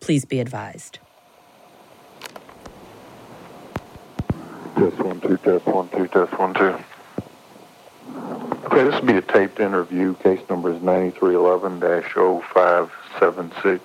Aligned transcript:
Please 0.00 0.24
be 0.24 0.40
advised. 0.40 0.98
Test 4.76 4.98
one, 4.98 5.20
two, 5.20 5.36
test 5.38 5.66
one, 5.66 5.88
two, 5.88 6.06
test 6.08 6.38
one, 6.38 6.54
two. 6.54 6.76
Okay, 8.64 8.84
this 8.84 8.94
will 8.94 9.06
be 9.06 9.16
a 9.16 9.22
taped 9.22 9.60
interview. 9.60 10.14
Case 10.16 10.40
number 10.48 10.72
is 10.72 10.80
9311-0576. 10.82 13.80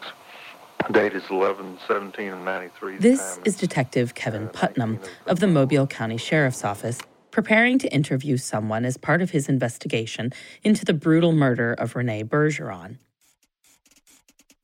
Date 0.92 1.14
is 1.14 1.24
11-17 1.24 2.34
of 2.34 2.40
93. 2.40 2.98
This 2.98 3.40
is 3.46 3.56
Detective 3.56 4.16
Kevin 4.16 4.50
Putnam 4.50 5.00
of 5.26 5.40
the 5.40 5.48
Mobile 5.48 5.88
County 5.88 6.18
Sheriff's 6.18 6.64
Office 6.64 7.00
preparing 7.32 7.80
to 7.80 7.92
interview 7.92 8.38
someone 8.38 8.86
as 8.86 8.96
part 8.96 9.22
of 9.22 9.32
his 9.32 9.50
investigation 9.50 10.32
into 10.64 10.86
the 10.86 10.94
brutal 10.94 11.32
murder 11.32 11.74
of 11.74 11.96
Renee 11.96 12.24
Bergeron. 12.24 12.98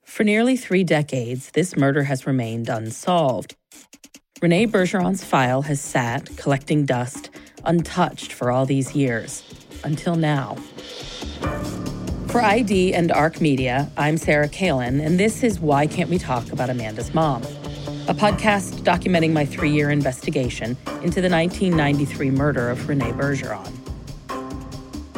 For 0.09 0.23
nearly 0.23 0.57
three 0.57 0.83
decades, 0.83 1.51
this 1.51 1.77
murder 1.77 2.03
has 2.03 2.25
remained 2.25 2.67
unsolved. 2.67 3.55
Renee 4.41 4.65
Bergeron's 4.65 5.23
file 5.23 5.61
has 5.61 5.79
sat, 5.79 6.35
collecting 6.35 6.83
dust, 6.83 7.29
untouched 7.63 8.33
for 8.33 8.51
all 8.51 8.65
these 8.65 8.95
years, 8.95 9.43
until 9.83 10.15
now. 10.15 10.55
For 12.27 12.41
ID 12.41 12.93
and 12.95 13.11
ARC 13.11 13.39
Media, 13.39 13.89
I'm 13.97 14.17
Sarah 14.17 14.49
Kallies, 14.49 14.99
and 14.99 15.19
this 15.19 15.43
is 15.43 15.59
Why 15.59 15.85
Can't 15.85 16.09
We 16.09 16.17
Talk 16.17 16.51
About 16.51 16.71
Amanda's 16.71 17.13
Mom, 17.13 17.43
a 18.07 18.15
podcast 18.15 18.81
documenting 18.81 19.31
my 19.31 19.45
three 19.45 19.71
year 19.71 19.91
investigation 19.91 20.75
into 21.03 21.21
the 21.21 21.29
1993 21.29 22.31
murder 22.31 22.69
of 22.71 22.89
Renee 22.89 23.11
Bergeron. 23.11 23.71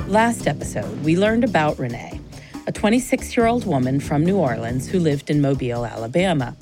Last 0.09 0.47
episode, 0.47 1.01
we 1.03 1.17
learned 1.17 1.45
about 1.45 1.79
Renee 1.79 2.20
a 2.67 2.71
26 2.71 3.35
year 3.35 3.47
old 3.47 3.65
woman 3.65 3.99
from 3.99 4.23
New 4.23 4.37
Orleans 4.37 4.87
who 4.87 4.99
lived 4.99 5.29
in 5.29 5.41
Mobile, 5.41 5.85
Alabama. 5.85 6.55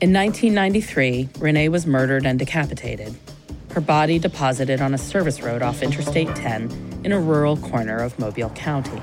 In 0.00 0.14
1993, 0.14 1.28
Renee 1.38 1.68
was 1.68 1.86
murdered 1.86 2.24
and 2.24 2.38
decapitated. 2.38 3.14
Her 3.72 3.82
body 3.82 4.18
deposited 4.18 4.80
on 4.80 4.94
a 4.94 4.98
service 4.98 5.42
road 5.42 5.62
off 5.62 5.82
Interstate 5.82 6.34
10 6.34 7.02
in 7.04 7.12
a 7.12 7.20
rural 7.20 7.56
corner 7.58 7.98
of 7.98 8.18
Mobile 8.18 8.50
County. 8.50 9.02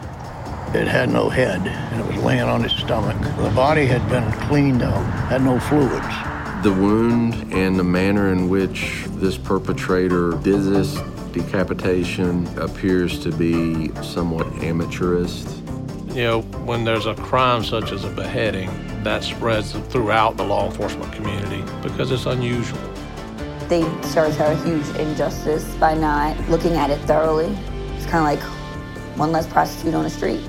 It 0.74 0.88
had 0.88 1.10
no 1.10 1.30
head, 1.30 1.62
and 1.66 2.02
it 2.02 2.08
was 2.08 2.24
laying 2.24 2.42
on 2.42 2.66
its 2.66 2.76
stomach. 2.76 3.18
The 3.38 3.52
body 3.56 3.86
had 3.86 4.08
been 4.10 4.30
cleaned 4.48 4.82
out, 4.82 5.04
had 5.30 5.44
no 5.44 5.60
fluids. 5.60 6.64
The 6.64 6.74
wound 6.74 7.54
and 7.54 7.80
the 7.80 7.84
manner 7.84 8.34
in 8.34 8.50
which 8.50 9.04
this 9.08 9.38
perpetrator 9.38 10.32
did 10.32 10.64
this 10.64 11.00
decapitation 11.32 12.48
appears 12.58 13.20
to 13.20 13.32
be 13.32 13.94
somewhat 14.02 14.48
amateurist. 14.64 15.62
You 16.18 16.24
know, 16.24 16.42
when 16.66 16.84
there's 16.84 17.06
a 17.06 17.14
crime 17.14 17.64
such 17.64 17.92
as 17.92 18.04
a 18.04 18.10
beheading, 18.10 18.72
that 19.04 19.24
spreads 19.24 19.74
throughout 19.74 20.36
the 20.36 20.44
law 20.44 20.66
enforcement 20.66 21.14
community 21.14 21.62
because 21.84 22.10
it's 22.10 22.26
unusual. 22.26 22.82
They 23.68 23.84
served 24.02 24.36
her 24.38 24.46
a 24.46 24.56
huge 24.64 24.88
injustice 24.96 25.76
by 25.76 25.94
not 25.94 26.36
looking 26.50 26.74
at 26.74 26.90
it 26.90 26.98
thoroughly. 27.02 27.56
It's 27.98 28.08
kind 28.08 28.18
of 28.18 28.24
like 28.24 28.40
one 29.16 29.32
less 29.32 29.46
prostitute 29.46 29.94
on 29.94 30.06
the 30.06 30.10
street. 30.10 30.42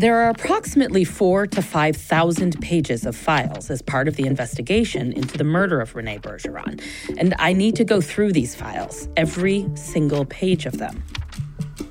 There 0.00 0.16
are 0.22 0.30
approximately 0.30 1.04
four 1.04 1.46
to 1.48 1.60
5,000 1.60 2.58
pages 2.62 3.04
of 3.04 3.14
files 3.14 3.68
as 3.68 3.82
part 3.82 4.08
of 4.08 4.16
the 4.16 4.24
investigation 4.24 5.12
into 5.12 5.36
the 5.36 5.44
murder 5.44 5.78
of 5.78 5.94
Renee 5.94 6.20
Bergeron, 6.20 6.80
and 7.18 7.34
I 7.38 7.52
need 7.52 7.76
to 7.76 7.84
go 7.84 8.00
through 8.00 8.32
these 8.32 8.54
files, 8.54 9.10
every 9.18 9.68
single 9.74 10.24
page 10.24 10.64
of 10.64 10.78
them. 10.78 11.04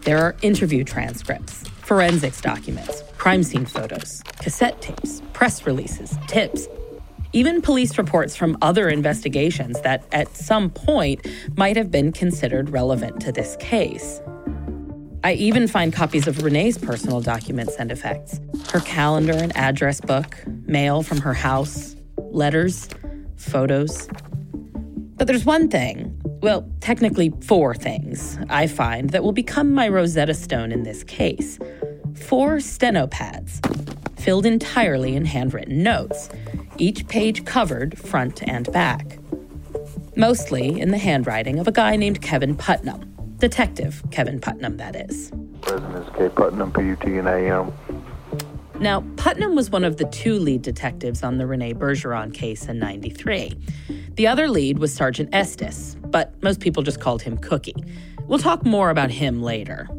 There 0.02 0.18
are 0.18 0.36
interview 0.42 0.84
transcripts, 0.84 1.68
forensics 1.84 2.42
documents, 2.42 3.04
crime 3.20 3.44
scene 3.44 3.68
photos, 3.68 4.24
cassette 4.40 4.82
tapes, 4.82 5.22
press 5.34 5.68
releases, 5.68 6.18
tips, 6.26 6.68
even 7.32 7.62
police 7.62 7.96
reports 8.00 8.36
from 8.36 8.58
other 8.64 8.90
investigations 8.90 9.80
that 9.82 10.04
at 10.12 10.36
some 10.36 10.72
point 10.72 11.28
might 11.56 11.78
have 11.78 11.92
been 11.92 12.12
considered 12.12 12.72
relevant 12.72 13.22
to 13.22 13.32
this 13.32 13.56
case. 13.58 14.20
I 15.22 15.34
even 15.34 15.68
find 15.68 15.92
copies 15.92 16.28
of 16.28 16.44
Renee's 16.44 16.78
personal 16.78 17.20
documents 17.20 17.76
and 17.76 17.92
effects 17.92 18.40
her 18.72 18.80
calendar 18.80 19.34
and 19.34 19.56
address 19.58 20.00
book, 20.00 20.38
mail 20.66 21.04
from 21.04 21.20
her 21.20 21.34
house, 21.34 21.96
letters, 22.18 22.88
photos. 23.36 24.08
But 25.18 25.28
there's 25.28 25.44
one 25.44 25.68
thing, 25.68 26.18
well, 26.42 26.70
technically 26.80 27.34
four 27.42 27.76
things, 27.76 28.38
I 28.50 28.68
find 28.68 29.10
that 29.10 29.24
will 29.24 29.34
become 29.34 29.74
my 29.74 29.90
Rosetta 29.90 30.34
Stone 30.34 30.72
in 30.72 30.84
this 30.84 31.04
case. 31.04 31.60
Four 32.16 32.62
steno 32.62 33.08
pads, 33.08 33.60
filled 34.18 34.46
entirely 34.46 35.16
in 35.16 35.26
handwritten 35.26 35.84
notes, 35.84 36.30
each 36.78 37.08
page 37.10 37.44
covered 37.44 37.98
front 37.98 38.48
and 38.48 38.72
back. 38.72 39.18
Mostly 40.16 40.80
in 40.80 40.92
the 40.92 40.98
handwriting 40.98 41.60
of 41.60 41.68
a 41.68 41.74
guy 41.74 41.98
named 41.98 42.22
Kevin 42.22 42.56
Putnam 42.56 43.09
Detective 43.40 44.04
Kevin 44.12 44.40
Putnam, 44.40 44.78
that 44.78 44.96
is. 44.96 45.32
President 45.62 46.08
is 46.08 46.16
K. 46.16 46.30
Putnam, 46.30 46.72
P-U-T-N-A-M. 46.72 47.72
Now, 48.80 49.02
Putnam 49.18 49.56
was 49.56 49.70
one 49.70 49.84
of 49.84 49.98
the 49.98 50.06
two 50.06 50.40
lead 50.40 50.62
detectives 50.62 51.24
on 51.24 51.38
the 51.38 51.46
Renee 51.46 51.74
Bergeron 51.74 52.34
case 52.34 52.68
in 52.68 52.80
93. 52.80 53.58
The 54.16 54.28
other 54.28 54.50
lead 54.50 54.80
was 54.80 54.94
Sergeant 54.94 55.30
Estes, 55.34 55.96
but 56.06 56.42
most 56.44 56.60
people 56.60 56.84
just 56.84 57.00
called 57.00 57.22
him 57.22 57.38
Cookie. 57.38 57.76
We'll 58.28 58.40
talk 58.40 58.66
more 58.66 58.90
about 58.90 59.12
him 59.12 59.42
later. 59.42 59.90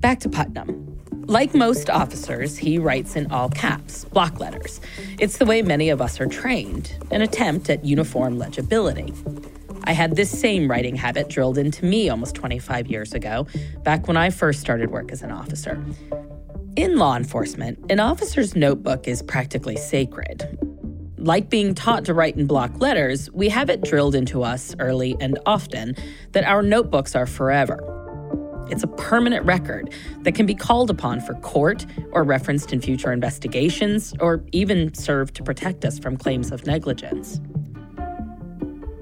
Back 0.00 0.20
to 0.20 0.28
Putnam. 0.28 0.86
Like 1.26 1.54
most 1.54 1.88
officers, 1.90 2.56
he 2.56 2.78
writes 2.78 3.14
in 3.14 3.30
all 3.30 3.50
caps, 3.50 4.04
block 4.04 4.40
letters. 4.40 4.80
It's 5.20 5.38
the 5.38 5.46
way 5.46 5.62
many 5.62 5.90
of 5.90 6.00
us 6.00 6.20
are 6.20 6.26
trained, 6.26 6.92
an 7.12 7.22
attempt 7.22 7.70
at 7.70 7.84
uniform 7.84 8.36
legibility. 8.36 9.12
I 9.84 9.92
had 9.92 10.16
this 10.16 10.30
same 10.30 10.70
writing 10.70 10.96
habit 10.96 11.28
drilled 11.28 11.58
into 11.58 11.84
me 11.84 12.08
almost 12.08 12.34
25 12.34 12.88
years 12.88 13.12
ago, 13.12 13.46
back 13.82 14.08
when 14.08 14.16
I 14.16 14.30
first 14.30 14.60
started 14.60 14.90
work 14.90 15.12
as 15.12 15.22
an 15.22 15.30
officer. 15.30 15.82
In 16.76 16.96
law 16.96 17.16
enforcement, 17.16 17.78
an 17.90 18.00
officer's 18.00 18.54
notebook 18.54 19.08
is 19.08 19.22
practically 19.22 19.76
sacred. 19.76 20.58
Like 21.18 21.50
being 21.50 21.74
taught 21.74 22.04
to 22.06 22.14
write 22.14 22.36
in 22.36 22.46
block 22.46 22.80
letters, 22.80 23.30
we 23.32 23.48
have 23.48 23.68
it 23.68 23.82
drilled 23.82 24.14
into 24.14 24.42
us 24.42 24.74
early 24.78 25.16
and 25.20 25.38
often 25.44 25.94
that 26.32 26.44
our 26.44 26.62
notebooks 26.62 27.14
are 27.14 27.26
forever. 27.26 27.78
It's 28.70 28.84
a 28.84 28.86
permanent 28.86 29.44
record 29.44 29.92
that 30.20 30.34
can 30.34 30.46
be 30.46 30.54
called 30.54 30.90
upon 30.90 31.20
for 31.20 31.34
court 31.34 31.84
or 32.12 32.22
referenced 32.22 32.72
in 32.72 32.80
future 32.80 33.12
investigations 33.12 34.14
or 34.20 34.44
even 34.52 34.94
serve 34.94 35.32
to 35.34 35.42
protect 35.42 35.84
us 35.84 35.98
from 35.98 36.16
claims 36.16 36.52
of 36.52 36.64
negligence. 36.66 37.40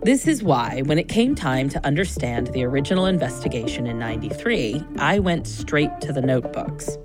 This 0.03 0.29
is 0.29 0.45
why, 0.45 0.83
when 0.83 0.99
it 0.99 1.09
came 1.09 1.35
time 1.35 1.69
to 1.71 1.85
understand 1.85 2.47
the 2.49 2.65
original 2.65 3.07
investigation 3.07 3.87
in 3.87 3.99
93, 3.99 4.83
I 4.99 5.19
went 5.19 5.47
straight 5.47 6.01
to 6.03 6.13
the 6.13 6.23
notebooks. 6.23 6.97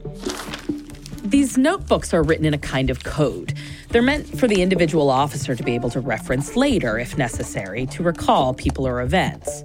These 1.23 1.57
notebooks 1.57 2.13
are 2.13 2.21
written 2.21 2.45
in 2.45 2.53
a 2.53 2.59
kind 2.59 2.91
of 2.91 3.03
code. 3.03 3.55
They're 3.89 4.03
meant 4.03 4.37
for 4.39 4.47
the 4.47 4.61
individual 4.61 5.09
officer 5.09 5.55
to 5.55 5.63
be 5.63 5.73
able 5.73 5.89
to 5.89 5.99
reference 5.99 6.55
later, 6.55 6.99
if 6.99 7.17
necessary, 7.17 7.87
to 7.87 8.03
recall 8.03 8.53
people 8.53 8.87
or 8.87 9.01
events. 9.01 9.63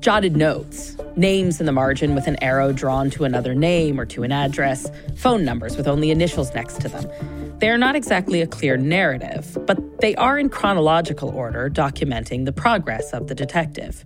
Jotted 0.00 0.36
notes, 0.36 0.96
names 1.16 1.58
in 1.58 1.66
the 1.66 1.72
margin 1.72 2.14
with 2.14 2.26
an 2.26 2.36
arrow 2.42 2.72
drawn 2.72 3.08
to 3.10 3.24
another 3.24 3.54
name 3.54 3.98
or 3.98 4.04
to 4.06 4.24
an 4.24 4.32
address, 4.32 4.90
phone 5.16 5.44
numbers 5.44 5.76
with 5.76 5.88
only 5.88 6.10
initials 6.10 6.52
next 6.54 6.80
to 6.82 6.88
them. 6.88 7.08
They 7.62 7.70
are 7.70 7.78
not 7.78 7.94
exactly 7.94 8.42
a 8.42 8.46
clear 8.48 8.76
narrative, 8.76 9.56
but 9.66 10.00
they 10.00 10.16
are 10.16 10.36
in 10.36 10.48
chronological 10.48 11.28
order 11.28 11.70
documenting 11.70 12.44
the 12.44 12.50
progress 12.50 13.12
of 13.12 13.28
the 13.28 13.36
detective. 13.36 14.04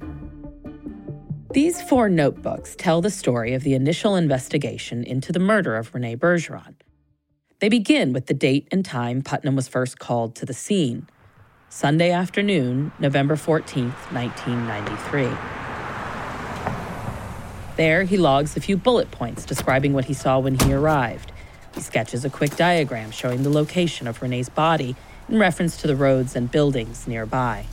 These 1.55 1.81
four 1.81 2.11
notebooks 2.11 2.77
tell 2.77 3.01
the 3.01 3.09
story 3.09 3.55
of 3.55 3.63
the 3.63 3.73
initial 3.73 4.15
investigation 4.15 5.03
into 5.03 5.33
the 5.33 5.39
murder 5.39 5.75
of 5.75 5.95
Renee 5.95 6.17
Bergeron. 6.17 6.75
They 7.61 7.71
begin 7.71 8.13
with 8.13 8.27
the 8.27 8.35
date 8.35 8.69
and 8.71 8.85
time 8.85 9.23
Putnam 9.23 9.57
was 9.57 9.69
first 9.69 9.99
called 9.99 10.35
to 10.35 10.45
the 10.45 10.53
scene 10.53 11.09
Sunday 11.71 12.11
afternoon, 12.11 12.93
November 12.99 13.37
14, 13.37 13.89
1993. 14.11 15.31
There, 17.79 18.05
he 18.05 18.19
logs 18.19 18.55
a 18.55 18.61
few 18.61 18.77
bullet 18.77 19.11
points 19.11 19.47
describing 19.47 19.95
what 19.95 20.05
he 20.05 20.13
saw 20.13 20.39
when 20.39 20.59
he 20.59 20.75
arrived. 20.75 21.33
He 21.77 21.83
sketches 21.83 22.25
a 22.25 22.31
quick 22.31 22.57
diagram 22.57 23.11
showing 23.11 23.43
the 23.43 23.51
location 23.51 24.07
of 24.07 24.23
Renee's 24.23 24.49
body 24.49 24.97
in 25.29 25.39
reference 25.39 25.77
to 25.77 25.87
the 25.87 25.95
roads 25.95 26.35
and 26.35 26.51
buildings 26.51 27.07
nearby. 27.07 27.67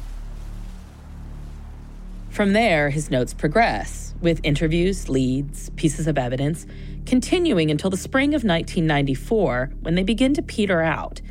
From 2.30 2.52
there, 2.52 2.90
his 2.90 3.10
notes 3.10 3.34
progress, 3.34 4.14
with 4.20 4.42
interviews, 4.44 5.08
leads, 5.08 5.70
pieces 5.72 6.06
of 6.06 6.18
evidence, 6.18 6.66
continuing 7.06 7.72
until 7.72 7.90
the 7.90 7.96
spring 7.96 8.30
of 8.30 8.44
1994 8.44 9.72
when 9.80 9.96
they 9.96 10.04
begin 10.04 10.34
to 10.34 10.42
peter 10.42 10.82
out. 10.82 11.22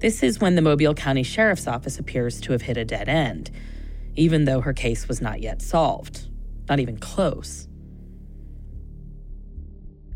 This 0.00 0.22
is 0.22 0.40
when 0.40 0.56
the 0.56 0.62
Mobile 0.62 0.92
County 0.92 1.22
Sheriff's 1.22 1.66
Office 1.66 1.98
appears 1.98 2.38
to 2.42 2.52
have 2.52 2.62
hit 2.62 2.76
a 2.76 2.84
dead 2.84 3.08
end, 3.08 3.50
even 4.14 4.44
though 4.44 4.60
her 4.60 4.74
case 4.74 5.08
was 5.08 5.22
not 5.22 5.40
yet 5.40 5.62
solved. 5.62 6.26
Not 6.68 6.80
even 6.80 6.98
close. 6.98 7.66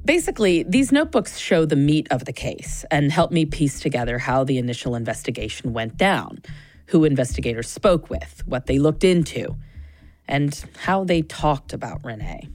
Basically, 0.05 0.63
these 0.65 0.93
notebooks 0.93 1.39
show 1.39 1.65
the 1.65 1.77
meat 1.77 2.07
of 2.11 2.27
the 2.27 2.33
case 2.33 2.85
and 2.91 3.11
help 3.11 3.33
me 3.33 3.47
piece 3.47 3.81
together 3.81 4.19
how 4.19 4.45
the 4.45 4.59
initial 4.59 4.95
investigation 4.95 5.73
went 5.73 5.97
down, 5.97 6.43
who 6.89 7.05
investigators 7.05 7.71
spoke 7.71 8.11
with, 8.11 8.43
what 8.45 8.67
they 8.67 8.79
looked 8.79 9.03
into, 9.03 9.57
and 10.29 10.63
how 10.83 11.05
they 11.05 11.23
talked 11.23 11.73
about 11.73 12.05
Renee. 12.05 12.51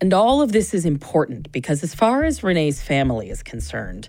And 0.00 0.14
all 0.14 0.40
of 0.42 0.52
this 0.52 0.74
is 0.74 0.84
important 0.84 1.50
because, 1.50 1.82
as 1.82 1.94
far 1.94 2.22
as 2.22 2.44
Renee's 2.44 2.80
family 2.80 3.28
is 3.28 3.42
concerned, 3.42 4.08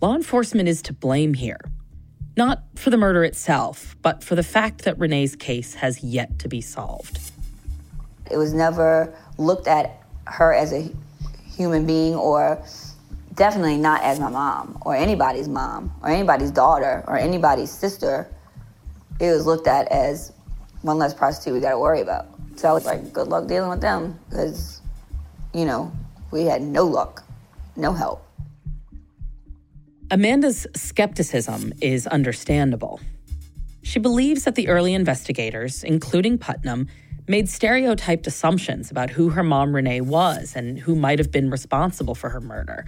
law 0.00 0.14
enforcement 0.14 0.68
is 0.68 0.80
to 0.82 0.92
blame 0.92 1.34
here. 1.34 1.60
Not 2.36 2.62
for 2.76 2.90
the 2.90 2.96
murder 2.96 3.24
itself, 3.24 3.96
but 4.00 4.22
for 4.22 4.36
the 4.36 4.44
fact 4.44 4.82
that 4.82 4.96
Renee's 4.96 5.34
case 5.34 5.74
has 5.74 6.04
yet 6.04 6.38
to 6.38 6.48
be 6.48 6.60
solved. 6.60 7.18
It 8.30 8.36
was 8.36 8.52
never 8.52 9.12
looked 9.38 9.66
at 9.66 10.02
her 10.26 10.54
as 10.54 10.72
a 10.72 10.90
human 11.58 11.84
being 11.84 12.14
or 12.14 12.62
definitely 13.34 13.76
not 13.76 14.02
as 14.02 14.20
my 14.20 14.30
mom 14.30 14.78
or 14.82 14.94
anybody's 14.94 15.48
mom 15.48 15.92
or 16.02 16.08
anybody's 16.08 16.52
daughter 16.52 17.04
or 17.06 17.18
anybody's 17.18 17.70
sister. 17.70 18.28
It 19.20 19.30
was 19.32 19.44
looked 19.44 19.66
at 19.66 19.88
as 19.88 20.32
one 20.82 20.98
less 20.98 21.12
prostitute 21.12 21.54
we 21.54 21.60
got 21.60 21.72
to 21.72 21.78
worry 21.78 22.00
about. 22.00 22.28
So 22.56 22.68
I 22.68 22.72
was 22.72 22.86
like, 22.86 23.12
good 23.12 23.26
luck 23.26 23.48
dealing 23.48 23.70
with 23.70 23.80
them 23.80 24.18
because, 24.30 24.80
you 25.52 25.64
know, 25.64 25.92
we 26.30 26.44
had 26.44 26.62
no 26.62 26.86
luck, 26.86 27.24
no 27.76 27.92
help. 27.92 28.24
Amanda's 30.10 30.66
skepticism 30.74 31.72
is 31.82 32.06
understandable. 32.06 33.00
She 33.82 33.98
believes 33.98 34.44
that 34.44 34.54
the 34.54 34.68
early 34.68 34.94
investigators, 34.94 35.82
including 35.82 36.38
Putnam, 36.38 36.88
made 37.28 37.48
stereotyped 37.48 38.26
assumptions 38.26 38.90
about 38.90 39.10
who 39.10 39.30
her 39.30 39.42
mom 39.42 39.74
Renee 39.74 40.00
was 40.00 40.56
and 40.56 40.78
who 40.78 40.94
might 40.94 41.18
have 41.18 41.30
been 41.30 41.50
responsible 41.50 42.14
for 42.14 42.30
her 42.30 42.40
murder. 42.40 42.86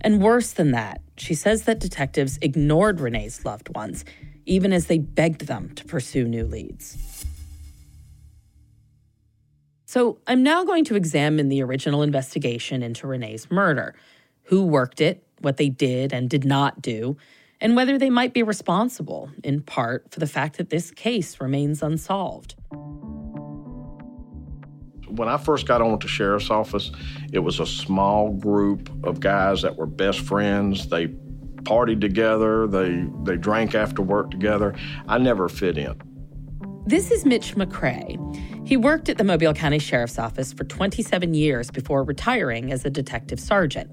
And 0.00 0.22
worse 0.22 0.52
than 0.52 0.72
that, 0.72 1.00
she 1.16 1.34
says 1.34 1.64
that 1.64 1.78
detectives 1.78 2.38
ignored 2.40 3.00
Renee's 3.00 3.44
loved 3.44 3.74
ones, 3.74 4.04
even 4.46 4.72
as 4.72 4.86
they 4.86 4.98
begged 4.98 5.46
them 5.46 5.74
to 5.74 5.84
pursue 5.84 6.24
new 6.24 6.44
leads. 6.44 7.24
So 9.84 10.18
I'm 10.26 10.42
now 10.42 10.64
going 10.64 10.84
to 10.86 10.96
examine 10.96 11.48
the 11.48 11.62
original 11.62 12.02
investigation 12.02 12.82
into 12.82 13.06
Renee's 13.06 13.50
murder 13.50 13.94
who 14.44 14.64
worked 14.64 15.00
it, 15.00 15.26
what 15.40 15.56
they 15.56 15.68
did 15.68 16.12
and 16.12 16.28
did 16.28 16.44
not 16.44 16.82
do, 16.82 17.16
and 17.60 17.74
whether 17.74 17.98
they 17.98 18.10
might 18.10 18.34
be 18.34 18.42
responsible, 18.42 19.30
in 19.42 19.62
part, 19.62 20.10
for 20.10 20.20
the 20.20 20.26
fact 20.26 20.58
that 20.58 20.70
this 20.70 20.90
case 20.90 21.40
remains 21.40 21.82
unsolved. 21.82 22.54
When 25.16 25.28
I 25.28 25.38
first 25.38 25.66
got 25.66 25.80
on 25.80 25.92
with 25.92 26.00
the 26.00 26.08
sheriff's 26.08 26.50
office, 26.50 26.90
it 27.32 27.38
was 27.38 27.58
a 27.58 27.66
small 27.66 28.32
group 28.32 28.90
of 29.04 29.18
guys 29.20 29.62
that 29.62 29.76
were 29.76 29.86
best 29.86 30.20
friends. 30.20 30.88
They 30.88 31.08
partied 31.62 32.00
together, 32.00 32.66
they, 32.66 33.06
they 33.24 33.36
drank 33.36 33.74
after 33.74 34.02
work 34.02 34.30
together. 34.30 34.74
I 35.08 35.18
never 35.18 35.48
fit 35.48 35.78
in. 35.78 36.00
This 36.86 37.10
is 37.10 37.24
Mitch 37.24 37.56
McCrae. 37.56 38.68
He 38.68 38.76
worked 38.76 39.08
at 39.08 39.18
the 39.18 39.24
Mobile 39.24 39.54
County 39.54 39.78
Sheriff's 39.78 40.18
Office 40.18 40.52
for 40.52 40.64
27 40.64 41.34
years 41.34 41.70
before 41.70 42.04
retiring 42.04 42.70
as 42.70 42.84
a 42.84 42.90
detective 42.90 43.40
sergeant. 43.40 43.90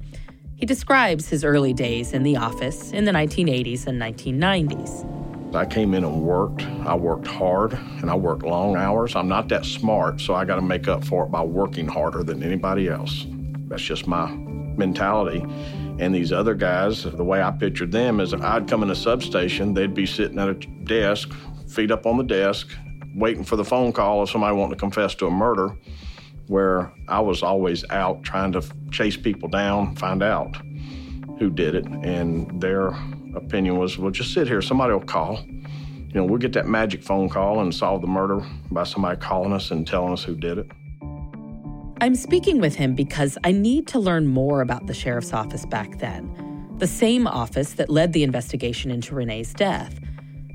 He 0.56 0.66
describes 0.66 1.30
his 1.30 1.44
early 1.44 1.74
days 1.74 2.14
in 2.14 2.24
the 2.24 2.38
office 2.38 2.92
in 2.92 3.06
the 3.06 3.12
1980s 3.12 3.88
and 3.88 4.00
1990s. 4.00 5.23
I 5.56 5.66
came 5.66 5.94
in 5.94 6.04
and 6.04 6.22
worked. 6.22 6.64
I 6.86 6.96
worked 6.96 7.28
hard 7.28 7.74
and 7.74 8.10
I 8.10 8.16
worked 8.16 8.44
long 8.44 8.76
hours. 8.76 9.16
I'm 9.16 9.28
not 9.28 9.50
that 9.50 9.66
smart, 9.66 10.20
so 10.20 10.34
I 10.34 10.46
got 10.46 10.56
to 10.56 10.62
make 10.62 10.88
up 10.88 11.04
for 11.04 11.26
it 11.26 11.32
by 11.32 11.42
working 11.42 11.88
harder 11.88 12.24
than 12.24 12.42
anybody 12.42 12.90
else. 12.90 13.26
That's 13.68 13.84
just 13.84 14.08
my 14.08 14.32
mentality. 14.32 15.46
And 16.00 16.14
these 16.14 16.32
other 16.32 16.56
guys, 16.56 17.04
the 17.04 17.24
way 17.24 17.42
I 17.42 17.52
pictured 17.52 17.92
them 17.92 18.20
is 18.20 18.34
if 18.34 18.42
I'd 18.42 18.68
come 18.68 18.84
in 18.84 18.90
a 18.90 18.96
substation, 18.96 19.74
they'd 19.74 19.94
be 19.94 20.06
sitting 20.06 20.40
at 20.40 20.50
a 20.50 20.54
desk, 20.56 21.32
feet 21.68 21.92
up 21.92 22.06
on 22.06 22.18
the 22.18 22.24
desk, 22.24 22.70
waiting 23.16 23.44
for 23.44 23.56
the 23.56 23.66
phone 23.66 23.94
call 23.94 24.22
of 24.22 24.30
somebody 24.30 24.56
wanting 24.56 24.76
to 24.76 24.80
confess 24.80 25.14
to 25.16 25.28
a 25.28 25.32
murder, 25.32 25.78
where 26.48 26.92
I 27.08 27.20
was 27.20 27.44
always 27.44 27.88
out 27.92 28.24
trying 28.24 28.52
to 28.54 28.64
chase 28.92 29.18
people 29.18 29.50
down, 29.50 29.96
find 29.96 30.24
out 30.24 30.56
who 31.38 31.50
did 31.50 31.76
it. 31.76 31.86
And 31.86 32.60
their 32.60 32.92
opinion 33.36 33.78
was, 33.78 33.98
well, 33.98 34.12
just 34.12 34.34
sit 34.34 34.48
here, 34.48 34.62
somebody 34.62 34.94
will 34.94 35.02
call. 35.02 35.40
You 35.48 36.20
know, 36.20 36.26
we'll 36.26 36.40
get 36.40 36.54
that 36.54 36.68
magic 36.68 37.04
phone 37.04 37.30
call 37.30 37.62
and 37.62 37.74
solve 37.74 38.02
the 38.02 38.08
murder 38.08 38.46
by 38.72 38.84
somebody 38.84 39.20
calling 39.20 39.52
us 39.52 39.72
and 39.72 39.88
telling 39.88 40.14
us 40.14 40.24
who 40.24 40.36
did 40.36 40.60
it. 40.60 40.72
I'm 42.02 42.16
speaking 42.16 42.60
with 42.60 42.76
him 42.76 42.96
because 42.96 43.38
I 43.44 43.52
need 43.52 43.88
to 43.88 44.00
learn 44.00 44.28
more 44.28 44.62
about 44.62 44.88
the 44.88 44.94
sheriff's 44.94 45.34
office 45.34 45.66
back 45.66 46.00
then, 46.00 46.76
the 46.78 46.88
same 46.88 47.28
office 47.28 47.74
that 47.74 47.90
led 47.90 48.14
the 48.14 48.24
investigation 48.24 48.92
into 48.92 49.16
Renee's 49.16 49.54
death. 49.54 50.00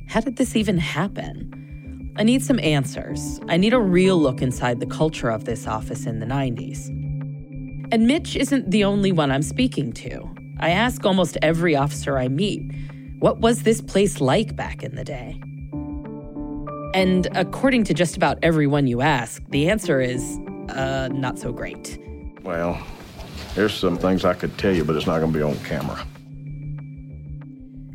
How 0.08 0.20
did 0.20 0.36
this 0.36 0.56
even 0.56 0.78
happen? 0.78 2.12
I 2.18 2.22
need 2.22 2.44
some 2.44 2.58
answers. 2.60 3.40
I 3.48 3.56
need 3.56 3.72
a 3.72 3.80
real 3.80 4.20
look 4.20 4.42
inside 4.42 4.80
the 4.80 4.86
culture 4.86 5.30
of 5.30 5.44
this 5.44 5.66
office 5.66 6.04
in 6.06 6.18
the 6.18 6.26
90s. 6.26 6.88
And 7.92 8.06
Mitch 8.06 8.36
isn't 8.36 8.70
the 8.70 8.84
only 8.84 9.12
one 9.12 9.30
I'm 9.30 9.42
speaking 9.42 9.92
to. 9.94 10.37
I 10.60 10.70
ask 10.70 11.04
almost 11.04 11.38
every 11.40 11.76
officer 11.76 12.18
I 12.18 12.28
meet, 12.28 12.62
what 13.20 13.38
was 13.38 13.62
this 13.62 13.80
place 13.80 14.20
like 14.20 14.56
back 14.56 14.82
in 14.82 14.94
the 14.94 15.04
day? 15.04 15.40
And 16.94 17.28
according 17.36 17.84
to 17.84 17.94
just 17.94 18.16
about 18.16 18.38
everyone 18.42 18.86
you 18.86 19.00
ask, 19.00 19.42
the 19.50 19.68
answer 19.70 20.00
is 20.00 20.38
uh, 20.70 21.08
not 21.12 21.38
so 21.38 21.52
great. 21.52 21.98
Well, 22.42 22.80
there's 23.54 23.74
some 23.74 23.98
things 23.98 24.24
I 24.24 24.34
could 24.34 24.56
tell 24.58 24.74
you, 24.74 24.84
but 24.84 24.96
it's 24.96 25.06
not 25.06 25.18
going 25.20 25.32
to 25.32 25.38
be 25.38 25.42
on 25.42 25.56
camera. 25.64 26.04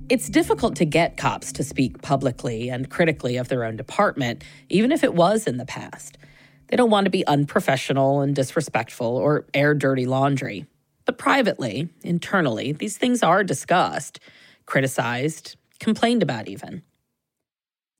It's 0.09 0.29
difficult 0.29 0.75
to 0.75 0.85
get 0.85 1.17
cops 1.17 1.51
to 1.53 1.63
speak 1.63 2.01
publicly 2.01 2.69
and 2.69 2.89
critically 2.89 3.37
of 3.37 3.47
their 3.47 3.63
own 3.63 3.77
department, 3.77 4.43
even 4.69 4.91
if 4.91 5.03
it 5.03 5.15
was 5.15 5.47
in 5.47 5.57
the 5.57 5.65
past. 5.65 6.17
They 6.67 6.77
don't 6.77 6.89
want 6.89 7.05
to 7.05 7.11
be 7.11 7.25
unprofessional 7.25 8.21
and 8.21 8.35
disrespectful 8.35 9.07
or 9.07 9.47
air 9.53 9.73
dirty 9.73 10.05
laundry. 10.05 10.65
But 11.05 11.17
privately, 11.17 11.89
internally, 12.03 12.71
these 12.71 12.97
things 12.97 13.23
are 13.23 13.43
discussed, 13.43 14.19
criticized, 14.65 15.57
complained 15.79 16.23
about 16.23 16.47
even. 16.47 16.83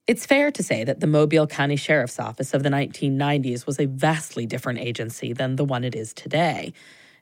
It's 0.06 0.26
fair 0.26 0.50
to 0.50 0.62
say 0.62 0.84
that 0.84 1.00
the 1.00 1.06
Mobile 1.06 1.46
County 1.46 1.76
Sheriff's 1.76 2.20
Office 2.20 2.52
of 2.52 2.62
the 2.62 2.68
1990s 2.68 3.66
was 3.66 3.80
a 3.80 3.86
vastly 3.86 4.44
different 4.44 4.78
agency 4.78 5.32
than 5.32 5.56
the 5.56 5.64
one 5.64 5.82
it 5.82 5.94
is 5.94 6.12
today, 6.12 6.74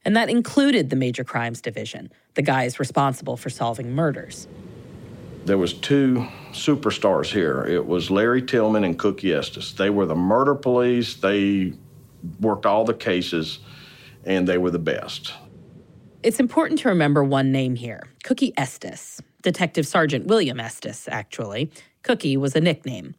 and 0.04 0.16
that 0.16 0.28
included 0.28 0.90
the 0.90 0.96
Major 0.96 1.22
Crimes 1.22 1.60
Division, 1.60 2.10
the 2.34 2.42
guys 2.42 2.80
responsible 2.80 3.36
for 3.36 3.50
solving 3.50 3.92
murders. 3.92 4.48
There 5.44 5.58
was 5.58 5.74
two 5.74 6.26
superstars 6.50 7.26
here. 7.26 7.64
It 7.64 7.86
was 7.86 8.10
Larry 8.10 8.42
Tillman 8.42 8.84
and 8.84 8.98
Cookie 8.98 9.32
Estes. 9.32 9.72
They 9.74 9.90
were 9.90 10.06
the 10.06 10.16
murder 10.16 10.54
police. 10.54 11.14
They 11.14 11.74
worked 12.40 12.66
all 12.66 12.84
the 12.84 12.94
cases, 12.94 13.60
and 14.24 14.48
they 14.48 14.58
were 14.58 14.70
the 14.70 14.78
best. 14.78 15.34
It's 16.22 16.38
important 16.38 16.78
to 16.80 16.88
remember 16.88 17.24
one 17.24 17.50
name 17.50 17.74
here 17.74 18.04
Cookie 18.22 18.52
Estes. 18.56 19.20
Detective 19.42 19.88
Sergeant 19.88 20.26
William 20.28 20.60
Estes, 20.60 21.08
actually. 21.08 21.68
Cookie 22.04 22.36
was 22.36 22.54
a 22.54 22.60
nickname. 22.60 23.16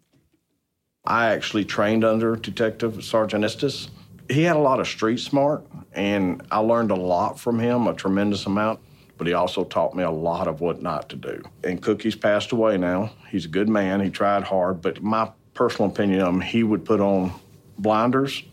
I 1.06 1.34
actually 1.34 1.66
trained 1.66 2.06
under 2.06 2.38
Detective 2.38 3.04
Sergeant 3.04 3.44
Estes. 3.44 3.90
He 4.30 4.44
had 4.44 4.56
a 4.56 4.60
lot 4.60 4.80
of 4.80 4.88
street 4.88 5.20
smart, 5.20 5.66
and 5.92 6.42
I 6.50 6.60
learned 6.60 6.92
a 6.92 6.96
lot 6.96 7.38
from 7.38 7.60
him, 7.60 7.88
a 7.88 7.94
tremendous 7.94 8.46
amount, 8.46 8.80
but 9.18 9.28
he 9.28 9.34
also 9.34 9.66
taught 9.66 9.94
me 9.98 10.04
a 10.04 10.12
lot 10.12 10.48
of 10.48 10.62
what 10.62 10.82
not 10.82 11.10
to 11.10 11.18
do. 11.18 11.44
And 11.66 11.82
Cookie's 11.82 12.16
passed 12.16 12.54
away 12.54 12.78
now. 12.78 13.12
He's 13.30 13.44
a 13.44 13.50
good 13.50 13.68
man. 13.68 14.00
He 14.00 14.12
tried 14.12 14.44
hard, 14.44 14.82
but 14.82 15.04
my 15.04 15.30
personal 15.54 15.92
opinion 15.92 16.22
of 16.22 16.36
him, 16.36 16.40
he 16.40 16.64
would 16.64 16.86
put 16.86 17.02
on 17.02 17.34
blinders. 17.78 18.44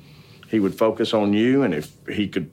He 0.49 0.59
would 0.59 0.75
focus 0.75 1.15
on 1.15 1.33
you, 1.35 1.63
and 1.63 1.73
if 1.73 1.93
he 2.09 2.27
could 2.27 2.51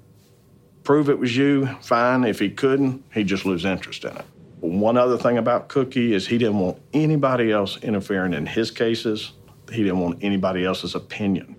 prove 0.88 1.10
it 1.10 1.20
was 1.20 1.36
you, 1.36 1.66
fine. 1.82 2.24
If 2.24 2.40
he 2.40 2.50
couldn't, 2.50 3.04
he'd 3.14 3.28
just 3.28 3.46
lose 3.46 3.66
interest 3.66 4.06
in 4.06 4.16
it. 4.16 4.24
One 4.62 4.96
other 4.96 5.18
thing 5.18 5.38
about 5.38 5.68
Cookie 5.68 6.14
is 6.14 6.26
he 6.26 6.38
didn't 6.38 6.60
want 6.60 6.82
anybody 6.94 7.52
else 7.52 7.76
interfering 7.84 8.34
in 8.34 8.46
his 8.46 8.72
cases. 8.72 9.34
He 9.70 9.84
didn't 9.84 10.00
want 10.00 10.20
anybody 10.24 10.64
else's 10.64 10.96
opinion. 10.96 11.58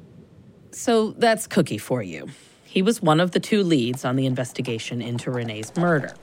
So 0.71 1.11
that's 1.11 1.47
Cookie 1.47 1.77
for 1.77 2.03
you. 2.03 2.29
He 2.65 2.81
was 2.81 3.03
one 3.03 3.21
of 3.21 3.33
the 3.33 3.39
two 3.39 3.63
leads 3.63 4.03
on 4.03 4.17
the 4.17 4.25
investigation 4.25 5.03
into 5.03 5.31
Renee's 5.31 5.77
murder. 5.77 6.15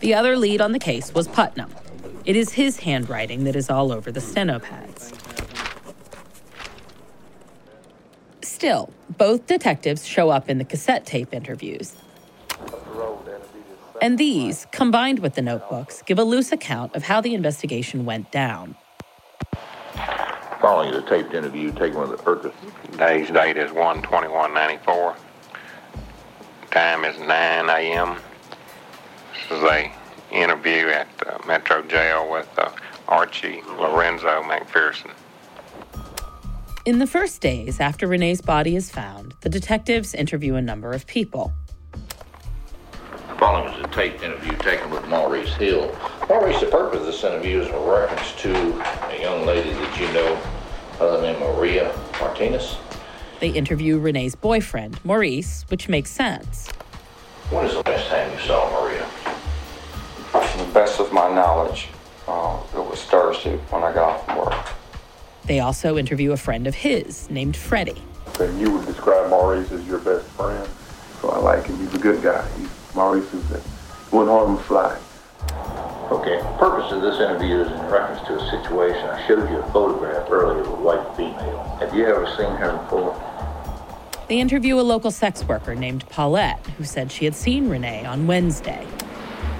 The 0.00 0.14
other 0.14 0.34
lead 0.34 0.62
on 0.62 0.72
the 0.72 0.78
case 0.78 1.12
was 1.12 1.28
Putnam. 1.28 1.70
It 2.24 2.34
is 2.34 2.50
his 2.50 2.78
handwriting 2.78 3.44
that 3.44 3.56
is 3.56 3.68
all 3.68 3.92
over 3.92 4.10
the 4.10 4.22
steno 4.22 4.58
pads. 4.58 5.12
Still, 8.40 8.90
both 9.18 9.46
detectives 9.46 10.06
show 10.06 10.30
up 10.30 10.48
in 10.48 10.56
the 10.56 10.64
cassette 10.64 11.04
tape 11.04 11.34
interviews. 11.34 11.94
And 14.04 14.18
these, 14.18 14.66
combined 14.70 15.20
with 15.20 15.34
the 15.34 15.40
notebooks, 15.40 16.02
give 16.02 16.18
a 16.18 16.24
loose 16.24 16.52
account 16.52 16.94
of 16.94 17.04
how 17.04 17.22
the 17.22 17.32
investigation 17.32 18.04
went 18.04 18.30
down. 18.30 18.76
Following 20.60 20.92
the 20.92 21.00
taped 21.08 21.32
interview 21.32 21.72
taken 21.72 21.98
with 21.98 22.10
the 22.10 22.28
Urquhart. 22.28 22.54
Day's 22.98 23.30
date 23.30 23.56
is 23.56 23.70
12194. 23.70 25.16
Time 26.70 27.04
is 27.06 27.18
9 27.18 27.28
a.m. 27.70 28.18
This 29.48 29.58
is 29.58 29.64
a 29.64 29.90
interview 30.30 30.88
at 30.88 31.08
uh, 31.26 31.38
Metro 31.46 31.80
Jail 31.80 32.30
with 32.30 32.58
uh, 32.58 32.68
Archie 33.08 33.62
Lorenzo 33.78 34.42
McPherson. 34.42 35.12
In 36.84 36.98
the 36.98 37.06
first 37.06 37.40
days 37.40 37.80
after 37.80 38.06
Renee's 38.06 38.42
body 38.42 38.76
is 38.76 38.90
found, 38.90 39.32
the 39.40 39.48
detectives 39.48 40.12
interview 40.14 40.56
a 40.56 40.60
number 40.60 40.92
of 40.92 41.06
people. 41.06 41.54
Following 43.44 43.74
is 43.74 43.84
a 43.84 43.88
taped 43.88 44.22
interview 44.22 44.56
taken 44.56 44.88
with 44.88 45.06
Maurice 45.06 45.52
Hill. 45.56 45.94
Maurice, 46.30 46.60
the 46.60 46.66
purpose 46.66 47.00
of 47.00 47.04
this 47.04 47.22
interview 47.24 47.60
is 47.60 47.68
a 47.68 47.78
reference 47.78 48.32
to 48.40 48.50
a 49.14 49.20
young 49.20 49.44
lady 49.44 49.68
that 49.68 50.00
you 50.00 50.10
know 50.14 50.40
by 50.98 51.10
the 51.10 51.20
name 51.20 51.38
Maria 51.40 51.94
Martinez. 52.18 52.78
They 53.40 53.50
interview 53.50 53.98
Renee's 53.98 54.34
boyfriend, 54.34 54.98
Maurice, 55.04 55.66
which 55.68 55.90
makes 55.90 56.10
sense. 56.10 56.70
When 57.50 57.66
is 57.66 57.74
the 57.74 57.80
last 57.80 58.08
time 58.08 58.32
you 58.32 58.38
saw 58.38 58.80
Maria? 58.80 59.06
To 60.32 60.64
the 60.64 60.72
best 60.72 60.98
of 60.98 61.12
my 61.12 61.28
knowledge, 61.28 61.88
uh, 62.26 62.58
it 62.72 62.78
was 62.78 63.02
Thursday 63.02 63.58
when 63.68 63.82
I 63.82 63.92
got 63.92 64.08
off 64.08 64.24
from 64.24 64.38
work. 64.38 64.68
They 65.44 65.60
also 65.60 65.98
interview 65.98 66.32
a 66.32 66.38
friend 66.38 66.66
of 66.66 66.76
his 66.76 67.28
named 67.28 67.58
Freddie. 67.58 68.02
And 68.40 68.58
you 68.58 68.70
would 68.70 68.86
describe 68.86 69.28
Maurice 69.28 69.70
as 69.70 69.86
your 69.86 69.98
best 69.98 70.24
friend. 70.28 70.66
So 71.20 71.28
I 71.28 71.36
like 71.36 71.66
him. 71.66 71.76
He's 71.76 71.92
a 71.92 71.98
good 71.98 72.22
guy. 72.22 72.48
He's, 72.56 72.70
Maurice 72.94 73.32
is 73.34 73.50
a, 73.50 73.60
wouldn't 74.12 74.30
harm 74.30 74.56
fly. 74.58 74.98
Okay, 76.12 76.36
the 76.36 76.56
purpose 76.58 76.92
of 76.92 77.02
this 77.02 77.16
interview 77.16 77.60
is 77.60 77.66
in 77.66 77.80
reference 77.86 78.24
to 78.28 78.38
a 78.38 78.50
situation. 78.50 79.04
I 79.08 79.26
showed 79.26 79.50
you 79.50 79.58
a 79.58 79.72
photograph 79.72 80.30
earlier 80.30 80.60
of 80.60 80.68
a 80.68 80.76
white 80.76 81.16
female. 81.16 81.76
Have 81.80 81.94
you 81.94 82.06
ever 82.06 82.26
seen 82.36 82.54
her 82.56 82.76
before? 82.76 83.18
They 84.28 84.38
interview 84.38 84.78
a 84.78 84.82
local 84.82 85.10
sex 85.10 85.44
worker 85.44 85.74
named 85.74 86.08
Paulette, 86.08 86.64
who 86.78 86.84
said 86.84 87.10
she 87.10 87.24
had 87.24 87.34
seen 87.34 87.68
Renee 87.68 88.04
on 88.04 88.26
Wednesday. 88.26 88.86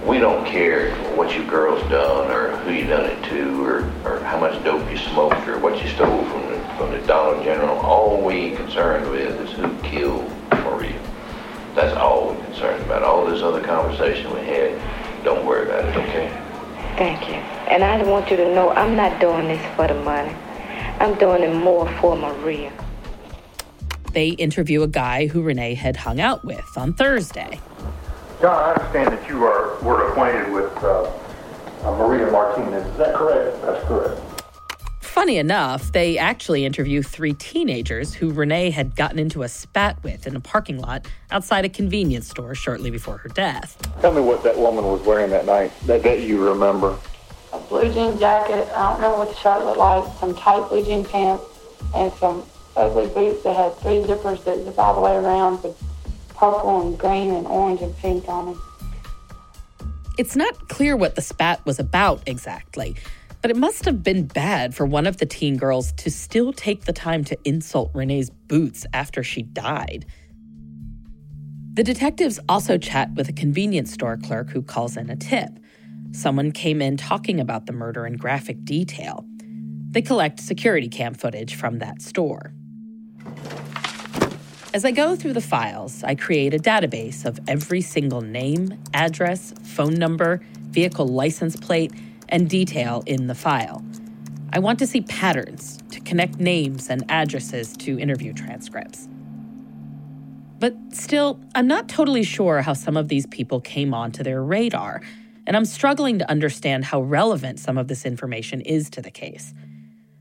We 0.07 0.19
don't 0.19 0.47
care 0.47 0.95
what 1.17 1.37
you 1.37 1.45
girls 1.45 1.83
done 1.91 2.31
or 2.31 2.57
who 2.59 2.73
you 2.73 2.87
done 2.87 3.07
it 3.07 3.23
to 3.31 3.65
or, 3.65 3.79
or 4.05 4.21
how 4.21 4.39
much 4.39 4.63
dope 4.63 4.89
you 4.91 4.97
smoked 4.97 5.49
or 5.49 5.59
what 5.59 5.83
you 5.83 5.89
stole 5.91 6.25
from 6.27 6.43
the, 6.51 6.59
from 6.77 6.93
the 6.93 7.07
Dollar 7.07 7.43
General. 7.43 7.79
All 7.79 8.23
we 8.23 8.53
concerned 8.53 9.11
with 9.11 9.41
is 9.41 9.51
who 9.53 9.77
killed 9.83 10.31
Maria. 10.53 11.01
That's 11.75 11.97
all 11.97 12.24
we're 12.24 12.24
concerned 12.55 12.83
about. 12.85 13.03
All 13.03 13.27
this 13.27 13.43
other 13.43 13.61
conversation 13.61 14.33
we 14.33 14.41
had, 14.41 14.81
don't 15.25 15.45
worry 15.45 15.67
about 15.67 15.85
it, 15.85 15.97
okay? 15.97 16.29
Thank 16.97 17.29
you. 17.29 17.35
And 17.35 17.83
I 17.83 18.03
want 18.05 18.31
you 18.31 18.37
to 18.37 18.55
know 18.55 18.71
I'm 18.71 18.97
not 18.97 19.21
doing 19.21 19.49
this 19.49 19.77
for 19.77 19.89
the 19.89 19.95
money. 19.95 20.35
I'm 21.01 21.19
doing 21.19 21.43
it 21.43 21.55
more 21.55 21.91
for 22.01 22.17
Maria. 22.17 22.73
They 24.13 24.29
interview 24.29 24.83
a 24.83 24.89
guy 24.89 25.27
who 25.27 25.43
Renee 25.43 25.75
had 25.75 25.97
hung 25.97 26.21
out 26.21 26.45
with 26.45 26.65
on 26.77 26.95
Thursday. 26.95 27.59
John, 28.41 28.63
I 28.63 28.73
understand 28.75 29.13
that 29.13 29.29
you 29.29 29.45
are 29.45 29.77
were 29.83 30.09
acquainted 30.09 30.53
with 30.53 30.73
uh, 30.85 31.11
uh, 31.83 31.97
Maria 31.97 32.31
Martinez. 32.31 32.87
Is 32.87 32.99
that 32.99 33.15
correct? 33.15 33.61
That's 33.63 33.85
correct. 33.87 34.21
Funny 35.15 35.39
enough, 35.39 35.93
they 35.93 36.19
actually 36.19 36.65
interview 36.65 37.01
three 37.01 37.35
teenagers 37.35 38.15
who 38.15 38.33
Renee 38.33 38.71
had 38.71 38.97
gotten 38.97 39.21
into 39.21 39.45
a 39.45 39.49
spat 39.49 40.03
with 40.03 40.27
in 40.27 40.35
a 40.35 40.41
parking 40.41 40.81
lot 40.81 41.07
outside 41.31 41.65
a 41.65 41.69
convenience 41.69 42.29
store 42.29 42.53
shortly 42.57 42.91
before 42.91 43.19
her 43.19 43.29
death. 43.29 43.79
Tell 44.01 44.13
me 44.13 44.21
what 44.21 44.43
that 44.43 44.59
woman 44.59 44.85
was 44.85 45.01
wearing 45.03 45.31
that 45.31 45.47
night 45.47 45.71
that, 45.87 46.03
that 46.03 46.23
you 46.23 46.45
remember. 46.45 46.99
A 47.53 47.61
blue 47.61 47.93
jean 47.93 48.19
jacket. 48.19 48.69
I 48.75 48.91
don't 48.91 49.01
know 49.01 49.17
what 49.17 49.29
the 49.29 49.37
shirt 49.37 49.65
looked 49.65 49.79
like. 49.79 50.05
Some 50.19 50.35
tight 50.35 50.69
blue 50.69 50.85
jean 50.85 51.05
pants 51.05 51.45
and 51.95 52.13
some 52.15 52.43
ugly 52.77 53.07
boots 53.07 53.45
that 53.45 53.55
had 53.55 53.73
three 53.77 54.03
zippers 54.03 54.43
that 54.43 54.65
zip 54.65 54.77
all 54.77 54.97
the 54.97 55.01
way 55.01 55.15
around 55.15 55.63
with 55.63 55.81
purple 56.31 56.89
and 56.89 56.99
green 56.99 57.31
and 57.31 57.47
orange 57.47 57.83
and 57.83 57.97
pink 57.99 58.29
on 58.29 58.47
them. 58.47 58.63
It's 60.19 60.35
not 60.35 60.69
clear 60.69 60.97
what 60.97 61.15
the 61.15 61.23
spat 61.23 61.65
was 61.65 61.79
about 61.79 62.21
exactly, 62.27 62.97
but 63.45 63.51
it 63.51 63.59
must 63.59 63.85
have 63.85 64.03
been 64.03 64.25
bad 64.25 64.75
for 64.75 64.87
one 64.87 65.07
of 65.07 65.19
the 65.19 65.27
teen 65.27 65.59
girls 65.59 65.93
to 65.99 66.11
still 66.11 66.51
take 66.51 66.87
the 66.87 66.95
time 66.95 67.23
to 67.23 67.37
insult 67.45 67.91
Renee's 67.93 68.31
boots 68.31 68.87
after 68.95 69.23
she 69.23 69.43
died. 69.43 70.07
The 71.75 71.85
detectives 71.85 72.41
also 72.49 72.79
chat 72.79 73.13
with 73.17 73.29
a 73.29 73.35
convenience 73.35 73.93
store 73.93 74.17
clerk 74.17 74.49
who 74.49 74.63
calls 74.63 74.97
in 74.97 75.11
a 75.11 75.17
tip. 75.17 75.51
Someone 76.13 76.53
came 76.53 76.81
in 76.81 76.97
talking 76.97 77.39
about 77.39 77.67
the 77.67 77.75
murder 77.75 78.07
in 78.07 78.17
graphic 78.17 78.65
detail. 78.65 79.27
They 79.91 80.01
collect 80.01 80.41
security 80.41 80.89
cam 80.89 81.13
footage 81.13 81.55
from 81.55 81.81
that 81.81 82.01
store. 82.01 82.55
As 84.73 84.87
I 84.87 84.91
go 84.91 85.17
through 85.17 85.35
the 85.35 85.43
files, 85.43 86.03
I 86.03 86.15
create 86.15 86.55
a 86.55 86.59
database 86.59 87.27
of 87.27 87.39
every 87.47 87.83
single 87.83 88.23
name, 88.23 88.83
address, 88.95 89.53
phone 89.63 89.93
number, 89.93 90.41
vehicle 90.71 91.07
license 91.07 91.57
plate, 91.57 91.93
and 92.29 92.49
detail 92.49 93.03
in 93.07 93.27
the 93.27 93.35
file. 93.35 93.85
I 94.53 94.59
want 94.59 94.79
to 94.79 94.87
see 94.87 95.01
patterns 95.01 95.79
to 95.91 96.01
connect 96.01 96.39
names 96.39 96.89
and 96.89 97.05
addresses 97.09 97.77
to 97.79 97.99
interview 97.99 98.33
transcripts. 98.33 99.09
But 100.59 100.77
still, 100.93 101.41
I'm 101.55 101.67
not 101.67 101.89
totally 101.89 102.23
sure 102.23 102.63
how 102.63 102.73
some 102.73 102.97
of 102.97 103.09
these 103.09 103.27
people 103.27 103.61
came 103.61 103.93
onto 103.93 104.23
their 104.23 104.43
radar, 104.43 105.03
and 105.47 105.57
I'm 105.57 105.65
struggling 105.65 106.19
to 106.21 106.31
understand 106.31 106.85
how 106.85 107.03
relevant 107.03 107.59
some 107.59 107.77
of 107.77 107.89
this 107.89 108.07
information 108.07 108.61
is 108.61 108.89
to 108.91 109.03
the 109.03 109.11
case. 109.11 109.53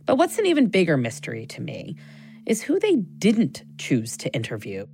But 0.06 0.18
what's 0.18 0.40
an 0.40 0.46
even 0.46 0.68
bigger 0.68 0.98
mystery 0.98 1.46
to 1.48 1.62
me 1.62 1.96
is 2.46 2.64
who 2.64 2.80
they 2.80 2.96
didn't 2.96 3.64
choose 3.78 4.18
to 4.18 4.34
interview. 4.34 4.86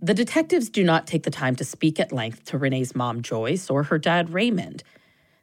The 0.00 0.14
detectives 0.14 0.70
do 0.70 0.84
not 0.84 1.08
take 1.08 1.24
the 1.24 1.30
time 1.30 1.56
to 1.56 1.64
speak 1.64 1.98
at 1.98 2.12
length 2.12 2.44
to 2.46 2.58
Renee's 2.58 2.94
mom, 2.94 3.20
Joyce, 3.20 3.68
or 3.68 3.82
her 3.84 3.98
dad, 3.98 4.30
Raymond. 4.30 4.84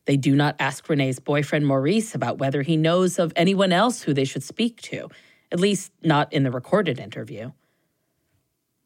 They 0.06 0.18
do 0.18 0.36
not 0.36 0.56
ask 0.60 0.88
Renee's 0.90 1.20
boyfriend, 1.20 1.66
Maurice, 1.68 2.16
about 2.16 2.38
whether 2.38 2.62
he 2.62 2.78
knows 2.78 3.20
of 3.20 3.34
anyone 3.36 3.72
else 3.72 4.04
who 4.04 4.14
they 4.14 4.26
should 4.26 4.44
speak 4.44 4.82
to, 4.84 5.10
at 5.52 5.60
least 5.60 5.92
not 6.04 6.32
in 6.34 6.44
the 6.44 6.52
recorded 6.52 7.00
interview. 7.00 7.52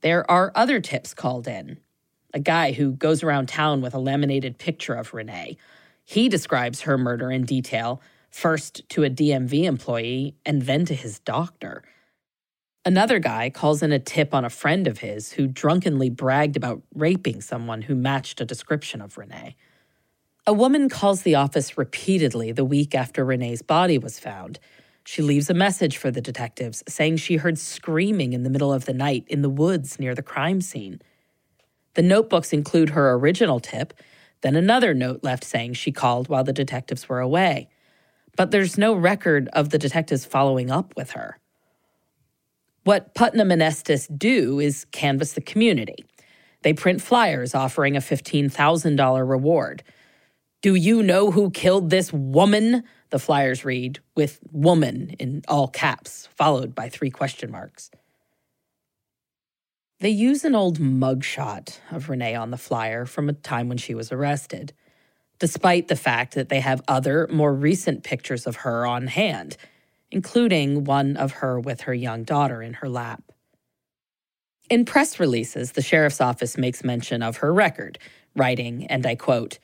There 0.02 0.30
are 0.32 0.52
other 0.56 0.80
tips 0.80 1.14
called 1.14 1.48
in. 1.48 1.80
a 2.34 2.40
guy 2.40 2.72
who 2.74 2.92
goes 2.94 3.24
around 3.24 3.48
town 3.48 3.82
with 3.82 3.94
a 3.94 4.00
laminated 4.00 4.58
picture 4.58 4.94
of 4.94 5.14
Renee. 5.14 5.58
He 6.06 6.30
describes 6.30 6.82
her 6.82 6.98
murder 6.98 7.32
in 7.32 7.44
detail, 7.46 8.02
first 8.30 8.88
to 8.90 9.04
a 9.04 9.10
DMV 9.10 9.64
employee 9.64 10.36
and 10.46 10.64
then 10.64 10.86
to 10.86 10.96
his 10.96 11.20
doctor. 11.20 11.84
Another 12.86 13.20
guy 13.20 13.50
calls 13.50 13.84
in 13.84 13.92
a 13.92 14.00
tip 14.00 14.34
on 14.34 14.46
a 14.46 14.50
friend 14.50 14.88
of 14.88 15.00
his 15.00 15.34
who 15.34 15.48
drunkenly 15.48 16.10
bragged 16.10 16.56
about 16.56 16.82
raping 16.94 17.42
someone 17.42 17.84
who 17.84 17.96
matched 17.96 18.40
a 18.42 18.46
description 18.46 19.02
of 19.02 19.18
Renee. 19.18 19.56
A 20.50 20.54
woman 20.54 20.90
calls 20.90 21.22
the 21.22 21.36
office 21.36 21.78
repeatedly 21.78 22.52
the 22.52 22.66
week 22.66 22.96
after 22.96 23.24
Renee's 23.24 23.62
body 23.62 24.00
was 24.00 24.18
found. 24.18 24.58
She 25.04 25.22
leaves 25.22 25.48
a 25.48 25.54
message 25.54 25.98
for 25.98 26.10
the 26.10 26.22
detectives 26.22 26.82
saying 26.88 27.18
she 27.18 27.36
heard 27.36 27.60
screaming 27.60 28.34
in 28.34 28.42
the 28.42 28.50
middle 28.50 28.74
of 28.74 28.86
the 28.86 28.94
night 28.96 29.26
in 29.28 29.44
the 29.44 29.50
woods 29.50 30.00
near 30.00 30.16
the 30.16 30.24
crime 30.24 30.60
scene. 30.62 31.04
The 31.94 32.02
notebooks 32.02 32.52
include 32.52 32.90
her 32.90 33.14
original 33.14 33.60
tip, 33.60 33.94
then 34.42 34.56
another 34.56 34.96
note 34.96 35.24
left 35.24 35.44
saying 35.44 35.74
she 35.74 35.92
called 35.92 36.30
while 36.30 36.44
the 36.44 36.52
detectives 36.52 37.08
were 37.08 37.20
away. 37.20 37.70
But 38.36 38.50
there's 38.50 38.76
no 38.76 38.96
record 38.96 39.50
of 39.54 39.70
the 39.70 39.78
detectives 39.78 40.26
following 40.26 40.72
up 40.72 40.96
with 40.98 41.12
her. 41.12 41.38
What 42.86 43.14
Putnam 43.14 43.52
and 43.52 43.62
Estes 43.62 44.08
do 44.08 44.60
is 44.60 44.86
canvass 44.86 45.34
the 45.34 45.42
community. 45.42 46.06
They 46.64 46.74
print 46.74 47.04
flyers 47.04 47.54
offering 47.54 47.96
a 47.96 48.00
$15,000 48.00 49.30
reward. 49.30 49.84
Do 50.62 50.76
you 50.76 51.02
know 51.02 51.32
who 51.32 51.52
killed 51.52 51.90
this 51.90 52.12
woman? 52.12 52.84
The 53.12 53.20
flyers 53.20 53.64
read, 53.64 54.00
with 54.16 54.40
woman 54.52 55.16
in 55.18 55.42
all 55.48 55.70
caps, 55.70 56.28
followed 56.36 56.76
by 56.76 56.90
three 56.90 57.10
question 57.10 57.50
marks. 57.50 57.90
They 60.02 60.10
use 60.10 60.44
an 60.44 60.56
old 60.56 60.78
mugshot 60.80 61.80
of 61.92 62.10
Renee 62.10 62.36
on 62.36 62.52
the 62.52 62.58
flyer 62.58 63.06
from 63.06 63.30
a 63.30 63.34
time 63.34 63.70
when 63.70 63.78
she 63.78 63.96
was 63.96 64.12
arrested, 64.12 64.74
despite 65.40 65.88
the 65.88 65.96
fact 65.96 66.36
that 66.36 66.50
they 66.50 66.60
have 66.60 66.82
other, 66.90 67.28
more 67.32 67.54
recent 67.54 68.04
pictures 68.04 68.46
of 68.46 68.58
her 68.58 68.86
on 68.86 69.08
hand, 69.08 69.56
including 70.12 70.84
one 70.84 71.16
of 71.16 71.32
her 71.34 71.58
with 71.58 71.82
her 71.82 71.94
young 71.94 72.24
daughter 72.24 72.62
in 72.62 72.74
her 72.76 72.90
lap. 72.90 73.24
In 74.70 74.84
press 74.84 75.20
releases, 75.22 75.72
the 75.72 75.82
sheriff's 75.82 76.22
office 76.22 76.58
makes 76.58 76.84
mention 76.84 77.24
of 77.24 77.38
her 77.38 77.54
record, 77.54 77.98
writing, 78.36 78.86
and 78.88 79.06
I 79.06 79.16
quote, 79.16 79.58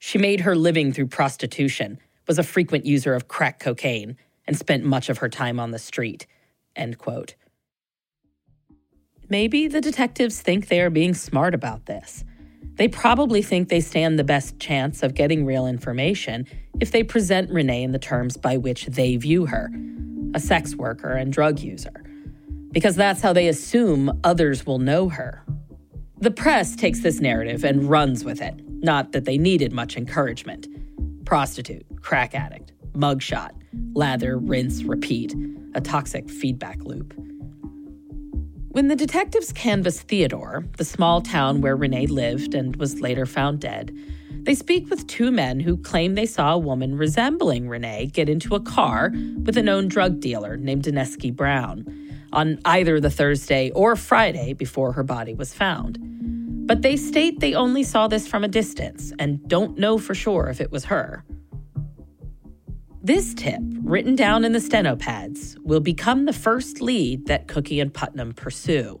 she 0.00 0.18
made 0.18 0.40
her 0.40 0.56
living 0.56 0.92
through 0.92 1.06
prostitution, 1.06 1.98
was 2.26 2.38
a 2.38 2.42
frequent 2.42 2.86
user 2.86 3.14
of 3.14 3.28
crack 3.28 3.60
cocaine, 3.60 4.16
and 4.46 4.58
spent 4.58 4.82
much 4.82 5.08
of 5.08 5.18
her 5.18 5.28
time 5.28 5.60
on 5.60 5.70
the 5.70 5.78
street. 5.78 6.26
End 6.74 6.98
quote. 6.98 7.36
Maybe 9.28 9.68
the 9.68 9.80
detectives 9.80 10.40
think 10.40 10.66
they 10.66 10.80
are 10.80 10.90
being 10.90 11.14
smart 11.14 11.54
about 11.54 11.86
this. 11.86 12.24
They 12.74 12.88
probably 12.88 13.42
think 13.42 13.68
they 13.68 13.80
stand 13.80 14.18
the 14.18 14.24
best 14.24 14.58
chance 14.58 15.02
of 15.02 15.14
getting 15.14 15.44
real 15.44 15.66
information 15.66 16.46
if 16.80 16.90
they 16.90 17.04
present 17.04 17.50
Renee 17.50 17.82
in 17.82 17.92
the 17.92 17.98
terms 17.98 18.36
by 18.36 18.56
which 18.56 18.86
they 18.86 19.16
view 19.16 19.46
her 19.46 19.70
a 20.34 20.40
sex 20.40 20.74
worker 20.74 21.10
and 21.12 21.32
drug 21.32 21.60
user, 21.60 22.04
because 22.72 22.96
that's 22.96 23.20
how 23.20 23.32
they 23.32 23.48
assume 23.48 24.18
others 24.24 24.64
will 24.64 24.78
know 24.78 25.08
her. 25.10 25.44
The 26.18 26.30
press 26.30 26.74
takes 26.74 27.00
this 27.00 27.20
narrative 27.20 27.64
and 27.64 27.90
runs 27.90 28.24
with 28.24 28.40
it, 28.40 28.54
not 28.82 29.12
that 29.12 29.24
they 29.24 29.38
needed 29.38 29.72
much 29.72 29.96
encouragement. 29.96 30.66
Prostitute, 31.24 31.86
crack 32.00 32.34
addict, 32.34 32.72
mugshot, 32.94 33.50
lather, 33.94 34.38
rinse, 34.38 34.82
repeat, 34.82 35.34
a 35.74 35.80
toxic 35.80 36.28
feedback 36.28 36.82
loop. 36.84 37.14
When 38.72 38.88
the 38.88 38.96
detectives 38.96 39.52
canvass 39.52 40.00
Theodore, 40.00 40.64
the 40.76 40.84
small 40.84 41.20
town 41.20 41.60
where 41.60 41.76
Renee 41.76 42.06
lived 42.06 42.54
and 42.54 42.76
was 42.76 43.00
later 43.00 43.26
found 43.26 43.60
dead, 43.60 43.96
they 44.44 44.54
speak 44.54 44.88
with 44.88 45.06
two 45.06 45.30
men 45.30 45.60
who 45.60 45.76
claim 45.76 46.14
they 46.14 46.24
saw 46.24 46.54
a 46.54 46.58
woman 46.58 46.96
resembling 46.96 47.68
Renee 47.68 48.06
get 48.06 48.28
into 48.28 48.54
a 48.54 48.60
car 48.60 49.12
with 49.44 49.58
a 49.58 49.62
known 49.62 49.88
drug 49.88 50.20
dealer 50.20 50.56
named 50.56 50.84
Dineski 50.84 51.34
Brown 51.34 51.84
on 52.32 52.58
either 52.64 53.00
the 53.00 53.10
Thursday 53.10 53.70
or 53.72 53.96
Friday 53.96 54.52
before 54.52 54.92
her 54.92 55.02
body 55.02 55.34
was 55.34 55.52
found. 55.52 55.98
But 56.70 56.82
they 56.82 56.96
state 56.96 57.40
they 57.40 57.54
only 57.54 57.82
saw 57.82 58.06
this 58.06 58.28
from 58.28 58.44
a 58.44 58.48
distance 58.48 59.12
and 59.18 59.42
don't 59.48 59.76
know 59.76 59.98
for 59.98 60.14
sure 60.14 60.46
if 60.46 60.60
it 60.60 60.70
was 60.70 60.84
her. 60.84 61.24
This 63.02 63.34
tip, 63.34 63.58
written 63.82 64.14
down 64.14 64.44
in 64.44 64.52
the 64.52 64.60
stenopads, 64.60 65.58
will 65.64 65.80
become 65.80 66.26
the 66.26 66.32
first 66.32 66.80
lead 66.80 67.26
that 67.26 67.48
Cookie 67.48 67.80
and 67.80 67.92
Putnam 67.92 68.34
pursue. 68.34 69.00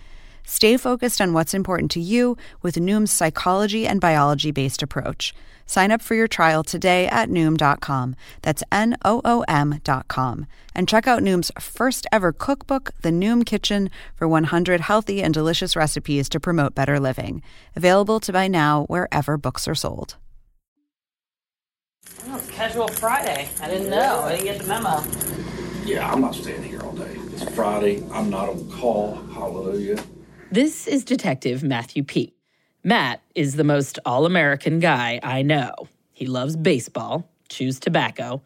Stay 0.45 0.77
focused 0.77 1.21
on 1.21 1.33
what's 1.33 1.53
important 1.53 1.91
to 1.91 1.99
you 1.99 2.37
with 2.61 2.75
Noom's 2.75 3.11
psychology 3.11 3.87
and 3.87 4.01
biology 4.01 4.51
based 4.51 4.83
approach. 4.83 5.33
Sign 5.65 5.89
up 5.91 6.01
for 6.01 6.15
your 6.15 6.27
trial 6.27 6.63
today 6.63 7.07
at 7.07 7.29
Noom.com. 7.29 8.15
That's 8.41 8.63
N 8.73 8.97
O 9.05 9.21
O 9.23 9.45
M.com. 9.47 10.45
And 10.75 10.87
check 10.87 11.07
out 11.07 11.23
Noom's 11.23 11.51
first 11.59 12.05
ever 12.11 12.33
cookbook, 12.33 12.91
The 13.03 13.09
Noom 13.09 13.45
Kitchen, 13.45 13.89
for 14.13 14.27
100 14.27 14.81
healthy 14.81 15.23
and 15.23 15.33
delicious 15.33 15.75
recipes 15.77 16.27
to 16.29 16.39
promote 16.41 16.75
better 16.75 16.99
living. 16.99 17.41
Available 17.75 18.19
to 18.19 18.33
buy 18.33 18.49
now 18.49 18.83
wherever 18.85 19.37
books 19.37 19.65
are 19.65 19.75
sold. 19.75 20.17
Oh, 22.27 22.35
it's 22.35 22.49
casual 22.51 22.89
Friday. 22.89 23.49
I 23.61 23.69
didn't 23.69 23.89
know. 23.89 24.23
I 24.23 24.35
didn't 24.35 24.45
get 24.45 24.61
the 24.61 24.67
memo. 24.67 25.03
Yeah, 25.85 26.11
I'm 26.11 26.21
not 26.21 26.35
staying 26.35 26.63
here 26.63 26.81
all 26.81 26.91
day. 26.91 27.15
It's 27.31 27.43
Friday. 27.55 28.03
I'm 28.11 28.29
not 28.29 28.49
on 28.49 28.69
call. 28.71 29.15
Hallelujah. 29.33 30.03
This 30.51 30.85
is 30.87 31.05
Detective 31.05 31.63
Matthew 31.63 32.03
Peet. 32.03 32.35
Matt 32.83 33.21
is 33.35 33.55
the 33.55 33.63
most 33.63 33.99
all 34.05 34.25
American 34.25 34.79
guy 34.79 35.19
I 35.23 35.43
know. 35.43 35.73
He 36.11 36.25
loves 36.25 36.55
baseball, 36.57 37.29
chews 37.47 37.79
tobacco, 37.79 38.41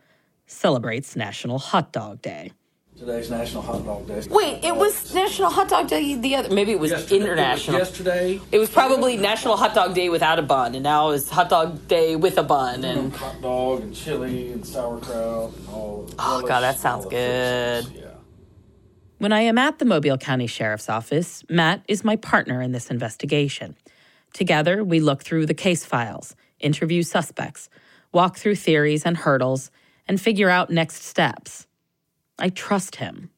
celebrates 0.45 1.15
National 1.15 1.57
Hot 1.57 1.91
Dog 1.91 2.21
Day. 2.21 2.51
Today's 2.97 3.29
National 3.29 3.61
Hot 3.63 3.83
Dog 3.83 4.07
Day. 4.07 4.21
Wait, 4.29 4.63
it 4.63 4.75
was 4.75 5.13
National 5.13 5.49
Hot 5.49 5.67
Dog 5.67 5.89
Day 5.89 6.15
the 6.15 6.35
other. 6.35 6.53
Maybe 6.53 6.71
it 6.71 6.79
was 6.79 6.91
Yesterday. 6.91 7.15
international. 7.23 7.75
It 7.75 7.79
was 7.79 7.89
yesterday. 7.89 8.41
It 8.51 8.59
was 8.59 8.69
probably 8.69 9.17
National 9.17 9.57
Hot 9.57 9.73
Dog 9.73 9.95
Day 9.95 10.09
without 10.09 10.37
a 10.37 10.43
bun, 10.43 10.75
and 10.75 10.83
now 10.83 11.09
it's 11.09 11.29
Hot 11.31 11.49
Dog 11.49 11.87
Day 11.87 12.15
with 12.15 12.37
a 12.37 12.43
bun. 12.43 12.83
And 12.85 13.13
hot 13.13 13.41
dog 13.41 13.81
and 13.81 13.95
chili 13.95 14.51
and 14.51 14.65
sauerkraut 14.65 15.53
and 15.57 15.69
all. 15.69 16.07
oh 16.19 16.41
god, 16.47 16.61
that 16.61 16.77
sounds 16.77 17.05
all 17.05 17.09
the 17.09 17.15
good. 17.15 17.85
Yeah. 17.95 18.01
When 19.17 19.31
I 19.31 19.41
am 19.41 19.57
at 19.57 19.79
the 19.79 19.85
Mobile 19.85 20.17
County 20.17 20.45
Sheriff's 20.45 20.89
Office, 20.89 21.45
Matt 21.49 21.83
is 21.87 22.03
my 22.03 22.17
partner 22.17 22.61
in 22.61 22.73
this 22.73 22.91
investigation. 22.91 23.77
Together, 24.33 24.83
we 24.83 24.99
look 24.99 25.23
through 25.23 25.45
the 25.45 25.53
case 25.53 25.85
files, 25.85 26.35
interview 26.59 27.01
suspects, 27.01 27.69
walk 28.11 28.35
through 28.35 28.55
theories 28.55 29.05
and 29.05 29.15
hurdles, 29.15 29.71
and 30.05 30.19
figure 30.19 30.49
out 30.49 30.69
next 30.69 31.01
steps. 31.03 31.65
I 32.37 32.49
trust 32.49 32.97
him. 32.97 33.29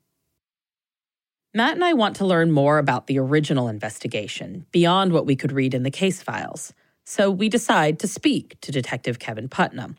Matt 1.54 1.76
and 1.76 1.86
I 1.86 1.94
want 1.94 2.16
to 2.16 2.26
learn 2.26 2.52
more 2.52 2.80
about 2.80 3.06
the 3.06 3.20
original 3.20 3.68
investigation, 3.68 4.66
beyond 4.72 5.14
what 5.14 5.28
we 5.28 5.36
could 5.36 5.52
read 5.52 5.76
in 5.76 5.84
the 5.84 5.92
case 5.92 6.24
files. 6.24 6.74
So 7.06 7.30
we 7.30 7.50
decide 7.50 8.00
to 8.00 8.08
speak 8.08 8.60
to 8.62 8.72
Detective 8.72 9.20
Kevin 9.20 9.48
Putnam, 9.48 9.98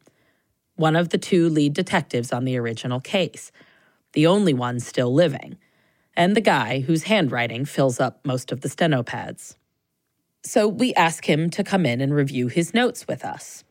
one 0.75 0.97
of 0.97 1.11
the 1.11 1.19
two 1.19 1.49
lead 1.49 1.73
detectives 1.73 2.33
on 2.33 2.45
the 2.45 2.57
original 2.57 2.99
case, 3.01 3.53
the 4.13 4.27
only 4.27 4.53
one 4.53 4.81
still 4.81 5.15
living, 5.15 5.57
and 6.19 6.35
the 6.35 6.41
guy 6.41 6.81
whose 6.81 7.05
handwriting 7.05 7.65
fills 7.65 8.01
up 8.01 8.19
most 8.25 8.51
of 8.51 8.61
the 8.61 8.69
steno 8.69 9.05
pads. 9.05 9.57
So 10.43 10.67
we 10.67 10.93
ask 10.95 11.25
him 11.25 11.49
to 11.51 11.63
come 11.63 11.87
in 11.87 12.01
and 12.01 12.13
review 12.13 12.49
his 12.49 12.75
notes 12.75 13.07
with 13.07 13.25
us. 13.25 13.63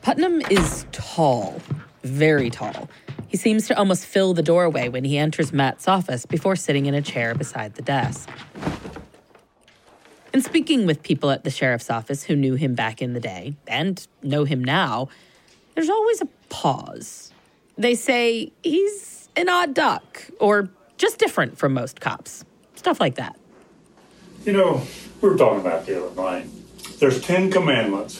Putnam 0.00 0.42
is 0.48 0.86
tall, 0.92 1.60
very 2.04 2.50
tall. 2.50 2.88
He 3.26 3.36
seems 3.36 3.66
to 3.66 3.76
almost 3.76 4.06
fill 4.06 4.32
the 4.32 4.42
doorway 4.42 4.88
when 4.88 5.04
he 5.04 5.18
enters 5.18 5.52
Matt's 5.52 5.88
office 5.88 6.24
before 6.24 6.54
sitting 6.54 6.86
in 6.86 6.94
a 6.94 7.02
chair 7.02 7.34
beside 7.34 7.74
the 7.74 7.82
desk. 7.82 8.28
In 10.32 10.40
speaking 10.40 10.86
with 10.86 11.02
people 11.02 11.30
at 11.30 11.42
the 11.42 11.50
sheriff's 11.50 11.90
office 11.90 12.22
who 12.22 12.36
knew 12.36 12.54
him 12.54 12.74
back 12.74 13.02
in 13.02 13.12
the 13.12 13.20
day 13.20 13.56
and 13.66 14.06
know 14.22 14.44
him 14.44 14.62
now, 14.62 15.08
there's 15.74 15.90
always 15.90 16.20
a 16.20 16.28
pause. 16.48 17.32
They 17.76 17.94
say 17.94 18.52
he's 18.62 19.11
an 19.36 19.48
odd 19.48 19.74
duck 19.74 20.24
or 20.40 20.68
just 20.98 21.18
different 21.18 21.58
from 21.58 21.74
most 21.74 22.00
cops. 22.00 22.44
Stuff 22.74 23.00
like 23.00 23.16
that. 23.16 23.38
You 24.44 24.52
know, 24.52 24.82
we 25.20 25.28
were 25.28 25.36
talking 25.36 25.60
about 25.60 25.86
the 25.86 26.04
other 26.04 26.14
night. 26.20 26.46
There's 26.98 27.22
Ten 27.22 27.50
Commandments. 27.50 28.18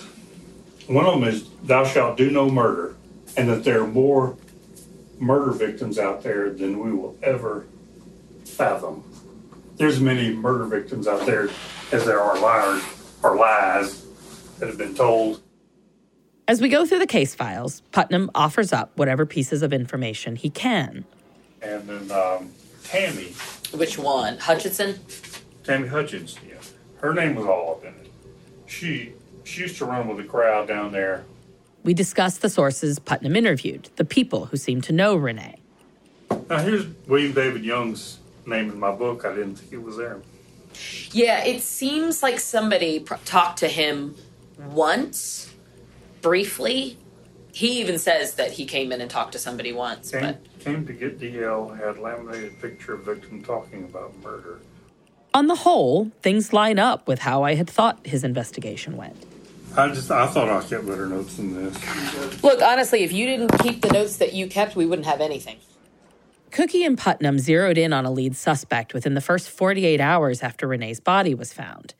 One 0.86 1.06
of 1.06 1.20
them 1.20 1.24
is, 1.28 1.48
Thou 1.62 1.84
shalt 1.84 2.16
do 2.16 2.30
no 2.30 2.48
murder, 2.48 2.96
and 3.36 3.48
that 3.48 3.64
there 3.64 3.82
are 3.82 3.86
more 3.86 4.36
murder 5.18 5.52
victims 5.52 5.98
out 5.98 6.22
there 6.22 6.50
than 6.50 6.80
we 6.80 6.92
will 6.92 7.16
ever 7.22 7.66
fathom. 8.44 9.04
There's 9.76 10.00
many 10.00 10.32
murder 10.32 10.64
victims 10.64 11.06
out 11.06 11.26
there 11.26 11.48
as 11.92 12.04
there 12.04 12.20
are 12.20 12.38
liars 12.38 12.82
or 13.22 13.36
lies 13.36 14.04
that 14.58 14.68
have 14.68 14.78
been 14.78 14.94
told. 14.94 15.40
As 16.48 16.60
we 16.60 16.68
go 16.68 16.84
through 16.84 16.98
the 16.98 17.06
case 17.06 17.34
files, 17.34 17.82
Putnam 17.92 18.30
offers 18.34 18.72
up 18.72 18.90
whatever 18.96 19.24
pieces 19.24 19.62
of 19.62 19.72
information 19.72 20.36
he 20.36 20.50
can. 20.50 21.04
And 21.62 21.88
then 21.88 22.10
um, 22.10 22.50
Tammy, 22.84 23.32
Which 23.72 23.98
one? 23.98 24.38
Hutchinson? 24.38 24.98
Tammy 25.62 25.86
Hutchins, 25.86 26.36
yeah, 26.46 26.56
her 27.00 27.14
name 27.14 27.36
was 27.36 27.46
all 27.46 27.72
up 27.72 27.84
in 27.84 27.94
it. 27.94 28.10
She 28.66 29.12
she 29.44 29.62
used 29.62 29.76
to 29.78 29.84
run 29.84 30.08
with 30.08 30.16
the 30.16 30.24
crowd 30.24 30.66
down 30.66 30.92
there. 30.92 31.24
We 31.84 31.94
discuss 31.94 32.38
the 32.38 32.48
sources 32.48 32.98
Putnam 32.98 33.36
interviewed, 33.36 33.90
the 33.96 34.04
people 34.04 34.46
who 34.46 34.56
seem 34.56 34.80
to 34.82 34.92
know 34.92 35.14
Renee. 35.14 35.56
Now 36.48 36.58
here's 36.58 36.86
William 37.06 37.32
David 37.32 37.64
Young's 37.64 38.18
name 38.46 38.70
in 38.70 38.78
my 38.78 38.90
book. 38.92 39.24
I 39.24 39.34
didn't 39.34 39.56
think 39.56 39.72
it 39.72 39.82
was 39.82 39.96
there. 39.96 40.20
Yeah, 41.12 41.44
it 41.44 41.62
seems 41.62 42.22
like 42.22 42.40
somebody 42.40 43.00
pr- 43.00 43.14
talked 43.24 43.58
to 43.60 43.68
him 43.68 44.16
once, 44.58 45.51
briefly. 46.22 46.96
He 47.52 47.80
even 47.80 47.98
says 47.98 48.34
that 48.36 48.52
he 48.52 48.64
came 48.64 48.92
in 48.92 49.00
and 49.02 49.10
talked 49.10 49.32
to 49.32 49.38
somebody 49.38 49.72
once, 49.74 50.10
Came, 50.10 50.20
but 50.22 50.58
came 50.60 50.86
to 50.86 50.92
get 50.94 51.20
DL, 51.20 51.78
had 51.78 51.98
laminated 51.98 52.58
picture 52.62 52.94
of 52.94 53.04
victim 53.04 53.42
talking 53.42 53.84
about 53.84 54.16
murder. 54.22 54.60
on 55.34 55.48
the 55.48 55.56
whole, 55.56 56.10
things 56.22 56.52
line 56.54 56.78
up 56.78 57.06
with 57.06 57.18
how 57.18 57.42
I 57.42 57.54
had 57.54 57.68
thought 57.68 58.06
his 58.06 58.24
investigation 58.24 58.96
went. 58.96 59.16
I 59.76 59.88
just 59.88 60.10
I 60.10 60.26
thought 60.28 60.48
I 60.48 60.66
kept 60.66 60.86
better 60.86 61.06
notes 61.06 61.36
than 61.36 61.54
this. 61.54 62.42
Look, 62.42 62.60
honestly, 62.62 63.04
if 63.04 63.12
you 63.12 63.26
didn't 63.26 63.58
keep 63.58 63.80
the 63.82 63.90
notes 63.92 64.16
that 64.18 64.32
you 64.34 64.46
kept, 64.46 64.76
we 64.76 64.84
wouldn't 64.86 65.06
have 65.06 65.20
anything. 65.20 65.56
Cookie 66.50 66.84
and 66.84 66.98
Putnam 66.98 67.38
zeroed 67.38 67.78
in 67.78 67.94
on 67.94 68.04
a 68.04 68.10
lead 68.10 68.36
suspect 68.36 68.92
within 68.92 69.14
the 69.14 69.22
first 69.22 69.48
48 69.48 70.00
hours 70.00 70.42
after 70.42 70.66
Renee's 70.68 71.00
body 71.00 71.34
was 71.34 71.52
found 71.54 71.94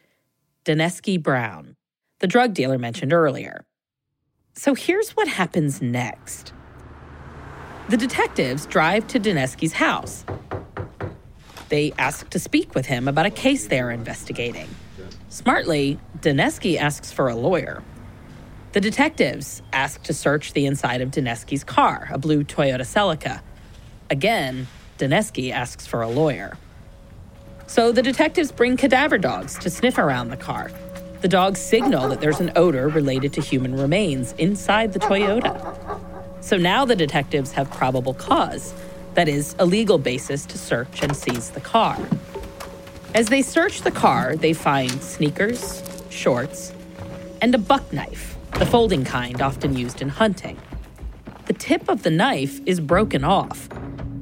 Dineski 0.67 1.23
Brown, 1.23 1.77
the 2.21 2.27
drug 2.27 2.53
dealer 2.55 2.79
mentioned 2.79 3.13
earlier. 3.15 3.65
So 4.55 4.75
here's 4.75 5.11
what 5.13 5.29
happens 5.29 5.81
next 5.81 6.53
the 7.89 7.97
detectives 7.97 8.65
drive 8.67 9.07
to 9.09 9.19
Dineski's 9.19 9.73
house. 9.73 10.25
They 11.69 11.93
ask 11.99 12.29
to 12.31 12.39
speak 12.39 12.75
with 12.75 12.87
him 12.87 13.09
about 13.09 13.27
a 13.27 13.31
case 13.31 13.67
they 13.67 13.81
are 13.81 13.91
investigating. 13.91 14.69
Smartly, 15.29 15.99
Dineski 16.21 16.79
asks 16.79 17.11
for 17.11 17.29
a 17.29 17.35
lawyer. 17.35 17.83
The 18.73 18.81
detectives 18.81 19.63
ask 19.73 20.03
to 20.05 20.15
search 20.15 20.53
the 20.53 20.67
inside 20.67 21.01
of 21.01 21.11
Dineski's 21.11 21.65
car, 21.65 22.09
a 22.13 22.19
blue 22.19 22.45
Toyota 22.45 22.83
Celica. 22.83 23.41
Again, 24.11 24.69
Dineski 24.99 25.51
asks 25.51 25.87
for 25.87 26.03
a 26.03 26.09
lawyer. 26.09 26.57
So 27.67 27.91
the 27.91 28.03
detectives 28.03 28.53
bring 28.53 28.77
cadaver 28.77 29.19
dogs 29.19 29.59
to 29.59 29.71
sniff 29.71 29.99
around 29.99 30.29
the 30.29 30.37
car. 30.37 30.71
The 31.23 31.29
dogs 31.29 31.61
signal 31.61 32.09
that 32.09 32.21
there's 32.21 32.41
an 32.41 32.51
odor 32.57 32.89
related 32.89 33.33
to 33.35 33.41
human 33.41 33.77
remains 33.77 34.33
inside 34.39 34.93
the 34.93 34.99
Toyota. 34.99 35.55
So 36.41 36.57
now 36.57 36.85
the 36.85 36.97
detectives 36.97 37.53
have 37.53 37.71
probable 37.71 38.13
cause, 38.13 38.75
that 39.15 39.29
is, 39.29 39.55
a 39.61 39.65
legal 39.65 39.99
basis 39.99 40.45
to 40.47 40.59
search 40.59 41.01
and 41.01 41.17
seize 41.17 41.51
the 41.51 41.61
car. 41.61 41.97
As 43.15 43.29
they 43.29 43.41
search 43.41 43.83
the 43.83 43.93
car, 43.93 44.35
they 44.35 44.53
find 44.53 44.91
sneakers, 45.01 45.85
shorts, 46.11 46.73
and 47.41 47.55
a 47.55 47.59
buck 47.59 47.93
knife, 47.93 48.37
the 48.59 48.67
folding 48.67 49.05
kind 49.05 49.41
often 49.41 49.77
used 49.77 50.03
in 50.03 50.09
hunting. 50.09 50.61
The 51.47 51.53
tip 51.53 51.89
of 51.89 52.03
the 52.03 52.11
knife 52.11 52.61
is 52.67 52.81
broken 52.81 53.23
off. 53.23 53.69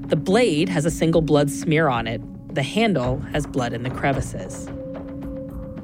The 0.02 0.16
blade 0.16 0.68
has 0.68 0.84
a 0.84 0.90
single 0.90 1.22
blood 1.22 1.50
smear 1.50 1.88
on 1.88 2.06
it. 2.06 2.20
The 2.54 2.62
handle 2.62 3.20
has 3.32 3.46
blood 3.46 3.72
in 3.72 3.84
the 3.84 3.90
crevices. 3.90 4.68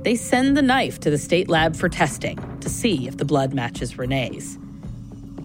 They 0.07 0.15
send 0.15 0.57
the 0.57 0.63
knife 0.63 1.01
to 1.01 1.11
the 1.11 1.19
state 1.19 1.49
lab 1.49 1.75
for 1.75 1.89
testing 1.89 2.39
to 2.61 2.69
see 2.69 3.09
if 3.09 3.17
the 3.17 3.25
blood 3.25 3.53
matches 3.53 3.99
Renee's. 3.99 4.57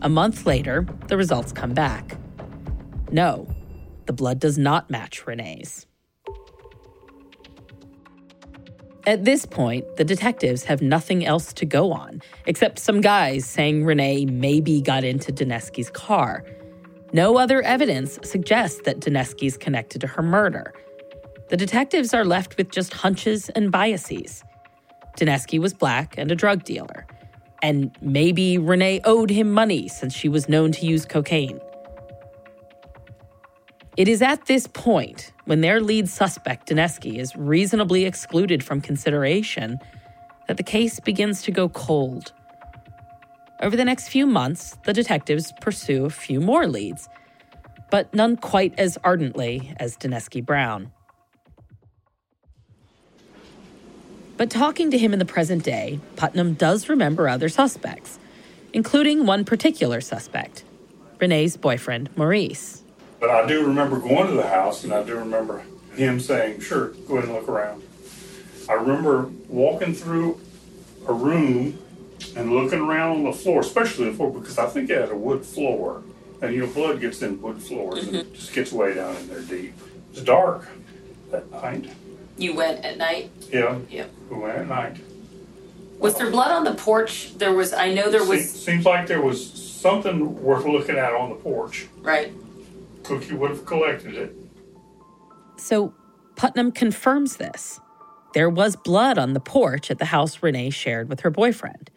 A 0.04 0.08
month 0.08 0.46
later, 0.46 0.86
the 1.08 1.18
results 1.18 1.52
come 1.52 1.74
back. 1.74 2.16
No, 3.12 3.48
the 4.06 4.14
blood 4.14 4.40
does 4.40 4.60
not 4.60 4.88
match 4.88 5.26
Renee's. 5.26 5.88
At 9.08 9.26
this 9.26 9.48
point, 9.48 9.96
the 9.96 10.04
detectives 10.04 10.66
have 10.66 10.84
nothing 10.84 11.26
else 11.26 11.54
to 11.54 11.66
go 11.66 11.92
on, 11.92 12.22
except 12.46 12.78
some 12.78 13.02
guys 13.02 13.46
saying 13.48 13.84
Renee 13.84 14.28
maybe 14.28 14.80
got 14.80 15.04
into 15.04 15.34
Dineski's 15.34 15.90
car. 15.90 16.46
No 17.14 17.36
other 17.40 17.64
evidence 17.64 18.20
suggests 18.24 18.82
that 18.86 19.00
Dineski's 19.00 19.58
connected 19.58 20.02
to 20.02 20.08
her 20.08 20.22
murder. 20.22 20.72
The 21.50 21.58
detectives 21.58 22.14
are 22.14 22.24
left 22.24 22.58
with 22.58 22.70
just 22.70 22.94
hunches 22.94 23.50
and 23.50 23.72
biases. 23.72 24.44
Dineski 25.18 25.60
was 25.60 25.74
black 25.74 26.18
and 26.18 26.32
a 26.32 26.36
drug 26.36 26.64
dealer. 26.64 27.06
And 27.62 27.96
maybe 28.02 28.58
Renee 28.58 29.02
owed 29.04 29.30
him 29.30 29.52
money 29.52 29.88
since 29.88 30.14
she 30.14 30.30
was 30.30 30.50
known 30.50 30.72
to 30.74 30.86
use 30.86 31.06
cocaine. 31.06 31.60
It 33.98 34.08
is 34.08 34.22
at 34.22 34.46
this 34.46 34.68
point, 34.68 35.34
when 35.46 35.62
their 35.62 35.82
lead 35.82 36.10
suspect, 36.10 36.70
Dineski, 36.70 37.20
is 37.20 37.36
reasonably 37.36 38.06
excluded 38.06 38.64
from 38.64 38.82
consideration, 38.82 39.80
that 40.48 40.58
the 40.58 40.64
case 40.64 41.00
begins 41.00 41.42
to 41.44 41.52
go 41.52 41.70
cold. 41.70 42.32
Over 43.62 43.76
the 43.76 43.86
next 43.86 44.08
few 44.08 44.26
months, 44.26 44.78
the 44.86 44.94
detectives 44.94 45.54
pursue 45.62 46.06
a 46.06 46.10
few 46.10 46.40
more 46.40 46.68
leads, 46.68 47.10
but 47.92 48.12
none 48.14 48.38
quite 48.38 48.74
as 48.80 48.98
ardently 49.04 49.74
as 49.78 49.98
Dineski 49.98 50.44
Brown. 50.44 50.92
But 54.42 54.50
talking 54.50 54.90
to 54.90 54.98
him 54.98 55.14
in 55.14 55.20
the 55.20 55.26
present 55.26 55.64
day, 55.64 56.00
Putnam 56.16 56.56
does 56.56 56.90
remember 56.90 57.30
other 57.30 57.48
suspects, 57.48 58.18
including 58.74 59.28
one 59.28 59.46
particular 59.46 60.02
suspect, 60.02 60.64
Renee's 61.20 61.58
boyfriend, 61.58 62.10
Maurice. 62.18 62.82
But 63.20 63.30
I 63.30 63.46
do 63.46 63.68
remember 63.68 64.00
going 64.00 64.26
to 64.26 64.34
the 64.34 64.48
house, 64.48 64.84
and 64.84 64.92
I 64.94 65.04
do 65.04 65.16
remember 65.16 65.62
him 65.96 66.20
saying, 66.20 66.62
Sure, 66.62 66.88
go 67.08 67.18
ahead 67.18 67.26
and 67.30 67.36
look 67.36 67.48
around. 67.48 67.84
I 68.68 68.74
remember 68.74 69.30
walking 69.48 69.94
through 69.94 70.42
a 71.08 71.14
room 71.14 71.78
and 72.36 72.52
looking 72.52 72.80
around 72.80 73.18
on 73.18 73.24
the 73.26 73.34
floor, 73.34 73.60
especially 73.60 74.10
the 74.10 74.16
floor, 74.16 74.34
because 74.34 74.58
I 74.58 74.66
think 74.66 74.90
it 74.90 75.00
had 75.00 75.12
a 75.12 75.16
wood 75.16 75.46
floor. 75.46 76.02
And 76.42 76.52
you 76.52 76.66
know, 76.66 76.74
blood 76.74 77.00
gets 77.00 77.22
in 77.22 77.40
wood 77.44 77.62
floors 77.62 78.08
and 78.08 78.16
it 78.16 78.26
mm-hmm. 78.26 78.34
just 78.34 78.54
gets 78.54 78.72
way 78.72 78.96
down 78.96 79.16
in 79.18 79.28
there 79.28 79.42
deep. 79.42 79.76
It's 80.10 80.24
dark 80.24 80.68
that 81.30 81.52
night. 81.52 81.92
You 82.42 82.56
went 82.56 82.84
at 82.84 82.98
night? 82.98 83.30
Yeah. 83.52 83.78
Yeah. 83.90 84.06
We 84.30 84.38
went 84.38 84.58
at 84.58 84.68
night. 84.68 84.98
Was 86.00 86.18
there 86.18 86.32
blood 86.32 86.50
on 86.52 86.64
the 86.64 86.74
porch? 86.74 87.38
There 87.38 87.54
was, 87.54 87.72
I 87.72 87.94
know 87.94 88.10
there 88.10 88.22
Se- 88.22 88.28
was, 88.30 88.52
seems 88.52 88.86
like 88.86 89.06
there 89.06 89.22
was 89.22 89.40
something 89.54 90.42
worth 90.42 90.66
looking 90.66 90.98
at 90.98 91.14
on 91.14 91.30
the 91.30 91.36
porch. 91.36 91.88
right? 92.02 92.34
Cookie 93.04 93.36
would 93.36 93.52
have 93.52 93.66
collected 93.68 94.16
it. 94.16 94.36
So 95.58 95.94
Putnam 96.36 96.72
confirms 96.72 97.38
this. 97.38 97.80
There 98.34 98.50
was 98.50 98.76
blood 98.76 99.20
on 99.20 99.34
the 99.34 99.40
porch 99.40 99.92
at 99.92 100.00
the 100.00 100.06
house 100.06 100.42
Renee 100.42 100.72
shared 100.72 101.10
with 101.10 101.20
her 101.20 101.30
boyfriend. 101.30 101.92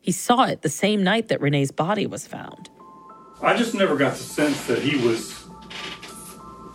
He 0.00 0.12
saw 0.12 0.44
it 0.44 0.62
the 0.62 0.70
same 0.70 1.04
night 1.04 1.28
that 1.28 1.42
Renee's 1.42 1.72
body 1.72 2.06
was 2.06 2.26
found. 2.26 2.70
I 3.42 3.54
just 3.54 3.74
never 3.74 3.96
got 3.96 4.12
the 4.12 4.22
sense 4.22 4.66
that 4.66 4.78
he 4.78 4.96
was 5.06 5.44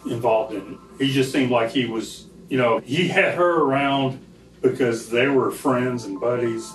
involved 0.06 0.54
in 0.54 0.74
it. 0.74 1.04
He 1.04 1.12
just 1.12 1.32
seemed 1.32 1.50
like 1.50 1.72
he 1.72 1.86
was, 1.88 2.28
you 2.50 2.58
know, 2.58 2.80
he 2.80 3.08
had 3.08 3.36
her 3.36 3.62
around 3.62 4.20
because 4.62 5.10
they 5.10 5.28
were 5.28 5.52
friends 5.52 6.06
and 6.06 6.20
buddies, 6.20 6.74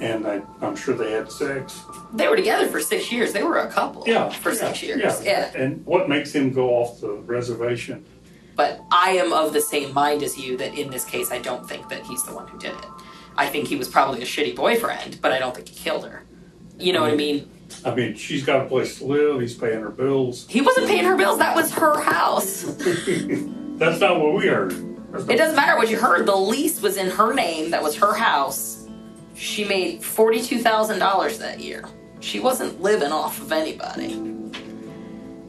and 0.00 0.26
I, 0.26 0.42
I'm 0.60 0.76
sure 0.76 0.94
they 0.94 1.12
had 1.12 1.30
sex. 1.30 1.82
They 2.12 2.28
were 2.28 2.36
together 2.36 2.68
for 2.68 2.80
six 2.80 3.10
years. 3.10 3.32
They 3.32 3.42
were 3.42 3.58
a 3.58 3.70
couple 3.70 4.04
Yeah, 4.06 4.28
for 4.30 4.54
six 4.54 4.82
years. 4.82 5.24
yeah. 5.24 5.52
And 5.54 5.84
what 5.86 6.08
makes 6.08 6.32
him 6.32 6.52
go 6.52 6.70
off 6.70 7.00
the 7.00 7.12
reservation? 7.12 8.04
But 8.56 8.80
I 8.90 9.10
am 9.10 9.32
of 9.32 9.52
the 9.52 9.60
same 9.60 9.94
mind 9.94 10.22
as 10.24 10.36
you 10.36 10.56
that 10.56 10.76
in 10.76 10.90
this 10.90 11.04
case, 11.04 11.30
I 11.30 11.38
don't 11.38 11.68
think 11.68 11.88
that 11.90 12.04
he's 12.04 12.24
the 12.24 12.34
one 12.34 12.48
who 12.48 12.58
did 12.58 12.72
it. 12.72 12.86
I 13.36 13.46
think 13.46 13.68
he 13.68 13.76
was 13.76 13.86
probably 13.88 14.20
a 14.20 14.24
shitty 14.24 14.56
boyfriend, 14.56 15.20
but 15.22 15.32
I 15.32 15.38
don't 15.38 15.54
think 15.54 15.68
he 15.68 15.76
killed 15.76 16.04
her. 16.04 16.24
You 16.76 16.92
know 16.92 17.02
what 17.02 17.08
I 17.08 17.10
mm-hmm. 17.10 17.18
mean? 17.18 17.50
I 17.84 17.94
mean, 17.94 18.16
she's 18.16 18.44
got 18.44 18.64
a 18.64 18.68
place 18.68 18.98
to 18.98 19.04
live. 19.04 19.40
He's 19.40 19.54
paying 19.54 19.80
her 19.80 19.90
bills. 19.90 20.46
He 20.48 20.60
wasn't 20.60 20.88
paying 20.88 21.04
her 21.04 21.16
bills. 21.16 21.38
That 21.38 21.54
was 21.54 21.72
her 21.74 22.00
house. 22.00 22.62
That's 23.78 24.00
not 24.00 24.18
what 24.20 24.34
we 24.34 24.46
heard. 24.48 24.72
It 25.14 25.36
doesn't 25.36 25.56
matter 25.56 25.76
what 25.76 25.90
you 25.90 25.98
heard. 25.98 26.26
The 26.26 26.36
lease 26.36 26.82
was 26.82 26.96
in 26.96 27.10
her 27.10 27.32
name. 27.32 27.70
That 27.70 27.82
was 27.82 27.96
her 27.96 28.14
house. 28.14 28.86
She 29.34 29.64
made 29.64 30.02
$42,000 30.02 31.38
that 31.38 31.60
year. 31.60 31.84
She 32.20 32.40
wasn't 32.40 32.80
living 32.82 33.12
off 33.12 33.40
of 33.40 33.52
anybody. 33.52 34.14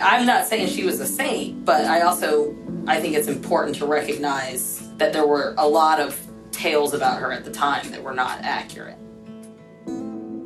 I'm 0.02 0.26
not 0.26 0.46
saying 0.46 0.70
she 0.70 0.86
was 0.86 1.00
a 1.02 1.06
saint, 1.06 1.66
but 1.66 1.86
I 1.86 2.02
also 2.02 2.56
I 2.88 3.02
think 3.02 3.16
it's 3.16 3.28
important 3.28 3.76
to 3.78 3.86
recognize 3.86 4.90
that 4.98 5.14
there 5.14 5.28
were 5.28 5.54
a 5.58 5.68
lot 5.68 6.00
of 6.00 6.20
tales 6.52 6.94
about 6.94 7.20
her 7.20 7.32
at 7.32 7.44
the 7.44 7.52
time 7.52 7.92
that 7.92 8.02
were 8.02 8.14
not 8.14 8.40
accurate. 8.42 8.98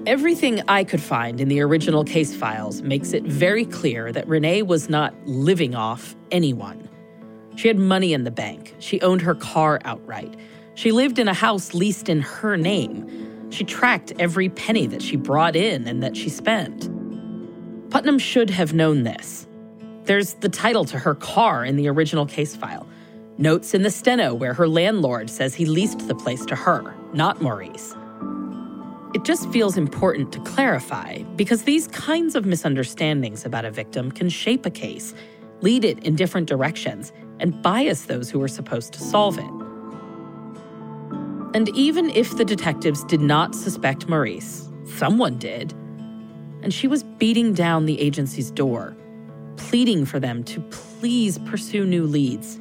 Everything 0.05 0.61
I 0.67 0.83
could 0.83 1.01
find 1.01 1.39
in 1.39 1.47
the 1.47 1.61
original 1.61 2.03
case 2.03 2.35
files 2.35 2.81
makes 2.81 3.13
it 3.13 3.23
very 3.23 3.63
clear 3.63 4.11
that 4.11 4.27
Renee 4.27 4.61
was 4.61 4.89
not 4.89 5.13
living 5.25 5.75
off 5.75 6.15
anyone. 6.31 6.82
She 7.55 7.67
had 7.67 7.77
money 7.77 8.13
in 8.13 8.23
the 8.23 8.31
bank. 8.31 8.75
She 8.79 9.01
owned 9.01 9.21
her 9.21 9.35
car 9.35 9.79
outright. 9.85 10.35
She 10.75 10.91
lived 10.91 11.19
in 11.19 11.27
a 11.27 11.33
house 11.33 11.73
leased 11.73 12.09
in 12.09 12.21
her 12.21 12.57
name. 12.57 13.51
She 13.51 13.63
tracked 13.63 14.13
every 14.17 14.49
penny 14.49 14.87
that 14.87 15.01
she 15.01 15.15
brought 15.15 15.55
in 15.55 15.87
and 15.87 16.01
that 16.01 16.17
she 16.17 16.29
spent. 16.29 16.89
Putnam 17.91 18.17
should 18.17 18.49
have 18.49 18.73
known 18.73 19.03
this. 19.03 19.45
There's 20.05 20.33
the 20.35 20.49
title 20.49 20.83
to 20.85 20.97
her 20.99 21.15
car 21.15 21.63
in 21.63 21.75
the 21.75 21.87
original 21.87 22.25
case 22.25 22.55
file. 22.55 22.87
Notes 23.37 23.73
in 23.73 23.83
the 23.83 23.91
steno 23.91 24.33
where 24.33 24.53
her 24.53 24.67
landlord 24.67 25.29
says 25.29 25.53
he 25.53 25.65
leased 25.65 26.07
the 26.07 26.15
place 26.15 26.45
to 26.45 26.55
her, 26.55 26.95
not 27.13 27.41
Maurice. 27.41 27.95
It 29.13 29.23
just 29.23 29.49
feels 29.51 29.77
important 29.77 30.31
to 30.33 30.39
clarify 30.39 31.21
because 31.35 31.63
these 31.63 31.87
kinds 31.89 32.35
of 32.35 32.47
misunderstandings 32.47 33.45
about 33.45 33.63
a 33.63 33.71
victim 33.71 34.11
can 34.11 34.27
shape 34.27 34.65
a 34.65 34.71
case, 34.71 35.13
lead 35.61 35.85
it 35.85 35.99
in 35.99 36.15
different 36.15 36.47
directions, 36.47 37.13
and 37.39 37.61
bias 37.61 38.03
those 38.05 38.29
who 38.29 38.41
are 38.41 38.47
supposed 38.47 38.93
to 38.93 38.99
solve 38.99 39.37
it. 39.37 39.49
And 41.55 41.69
even 41.75 42.09
if 42.09 42.35
the 42.37 42.45
detectives 42.45 43.03
did 43.03 43.21
not 43.21 43.53
suspect 43.53 44.09
Maurice, 44.09 44.69
someone 44.85 45.37
did. 45.37 45.71
And 46.63 46.73
she 46.73 46.87
was 46.87 47.03
beating 47.03 47.53
down 47.53 47.85
the 47.85 47.99
agency's 47.99 48.49
door, 48.49 48.95
pleading 49.57 50.05
for 50.05 50.19
them 50.19 50.43
to 50.45 50.61
please 50.71 51.37
pursue 51.39 51.85
new 51.85 52.05
leads, 52.05 52.59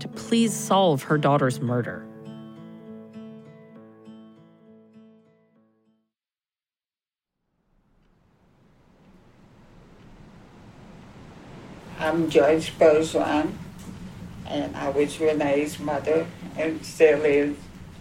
to 0.00 0.08
please 0.08 0.52
solve 0.52 1.02
her 1.04 1.16
daughter's 1.16 1.60
murder. 1.60 2.06
I'm 11.98 12.28
Joyce 12.28 12.70
Bergeron, 12.70 13.52
and 14.50 14.76
I 14.76 14.90
was 14.90 15.18
Renee's 15.20 15.78
mother, 15.78 16.26
and 16.56 16.84
still 16.84 17.24
is. 17.24 17.56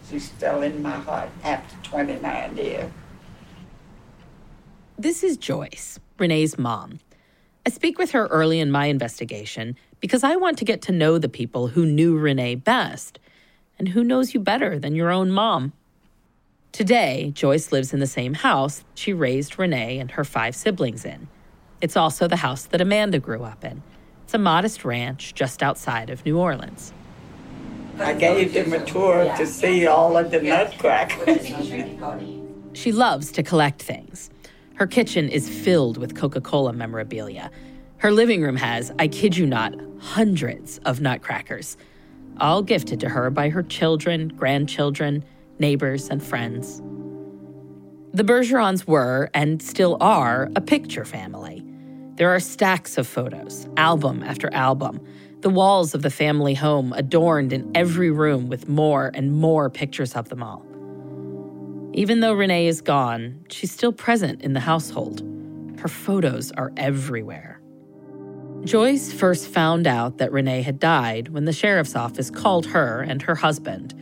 She's 0.10 0.26
still 0.26 0.64
in 0.64 0.82
my 0.82 0.98
heart 0.98 1.30
after 1.44 1.76
29 1.88 2.58
years. 2.58 2.92
This 4.98 5.24
is 5.24 5.38
Joyce, 5.38 6.00
Renee's 6.18 6.58
mom. 6.58 7.00
I 7.66 7.70
speak 7.70 8.00
with 8.00 8.12
her 8.12 8.26
early 8.28 8.60
in 8.60 8.72
my 8.72 8.88
investigation 8.88 9.78
because 10.00 10.24
I 10.24 10.36
want 10.36 10.58
to 10.58 10.66
get 10.66 10.82
to 10.84 10.92
know 10.92 11.20
the 11.20 11.30
people 11.30 11.68
who 11.68 11.86
knew 11.86 12.18
Renee 12.18 12.56
best 12.56 13.20
and 13.78 13.90
who 13.90 14.04
knows 14.04 14.34
you 14.34 14.40
better 14.40 14.80
than 14.80 14.96
your 14.96 15.12
own 15.12 15.30
mom. 15.30 15.74
Today, 16.72 17.32
Joyce 17.36 17.72
lives 17.72 17.94
in 17.94 18.00
the 18.00 18.08
same 18.08 18.34
house 18.34 18.84
she 18.96 19.14
raised 19.14 19.60
Renee 19.60 20.00
and 20.00 20.12
her 20.12 20.24
five 20.24 20.56
siblings 20.56 21.06
in. 21.06 21.28
It's 21.82 21.96
also 21.96 22.28
the 22.28 22.38
house 22.38 22.66
that 22.66 22.82
Amanda 22.82 23.20
grew 23.20 23.44
up 23.44 23.64
in. 23.64 23.84
It's 24.30 24.36
a 24.36 24.38
modest 24.38 24.86
ranch 24.86 25.34
just 25.34 25.64
outside 25.64 26.12
of 26.12 26.24
New 26.24 26.38
Orleans. 26.38 26.94
I 27.98 28.14
gave 28.14 28.54
them 28.54 28.74
a 28.74 28.86
tour 28.86 29.24
to 29.36 29.48
see 29.48 29.88
all 29.88 30.16
of 30.18 30.30
the 30.30 30.40
nutcrackers. 30.40 31.52
She 32.74 32.92
loves 32.92 33.32
to 33.32 33.42
collect 33.42 33.82
things. 33.82 34.30
Her 34.76 34.86
kitchen 34.86 35.30
is 35.30 35.50
filled 35.50 35.98
with 35.98 36.16
Coca 36.16 36.42
Cola 36.42 36.74
memorabilia. 36.74 37.50
Her 37.98 38.12
living 38.12 38.44
room 38.44 38.58
has, 38.58 38.92
I 39.00 39.08
kid 39.08 39.36
you 39.36 39.48
not, 39.48 39.74
hundreds 39.98 40.78
of 40.86 41.02
nutcrackers, 41.02 41.76
all 42.40 42.62
gifted 42.62 43.00
to 43.00 43.10
her 43.10 43.32
by 43.32 43.50
her 43.50 43.64
children, 43.64 44.28
grandchildren, 44.28 45.26
neighbors, 45.58 46.08
and 46.08 46.22
friends. 46.22 46.84
The 48.14 48.24
Bergerons 48.24 48.86
were, 48.86 49.32
and 49.34 49.60
still 49.60 49.98
are, 50.00 50.52
a 50.56 50.62
picture 50.62 51.04
family. 51.04 51.66
There 52.20 52.36
are 52.36 52.42
stacks 52.42 52.98
of 52.98 53.08
photos, 53.08 53.66
album 53.78 54.24
after 54.24 54.54
album, 54.54 55.00
the 55.40 55.50
walls 55.50 55.96
of 55.96 56.02
the 56.02 56.10
family 56.10 56.54
home 56.54 56.92
adorned 56.92 57.54
in 57.54 57.72
every 57.74 58.12
room 58.12 58.50
with 58.50 58.68
more 58.68 59.10
and 59.14 59.32
more 59.32 59.70
pictures 59.70 60.14
of 60.16 60.28
them 60.28 60.44
all. 60.44 60.66
Even 61.94 62.20
though 62.20 62.34
Renee 62.34 62.68
is 62.68 62.82
gone, 62.82 63.46
she's 63.48 63.72
still 63.72 63.94
present 63.94 64.42
in 64.42 64.52
the 64.52 64.60
household. 64.60 65.24
Her 65.80 65.88
photos 65.88 66.52
are 66.52 66.74
everywhere. 66.76 67.62
Joyce 68.66 69.14
first 69.14 69.48
found 69.48 69.88
out 69.88 70.18
that 70.18 70.34
Renee 70.34 70.64
had 70.64 70.78
died 70.78 71.30
when 71.30 71.46
the 71.46 71.54
sheriff's 71.54 71.96
office 71.96 72.30
called 72.30 72.66
her 72.66 73.00
and 73.00 73.22
her 73.22 73.36
husband. 73.36 73.94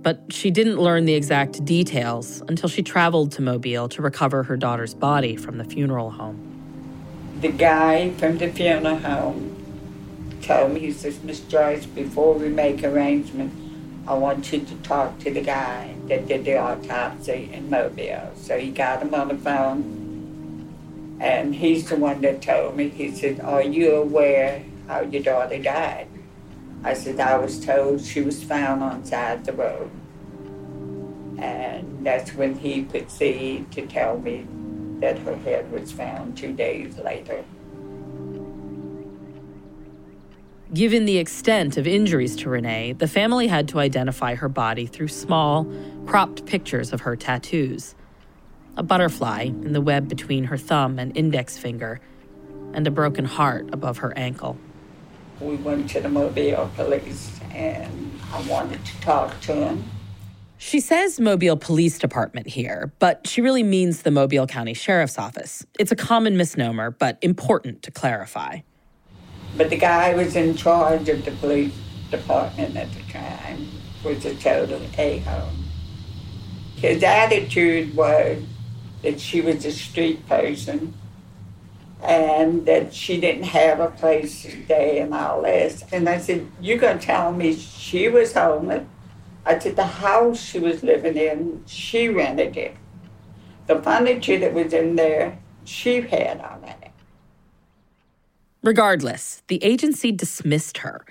But 0.00 0.24
she 0.30 0.50
didn't 0.50 0.78
learn 0.78 1.04
the 1.04 1.12
exact 1.12 1.62
details 1.66 2.42
until 2.48 2.70
she 2.70 2.82
traveled 2.82 3.30
to 3.32 3.42
Mobile 3.42 3.90
to 3.90 4.00
recover 4.00 4.42
her 4.44 4.56
daughter's 4.56 4.94
body 4.94 5.36
from 5.36 5.58
the 5.58 5.64
funeral 5.64 6.10
home. 6.10 6.51
The 7.42 7.50
guy 7.50 8.10
from 8.10 8.38
the 8.38 8.52
funeral 8.52 8.98
home 8.98 10.38
told 10.42 10.74
me, 10.74 10.78
he 10.78 10.92
says, 10.92 11.20
Miss 11.24 11.40
Joyce, 11.40 11.86
before 11.86 12.34
we 12.34 12.48
make 12.48 12.84
arrangements, 12.84 13.56
I 14.06 14.14
want 14.14 14.52
you 14.52 14.60
to 14.60 14.74
talk 14.76 15.18
to 15.18 15.30
the 15.32 15.40
guy 15.40 15.96
that 16.06 16.28
did 16.28 16.44
the 16.44 16.58
autopsy 16.58 17.50
in 17.52 17.68
Mobile. 17.68 18.30
So 18.36 18.60
he 18.60 18.70
got 18.70 19.02
him 19.02 19.12
on 19.12 19.26
the 19.26 19.34
phone, 19.34 21.18
and 21.20 21.56
he's 21.56 21.88
the 21.88 21.96
one 21.96 22.20
that 22.20 22.42
told 22.42 22.76
me, 22.76 22.90
he 22.90 23.10
said, 23.10 23.40
Are 23.40 23.60
you 23.60 23.96
aware 23.96 24.62
how 24.86 25.00
your 25.00 25.24
daughter 25.24 25.58
died? 25.58 26.06
I 26.84 26.94
said, 26.94 27.18
I 27.18 27.36
was 27.38 27.58
told 27.66 28.02
she 28.02 28.22
was 28.22 28.40
found 28.40 28.84
on 28.84 29.04
side 29.04 29.46
the 29.46 29.52
road. 29.52 29.90
And 31.38 32.06
that's 32.06 32.34
when 32.34 32.54
he 32.54 32.84
proceeded 32.84 33.72
to 33.72 33.84
tell 33.88 34.16
me 34.20 34.46
that 35.02 35.18
her 35.18 35.36
head 35.36 35.70
was 35.70 35.92
found 35.92 36.36
two 36.36 36.54
days 36.54 36.96
later. 36.98 37.44
Given 40.72 41.04
the 41.04 41.18
extent 41.18 41.76
of 41.76 41.86
injuries 41.86 42.34
to 42.36 42.48
Renee, 42.48 42.94
the 42.94 43.06
family 43.06 43.46
had 43.46 43.68
to 43.68 43.78
identify 43.78 44.34
her 44.36 44.48
body 44.48 44.86
through 44.86 45.08
small, 45.08 45.70
cropped 46.06 46.46
pictures 46.46 46.94
of 46.94 47.02
her 47.02 47.14
tattoos 47.14 47.94
a 48.76 48.82
butterfly 48.82 49.42
in 49.42 49.72
the 49.72 49.80
web 49.80 50.08
between 50.08 50.44
her 50.44 50.56
thumb 50.56 50.98
and 50.98 51.16
index 51.16 51.58
finger, 51.58 52.00
and 52.72 52.86
a 52.86 52.90
broken 52.90 53.24
heart 53.24 53.68
above 53.72 53.98
her 53.98 54.16
ankle. 54.16 54.56
We 55.40 55.56
went 55.56 55.90
to 55.90 56.00
the 56.00 56.08
Mobile 56.08 56.70
police 56.74 57.38
and 57.52 58.18
I 58.32 58.40
wanted 58.48 58.84
to 58.84 59.00
talk 59.00 59.38
to 59.42 59.54
him. 59.54 59.84
She 60.64 60.78
says 60.78 61.18
Mobile 61.18 61.56
Police 61.56 61.98
Department 61.98 62.46
here, 62.46 62.92
but 63.00 63.26
she 63.26 63.40
really 63.40 63.64
means 63.64 64.02
the 64.02 64.12
Mobile 64.12 64.46
County 64.46 64.74
Sheriff's 64.74 65.18
Office. 65.18 65.66
It's 65.76 65.90
a 65.90 65.96
common 65.96 66.36
misnomer, 66.36 66.92
but 66.92 67.18
important 67.20 67.82
to 67.82 67.90
clarify. 67.90 68.60
But 69.56 69.70
the 69.70 69.76
guy 69.76 70.14
was 70.14 70.36
in 70.36 70.54
charge 70.54 71.08
of 71.08 71.24
the 71.24 71.32
police 71.32 71.74
department 72.12 72.76
at 72.76 72.88
the 72.92 73.02
time 73.12 73.68
was 74.04 74.24
a 74.24 74.36
total 74.36 74.80
a-hole. 74.96 75.50
His 76.76 77.02
attitude 77.02 77.96
was 77.96 78.40
that 79.02 79.20
she 79.20 79.40
was 79.40 79.64
a 79.64 79.72
street 79.72 80.26
person 80.28 80.94
and 82.04 82.64
that 82.66 82.94
she 82.94 83.20
didn't 83.20 83.44
have 83.46 83.80
a 83.80 83.90
place 83.90 84.42
to 84.42 84.64
stay 84.64 85.00
and 85.00 85.12
all 85.12 85.42
this. 85.42 85.82
And 85.90 86.08
I 86.08 86.18
said, 86.18 86.46
You're 86.60 86.78
going 86.78 87.00
to 87.00 87.04
tell 87.04 87.32
me 87.32 87.56
she 87.56 88.08
was 88.08 88.32
homeless? 88.32 88.86
I 89.44 89.58
said, 89.58 89.76
The 89.76 89.86
house 89.86 90.40
she 90.40 90.58
was 90.58 90.82
living 90.82 91.16
in, 91.16 91.64
she 91.66 92.08
rented 92.08 92.56
it. 92.56 92.76
The 93.66 93.80
furniture 93.80 94.38
that 94.38 94.52
was 94.52 94.72
in 94.72 94.96
there, 94.96 95.38
she 95.64 96.00
had 96.00 96.40
on 96.40 96.64
it. 96.64 96.90
Regardless, 98.62 99.42
the 99.48 99.62
agency 99.64 100.12
dismissed 100.12 100.78
her. 100.78 101.04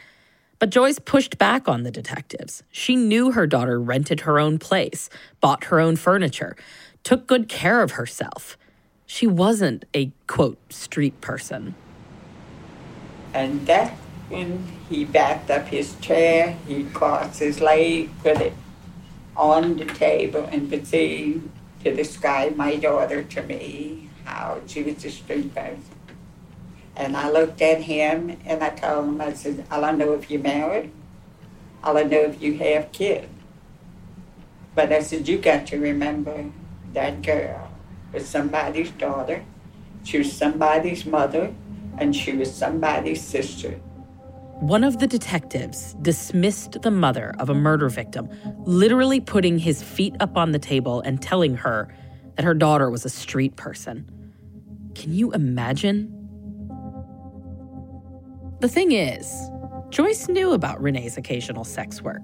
But 0.60 0.70
Joyce 0.70 1.00
pushed 1.00 1.38
back 1.38 1.68
on 1.68 1.84
the 1.84 1.92
detectives. 1.92 2.64
She 2.72 2.96
knew 2.96 3.32
her 3.32 3.48
daughter 3.48 3.80
rented 3.80 4.22
her 4.22 4.40
own 4.40 4.60
place, 4.60 5.10
bought 5.40 5.66
her 5.66 5.80
own 5.80 5.96
furniture, 5.96 6.56
took 7.04 7.28
good 7.28 7.50
care 7.50 7.82
of 7.82 7.94
herself. 7.94 8.58
She 9.06 9.28
wasn't 9.28 9.86
a, 9.94 10.12
quote, 10.28 10.60
street 10.72 11.20
person. 11.20 11.76
And 13.34 13.66
that's 13.66 14.00
when 14.32 14.68
he 14.90 15.06
backed 15.06 15.52
up 15.52 15.68
his 15.68 15.96
chair, 16.00 16.58
he 16.68 16.86
crossed 16.86 17.40
his 17.40 17.60
leg, 17.60 18.10
put 18.24 18.40
it 18.42 18.54
on 19.36 19.78
the 19.78 19.86
table, 19.86 20.48
and 20.52 20.70
proceeded 20.70 21.50
to 21.84 21.96
describe 21.96 22.56
my 22.56 22.76
daughter 22.76 23.24
to 23.24 23.42
me, 23.44 24.10
how 24.26 24.62
she 24.68 24.84
was 24.84 25.04
a 25.04 25.12
street 25.12 25.54
person. 25.54 25.84
And 26.96 27.18
I 27.18 27.30
looked 27.30 27.62
at 27.62 27.82
him 27.82 28.38
and 28.46 28.64
I 28.64 28.70
told 28.70 29.10
him, 29.10 29.22
I 29.22 29.34
said, 29.34 29.66
all 29.72 29.86
I 29.86 29.92
know 29.92 30.14
if 30.14 30.30
you're 30.30 30.42
married. 30.42 30.92
I 31.84 31.94
don't 31.94 32.10
know 32.10 32.22
if 32.22 32.42
you 32.42 32.58
have 32.60 32.92
kids. 32.92 33.28
But 34.76 34.92
I 34.92 35.02
said, 35.02 35.28
you 35.28 35.38
got 35.38 35.68
to 35.68 35.80
remember 35.80 36.52
that 36.94 37.22
girl 37.22 37.72
was 38.14 38.28
somebody's 38.28 38.92
daughter, 38.92 39.44
she 40.04 40.20
was 40.20 40.32
somebody's 40.32 41.06
mother, 41.06 41.54
and 41.98 42.16
she 42.16 42.34
was 42.34 42.54
somebody's 42.54 43.22
sister. 43.22 43.80
One 44.62 44.84
of 44.84 45.00
the 45.00 45.08
detectives 45.08 45.96
dismissed 46.04 46.84
the 46.84 46.92
mother 46.92 47.34
of 47.40 47.50
a 47.50 47.54
murder 47.56 47.90
victim, 47.90 48.30
literally 48.60 49.20
putting 49.20 49.58
his 49.58 49.82
feet 49.82 50.16
up 50.20 50.38
on 50.38 50.52
the 50.52 50.60
table 50.60 51.02
and 51.02 51.20
telling 51.20 51.56
her 51.56 51.92
that 52.36 52.46
her 52.46 52.54
daughter 52.54 52.92
was 52.92 53.04
a 53.04 53.10
street 53.10 53.56
person. 53.56 54.06
Can 54.94 55.16
you 55.16 55.32
imagine? 55.32 56.16
The 58.60 58.68
thing 58.68 58.92
is, 58.92 59.50
Joyce 59.90 60.30
knew 60.30 60.52
about 60.54 60.80
Renee's 60.80 61.18
occasional 61.18 61.64
sex 61.64 62.04
work. 62.04 62.22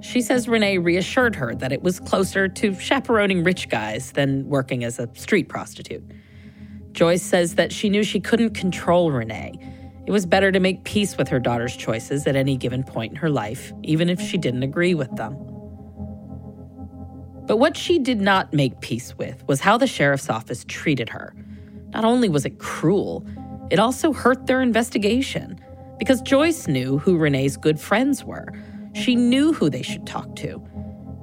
She 0.00 0.22
says 0.22 0.46
Renee 0.46 0.78
reassured 0.78 1.34
her 1.34 1.56
that 1.56 1.72
it 1.72 1.82
was 1.82 1.98
closer 1.98 2.46
to 2.46 2.74
chaperoning 2.76 3.42
rich 3.42 3.68
guys 3.68 4.12
than 4.12 4.48
working 4.48 4.84
as 4.84 5.00
a 5.00 5.08
street 5.14 5.48
prostitute. 5.48 6.04
Joyce 6.92 7.22
says 7.22 7.56
that 7.56 7.72
she 7.72 7.90
knew 7.90 8.04
she 8.04 8.20
couldn't 8.20 8.50
control 8.54 9.10
Renee. 9.10 9.58
It 10.06 10.10
was 10.10 10.26
better 10.26 10.52
to 10.52 10.60
make 10.60 10.84
peace 10.84 11.16
with 11.16 11.28
her 11.28 11.40
daughter's 11.40 11.76
choices 11.76 12.26
at 12.26 12.36
any 12.36 12.56
given 12.56 12.82
point 12.82 13.12
in 13.12 13.16
her 13.16 13.30
life, 13.30 13.72
even 13.82 14.08
if 14.08 14.20
she 14.20 14.36
didn't 14.36 14.62
agree 14.62 14.94
with 14.94 15.14
them. 15.16 15.32
But 17.46 17.58
what 17.58 17.76
she 17.76 17.98
did 17.98 18.20
not 18.20 18.52
make 18.52 18.80
peace 18.80 19.16
with 19.16 19.46
was 19.46 19.60
how 19.60 19.78
the 19.78 19.86
sheriff's 19.86 20.30
office 20.30 20.64
treated 20.66 21.08
her. 21.10 21.34
Not 21.92 22.04
only 22.04 22.28
was 22.28 22.44
it 22.44 22.58
cruel, 22.58 23.26
it 23.70 23.78
also 23.78 24.12
hurt 24.12 24.46
their 24.46 24.60
investigation 24.60 25.60
because 25.98 26.20
Joyce 26.22 26.66
knew 26.66 26.98
who 26.98 27.16
Renee's 27.16 27.56
good 27.56 27.78
friends 27.80 28.24
were 28.24 28.48
she 28.94 29.16
knew 29.16 29.52
who 29.52 29.68
they 29.68 29.82
should 29.82 30.06
talk 30.06 30.36
to. 30.36 30.62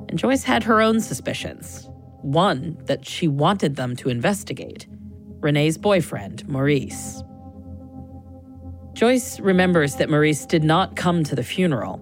And 0.10 0.20
Joyce 0.20 0.44
had 0.44 0.64
her 0.64 0.82
own 0.82 1.00
suspicions. 1.00 1.90
One 2.22 2.78
that 2.86 3.08
she 3.08 3.28
wanted 3.28 3.78
them 3.78 3.96
to 3.98 4.10
investigate 4.10 4.88
Renee's 5.40 5.78
boyfriend, 5.78 6.48
Maurice. 6.48 7.24
Joyce 8.94 9.40
remembers 9.40 9.96
that 9.96 10.10
Maurice 10.10 10.46
did 10.46 10.64
not 10.64 10.96
come 10.96 11.24
to 11.24 11.36
the 11.36 11.44
funeral. 11.44 11.98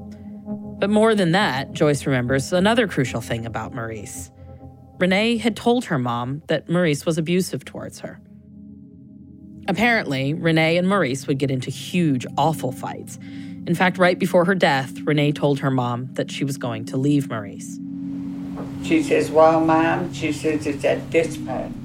But 0.79 0.89
more 0.89 1.15
than 1.15 1.31
that, 1.33 1.73
Joyce 1.73 2.05
remembers 2.05 2.53
another 2.53 2.87
crucial 2.87 3.21
thing 3.21 3.45
about 3.45 3.73
Maurice. 3.73 4.31
Renee 4.97 5.37
had 5.37 5.55
told 5.55 5.85
her 5.85 5.99
mom 5.99 6.41
that 6.47 6.69
Maurice 6.69 7.05
was 7.05 7.17
abusive 7.17 7.63
towards 7.65 7.99
her. 7.99 8.19
Apparently, 9.67 10.33
Renee 10.33 10.77
and 10.77 10.87
Maurice 10.87 11.27
would 11.27 11.37
get 11.37 11.51
into 11.51 11.69
huge, 11.69 12.25
awful 12.37 12.71
fights, 12.71 13.19
in 13.69 13.75
fact, 13.75 13.99
right 13.99 14.17
before 14.17 14.45
her 14.45 14.55
death, 14.55 14.99
Renee 15.01 15.31
told 15.31 15.59
her 15.59 15.69
mom 15.69 16.11
that 16.13 16.31
she 16.31 16.43
was 16.43 16.57
going 16.57 16.85
to 16.85 16.97
leave 16.97 17.29
Maurice. 17.29 17.77
She 18.83 19.03
says, 19.03 19.29
Well, 19.29 19.61
Mom, 19.63 20.11
she 20.11 20.31
says, 20.31 20.65
it's 20.65 20.83
at 20.83 21.11
this 21.11 21.37
point. 21.37 21.75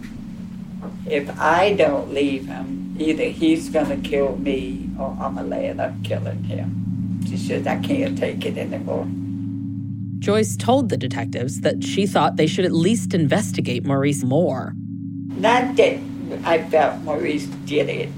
If 1.07 1.29
I 1.39 1.75
don't 1.75 2.15
leave 2.15 2.47
him, 2.47 2.84
either 2.99 3.25
he's 3.25 3.69
going 3.69 3.89
to 3.89 3.97
kill 4.09 4.37
me 4.37 4.89
or 4.99 5.17
I'm 5.21 5.35
going 5.37 5.51
to 5.51 5.57
end 5.57 5.81
up 5.81 5.93
killing 6.05 6.45
him. 6.45 7.21
She 7.27 7.37
says, 7.37 7.67
I 7.67 7.79
can't 7.81 8.17
take 8.17 8.45
it 8.45 8.57
anymore. 8.57 9.07
Joyce 10.21 10.57
told 10.57 10.89
the 10.89 10.97
detectives 10.97 11.61
that 11.63 11.83
she 11.85 12.07
thought 12.07 12.37
they 12.37 12.47
should 12.47 12.65
at 12.65 12.73
least 12.73 13.13
investigate 13.13 13.85
Maurice 13.85 14.23
more. 14.23 14.75
Not 15.37 15.77
that 15.77 15.99
I 16.45 16.63
felt 16.63 17.03
Maurice 17.03 17.47
did 17.67 17.89
it, 17.89 18.09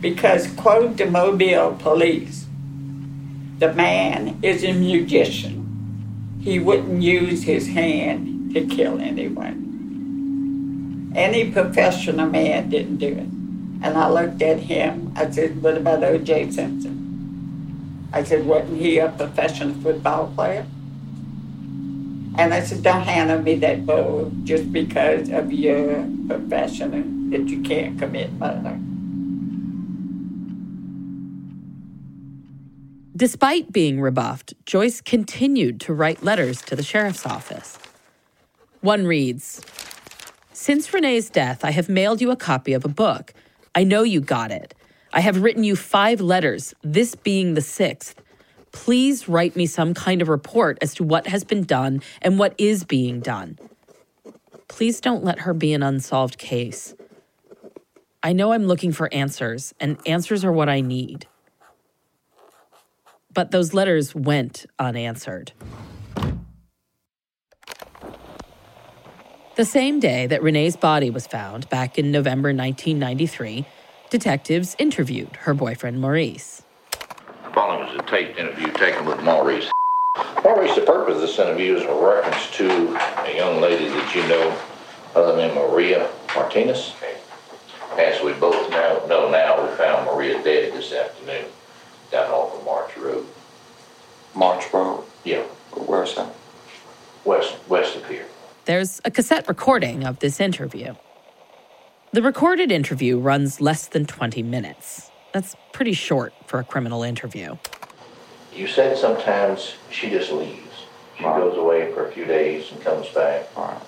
because, 0.00 0.46
quote 0.52 0.96
the 0.96 1.06
Mobile 1.06 1.74
police, 1.78 2.46
the 3.58 3.72
man 3.74 4.38
is 4.42 4.64
a 4.64 4.72
musician. 4.72 5.62
He 6.40 6.58
wouldn't 6.58 7.02
use 7.02 7.42
his 7.42 7.68
hand 7.68 8.54
to 8.54 8.66
kill 8.66 8.98
anyone. 9.00 9.62
Any 11.14 11.50
professional 11.50 12.28
man 12.28 12.70
didn't 12.70 12.96
do 12.96 13.08
it. 13.08 13.28
And 13.84 13.98
I 13.98 14.08
looked 14.08 14.40
at 14.40 14.60
him. 14.60 15.12
I 15.14 15.30
said, 15.30 15.62
What 15.62 15.76
about 15.76 16.02
O.J. 16.02 16.50
Simpson? 16.52 18.08
I 18.14 18.24
said, 18.24 18.46
Wasn't 18.46 18.80
he 18.80 18.96
a 18.96 19.10
professional 19.10 19.74
football 19.74 20.32
player? 20.34 20.64
And 22.38 22.54
I 22.54 22.60
said, 22.60 22.82
Don't 22.82 23.02
handle 23.02 23.42
me 23.42 23.56
that 23.56 23.84
bowl 23.84 24.32
just 24.44 24.72
because 24.72 25.28
of 25.28 25.52
your 25.52 26.08
profession 26.26 27.28
that 27.28 27.46
you 27.48 27.60
can't 27.60 27.98
commit 27.98 28.32
murder. 28.32 28.80
Despite 33.14 33.70
being 33.70 34.00
rebuffed, 34.00 34.54
Joyce 34.64 35.02
continued 35.02 35.78
to 35.82 35.92
write 35.92 36.22
letters 36.22 36.62
to 36.62 36.74
the 36.74 36.82
sheriff's 36.82 37.26
office. 37.26 37.78
One 38.80 39.06
reads 39.06 39.60
Since 40.54 40.94
Renee's 40.94 41.28
death, 41.28 41.66
I 41.66 41.72
have 41.72 41.90
mailed 41.90 42.22
you 42.22 42.30
a 42.30 42.36
copy 42.36 42.72
of 42.72 42.86
a 42.86 42.88
book. 42.88 43.34
I 43.74 43.84
know 43.84 44.02
you 44.02 44.20
got 44.20 44.50
it. 44.50 44.74
I 45.12 45.20
have 45.20 45.42
written 45.42 45.64
you 45.64 45.76
five 45.76 46.20
letters, 46.20 46.74
this 46.82 47.14
being 47.14 47.54
the 47.54 47.60
sixth. 47.60 48.20
Please 48.72 49.28
write 49.28 49.54
me 49.54 49.66
some 49.66 49.94
kind 49.94 50.20
of 50.20 50.28
report 50.28 50.78
as 50.82 50.94
to 50.94 51.04
what 51.04 51.26
has 51.28 51.44
been 51.44 51.62
done 51.64 52.02
and 52.20 52.38
what 52.38 52.54
is 52.58 52.84
being 52.84 53.20
done. 53.20 53.58
Please 54.68 55.00
don't 55.00 55.22
let 55.22 55.40
her 55.40 55.54
be 55.54 55.72
an 55.72 55.82
unsolved 55.82 56.38
case. 56.38 56.94
I 58.22 58.32
know 58.32 58.52
I'm 58.52 58.66
looking 58.66 58.90
for 58.90 59.12
answers, 59.12 59.74
and 59.78 59.98
answers 60.06 60.44
are 60.44 60.52
what 60.52 60.68
I 60.68 60.80
need 60.80 61.26
but 63.34 63.50
those 63.50 63.74
letters 63.74 64.14
went 64.14 64.64
unanswered. 64.78 65.52
The 69.56 69.64
same 69.64 70.00
day 70.00 70.26
that 70.26 70.42
Renee's 70.42 70.74
body 70.74 71.10
was 71.10 71.28
found, 71.28 71.68
back 71.68 71.96
in 71.96 72.10
November 72.10 72.48
1993, 72.48 73.64
detectives 74.10 74.74
interviewed 74.80 75.36
her 75.42 75.54
boyfriend 75.54 76.00
Maurice. 76.00 76.64
following 77.52 77.88
is 77.88 77.94
a 77.94 78.02
taped 78.02 78.36
interview 78.36 78.72
taken 78.72 79.04
with 79.06 79.22
Maurice. 79.22 79.70
Maurice, 80.42 80.74
the 80.74 80.80
purpose 80.80 81.14
of 81.14 81.20
this 81.20 81.38
interview 81.38 81.76
is 81.76 81.84
a 81.84 81.94
reference 81.94 82.50
to 82.56 82.66
a 83.22 83.36
young 83.36 83.60
lady 83.60 83.86
that 83.86 84.12
you 84.12 84.26
know, 84.26 84.58
other 85.14 85.36
than 85.36 85.54
Maria 85.54 86.10
Martinez. 86.34 86.92
As 87.96 88.20
we 88.24 88.32
both 88.32 88.68
now 88.70 89.06
know 89.06 89.30
now, 89.30 89.62
we 89.62 89.72
found 89.76 90.04
Maria 90.06 90.42
dead 90.42 90.72
this 90.72 90.92
afternoon 90.92 91.44
down 92.10 92.28
off 92.32 92.58
of 92.58 92.64
March 92.64 92.96
Road. 92.96 93.24
March 94.34 94.64
Road? 94.72 95.04
Yeah. 95.22 95.44
Where's 95.76 96.16
that? 96.16 96.34
West, 97.24 97.54
west 97.68 97.94
of 97.94 98.08
here. 98.08 98.26
There's 98.66 98.98
a 99.04 99.10
cassette 99.10 99.46
recording 99.46 100.04
of 100.04 100.20
this 100.20 100.40
interview. 100.40 100.94
The 102.12 102.22
recorded 102.22 102.72
interview 102.72 103.18
runs 103.18 103.60
less 103.60 103.88
than 103.88 104.06
20 104.06 104.42
minutes. 104.42 105.10
That's 105.32 105.54
pretty 105.72 105.92
short 105.92 106.32
for 106.46 106.60
a 106.60 106.64
criminal 106.64 107.02
interview. 107.02 107.58
You 108.54 108.66
said 108.66 108.96
sometimes 108.96 109.74
she 109.90 110.08
just 110.08 110.32
leaves. 110.32 110.86
She 111.18 111.24
goes 111.24 111.58
away 111.58 111.92
for 111.92 112.08
a 112.08 112.12
few 112.12 112.24
days 112.24 112.72
and 112.72 112.80
comes 112.82 113.08
back. 113.08 113.48
Uh, 113.54 113.78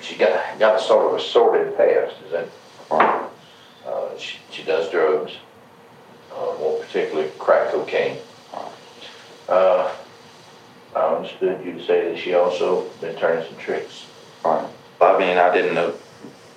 she 0.00 0.16
got 0.16 0.58
got 0.58 0.80
a 0.80 0.82
sort 0.82 1.12
of 1.12 1.20
a 1.20 1.22
sordid 1.22 1.76
past. 1.76 2.16
Is 2.26 2.32
that? 2.32 2.48
Uh, 2.90 4.18
she, 4.18 4.38
she 4.50 4.64
does 4.64 4.90
drugs, 4.90 5.32
uh, 6.34 6.54
more 6.58 6.80
particularly 6.80 7.30
crack 7.38 7.70
cocaine. 7.70 8.16
Uh, 9.48 9.92
I 10.94 11.00
understood 11.00 11.64
you 11.64 11.72
to 11.72 11.84
say 11.84 12.12
that 12.12 12.18
she 12.18 12.34
also 12.34 12.88
been 13.00 13.16
turning 13.16 13.46
some 13.46 13.58
tricks. 13.58 14.06
Right. 14.44 14.68
I 15.00 15.18
mean, 15.18 15.38
I 15.38 15.52
didn't 15.52 15.78
uh, 15.78 15.92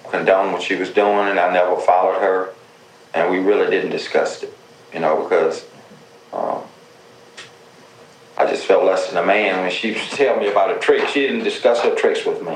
condone 0.09 0.51
what 0.51 0.61
she 0.61 0.75
was 0.75 0.89
doing, 0.89 1.29
and 1.29 1.39
I 1.39 1.51
never 1.51 1.77
followed 1.77 2.19
her, 2.19 2.53
and 3.13 3.31
we 3.31 3.39
really 3.39 3.69
didn't 3.69 3.91
discuss 3.91 4.43
it, 4.43 4.55
you 4.93 4.99
know, 4.99 5.23
because 5.23 5.65
um, 6.33 6.61
I 8.37 8.45
just 8.45 8.65
felt 8.65 8.83
less 8.83 9.07
than 9.07 9.17
a 9.17 9.25
man 9.25 9.61
when 9.61 9.71
she 9.71 9.91
was 9.93 10.09
telling 10.09 10.41
me 10.41 10.49
about 10.49 10.75
a 10.75 10.79
trick. 10.79 11.07
She 11.07 11.21
didn't 11.21 11.43
discuss 11.43 11.81
her 11.81 11.95
tricks 11.95 12.25
with 12.25 12.41
me. 12.43 12.55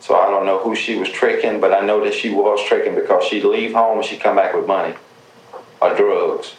So 0.00 0.16
I 0.16 0.26
don't 0.26 0.46
know 0.46 0.58
who 0.58 0.74
she 0.74 0.96
was 0.96 1.08
tricking, 1.10 1.60
but 1.60 1.72
I 1.72 1.80
know 1.80 2.02
that 2.04 2.12
she 2.12 2.30
was 2.30 2.60
tricking 2.66 2.96
because 2.96 3.24
she'd 3.24 3.44
leave 3.44 3.72
home 3.72 3.98
and 3.98 4.06
she'd 4.06 4.20
come 4.20 4.34
back 4.34 4.52
with 4.52 4.66
money 4.66 4.96
or 5.80 5.94
drugs. 5.94 6.54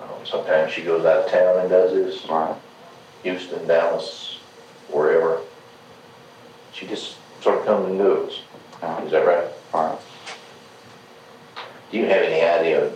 Um, 0.00 0.08
sometimes 0.24 0.72
she 0.72 0.82
goes 0.82 1.04
out 1.04 1.26
of 1.26 1.30
town 1.30 1.60
and 1.60 1.70
does 1.70 1.92
this. 1.92 2.28
Right. 2.28 2.56
Houston, 3.22 3.66
Dallas, 3.66 4.38
wherever. 4.88 5.40
She 6.72 6.86
just 6.86 7.16
sort 7.42 7.58
of 7.58 7.66
comes 7.66 7.88
and 7.88 7.98
goes. 7.98 8.42
Is 9.04 9.10
that 9.10 9.26
right? 9.26 9.48
Right. 9.74 9.98
Do 11.90 11.98
you 11.98 12.04
have 12.06 12.22
any 12.22 12.42
idea 12.42 12.90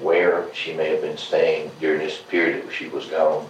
where 0.00 0.52
she 0.54 0.74
may 0.74 0.90
have 0.90 1.00
been 1.00 1.16
staying 1.16 1.70
during 1.80 2.00
this 2.00 2.18
period 2.18 2.66
that 2.66 2.72
she 2.72 2.88
was 2.88 3.06
gone? 3.06 3.48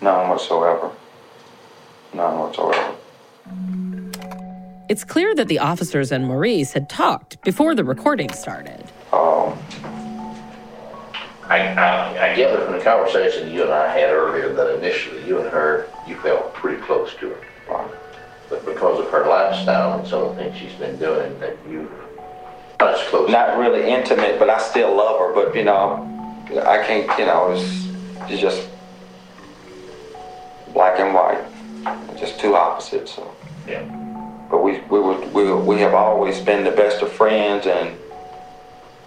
None 0.00 0.28
whatsoever. 0.28 0.90
None 2.14 2.38
whatsoever. 2.38 2.94
It's 4.88 5.04
clear 5.04 5.34
that 5.34 5.48
the 5.48 5.58
officers 5.58 6.10
and 6.10 6.26
Maurice 6.26 6.72
had 6.72 6.88
talked 6.88 7.42
before 7.42 7.74
the 7.74 7.84
recording 7.84 8.32
started. 8.32 8.90
I, 11.48 11.68
I, 11.74 12.32
I 12.32 12.36
gather 12.36 12.64
from 12.64 12.76
the 12.76 12.84
conversation 12.84 13.50
you 13.50 13.62
and 13.62 13.72
I 13.72 13.92
had 13.92 14.10
earlier 14.10 14.52
that 14.52 14.74
initially 14.76 15.26
you 15.26 15.40
and 15.40 15.48
her, 15.50 15.88
you 16.06 16.16
felt 16.20 16.52
pretty 16.54 16.80
close 16.82 17.14
to 17.16 17.30
her. 17.30 17.40
But 18.48 18.64
because 18.64 19.00
of 19.00 19.10
her 19.10 19.28
lifestyle 19.28 19.98
and 19.98 20.08
some 20.08 20.22
of 20.22 20.36
the 20.36 20.42
things 20.42 20.56
she's 20.56 20.72
been 20.74 20.98
doing, 20.98 21.38
that 21.40 21.56
you 21.68 21.90
not 22.80 22.94
as 22.94 23.08
close. 23.08 23.30
Not 23.30 23.58
really 23.58 23.90
intimate, 23.90 24.38
but 24.38 24.48
I 24.48 24.58
still 24.58 24.96
love 24.96 25.18
her. 25.18 25.34
But 25.34 25.54
you 25.54 25.64
know, 25.64 26.04
I 26.64 26.82
can't. 26.86 27.18
You 27.18 27.26
know, 27.26 27.52
it's, 27.52 27.88
it's 28.30 28.40
just 28.40 28.68
black 30.72 30.98
and 31.00 31.12
white, 31.14 31.44
just 32.18 32.40
two 32.40 32.54
opposites. 32.54 33.14
So. 33.14 33.34
Yeah. 33.66 33.82
But 34.50 34.62
we 34.62 34.80
we 34.90 35.00
would 35.00 35.32
we, 35.34 35.52
we 35.52 35.80
have 35.80 35.92
always 35.92 36.40
been 36.40 36.64
the 36.64 36.70
best 36.70 37.02
of 37.02 37.12
friends 37.12 37.66
and 37.66 37.98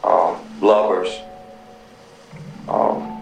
um, 0.03 0.37
lovers. 0.61 1.21
Um, 2.67 3.21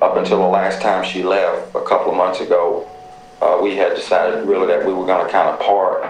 up 0.00 0.16
until 0.16 0.38
the 0.38 0.48
last 0.48 0.82
time 0.82 1.04
she 1.04 1.22
left 1.22 1.74
a 1.74 1.82
couple 1.82 2.10
of 2.10 2.16
months 2.16 2.40
ago, 2.40 2.88
uh, 3.40 3.58
we 3.62 3.76
had 3.76 3.94
decided 3.94 4.46
really 4.46 4.66
that 4.66 4.86
we 4.86 4.92
were 4.92 5.06
going 5.06 5.24
to 5.24 5.30
kind 5.30 5.48
of 5.48 5.60
part. 5.60 6.04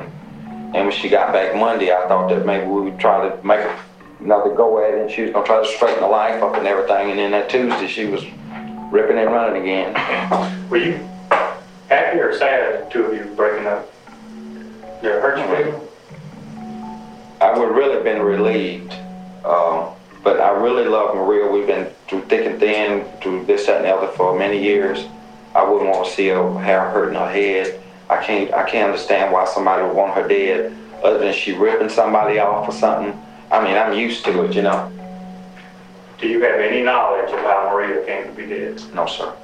And 0.75 0.87
when 0.87 0.93
she 0.93 1.09
got 1.09 1.33
back 1.33 1.55
Monday, 1.55 1.93
I 1.93 2.09
thought 2.09 2.29
that 2.31 2.47
maybe 2.47 2.67
we 2.67 2.83
would 2.83 2.99
try 2.99 3.29
to 3.29 3.47
make 3.47 3.67
another 4.21 4.55
go 4.55 4.83
at 4.83 4.95
it, 4.95 5.01
and 5.03 5.11
she 5.11 5.23
was 5.23 5.33
going 5.33 5.45
to 5.45 5.47
try 5.47 5.63
to 5.63 5.69
straighten 5.69 6.01
the 6.01 6.09
life 6.09 6.43
up 6.43 6.57
and 6.57 6.67
everything. 6.67 7.11
And 7.11 7.19
then 7.19 7.31
that 7.33 7.51
Tuesday, 7.51 7.87
she 7.87 8.07
was 8.07 8.25
ripping 8.91 9.19
and 9.19 9.31
running 9.31 9.63
again. 9.63 9.93
Were 10.71 10.79
you 10.79 11.09
happy 11.89 12.19
or 12.19 12.37
sad, 12.37 12.87
the 12.87 12.91
two 12.91 13.05
of 13.05 13.15
you 13.15 13.25
breaking 13.35 13.67
up? 13.67 13.93
Did 15.03 15.17
it 15.17 15.23
hurt 15.23 15.39
you? 15.39 15.47
Baby? 15.55 15.77
I 17.41 17.59
would 17.59 17.75
really 17.75 17.95
have 17.95 18.05
been 18.05 18.23
relieved. 18.23 18.93
Um, 19.45 19.91
but 20.23 20.41
I 20.41 20.51
really 20.51 20.85
love 20.85 21.17
Maria. 21.17 21.51
We've 21.51 21.67
been 21.67 21.93
through 22.13 22.21
thick 22.27 22.47
and 22.47 22.61
thin, 22.61 23.07
through 23.23 23.43
this, 23.47 23.65
that, 23.65 23.79
and 23.79 23.87
the 23.87 23.91
other 23.91 24.09
for 24.09 24.39
many 24.39 24.63
years. 24.63 25.07
I 25.55 25.65
wouldn't 25.65 25.91
want 25.91 26.07
to 26.07 26.13
see 26.13 26.29
her 26.29 26.59
have 26.61 26.93
hurt 26.93 27.09
in 27.09 27.15
her 27.15 27.31
head. 27.31 27.81
I 28.11 28.23
can't 28.23 28.53
I 28.53 28.69
can't 28.69 28.91
understand 28.91 29.33
why 29.33 29.47
somebody 29.47 29.83
would 29.83 29.97
want 29.97 30.13
her 30.13 30.29
dead 30.29 30.77
other 31.03 31.19
than 31.19 31.33
she 31.33 31.53
ripping 31.53 31.89
somebody 31.89 32.39
off 32.39 32.69
or 32.69 32.73
something. 32.73 33.19
I 33.51 33.65
mean, 33.65 33.77
I'm 33.77 33.95
used 33.95 34.27
to 34.27 34.45
it, 34.45 34.55
you 34.55 34.61
know. 34.61 34.93
Do 36.19 36.29
you 36.29 36.43
have 36.43 36.61
any 36.61 36.83
knowledge 36.83 37.33
of 37.33 37.39
how 37.41 37.71
Maria 37.73 38.05
came 38.05 38.25
to 38.27 38.33
be 38.33 38.47
dead? 38.47 38.83
No, 38.95 39.07
sir. 39.07 39.35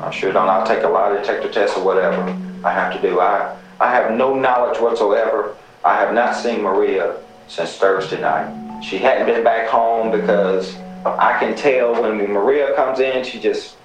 I 0.00 0.10
sure 0.10 0.32
don't. 0.32 0.48
I'll 0.48 0.66
take 0.66 0.82
a 0.82 0.88
lie 0.88 1.16
detector 1.16 1.48
test 1.48 1.76
or 1.78 1.84
whatever 1.84 2.20
I 2.64 2.72
have 2.72 2.92
to 2.92 3.00
do. 3.00 3.20
I 3.20 3.56
I 3.78 3.92
have 3.92 4.16
no 4.16 4.34
knowledge 4.34 4.80
whatsoever. 4.80 5.54
I 5.84 5.94
have 5.94 6.12
not 6.12 6.34
seen 6.34 6.62
Maria 6.62 7.20
since 7.46 7.76
Thursday 7.76 8.20
night. 8.20 8.82
She 8.82 8.98
hadn't 8.98 9.26
been 9.26 9.44
back 9.44 9.68
home 9.68 10.10
because 10.10 10.76
I 11.18 11.38
can 11.38 11.56
tell 11.56 12.00
when 12.00 12.18
Maria 12.32 12.74
comes 12.74 13.00
in, 13.00 13.24
she 13.24 13.40
just 13.40 13.76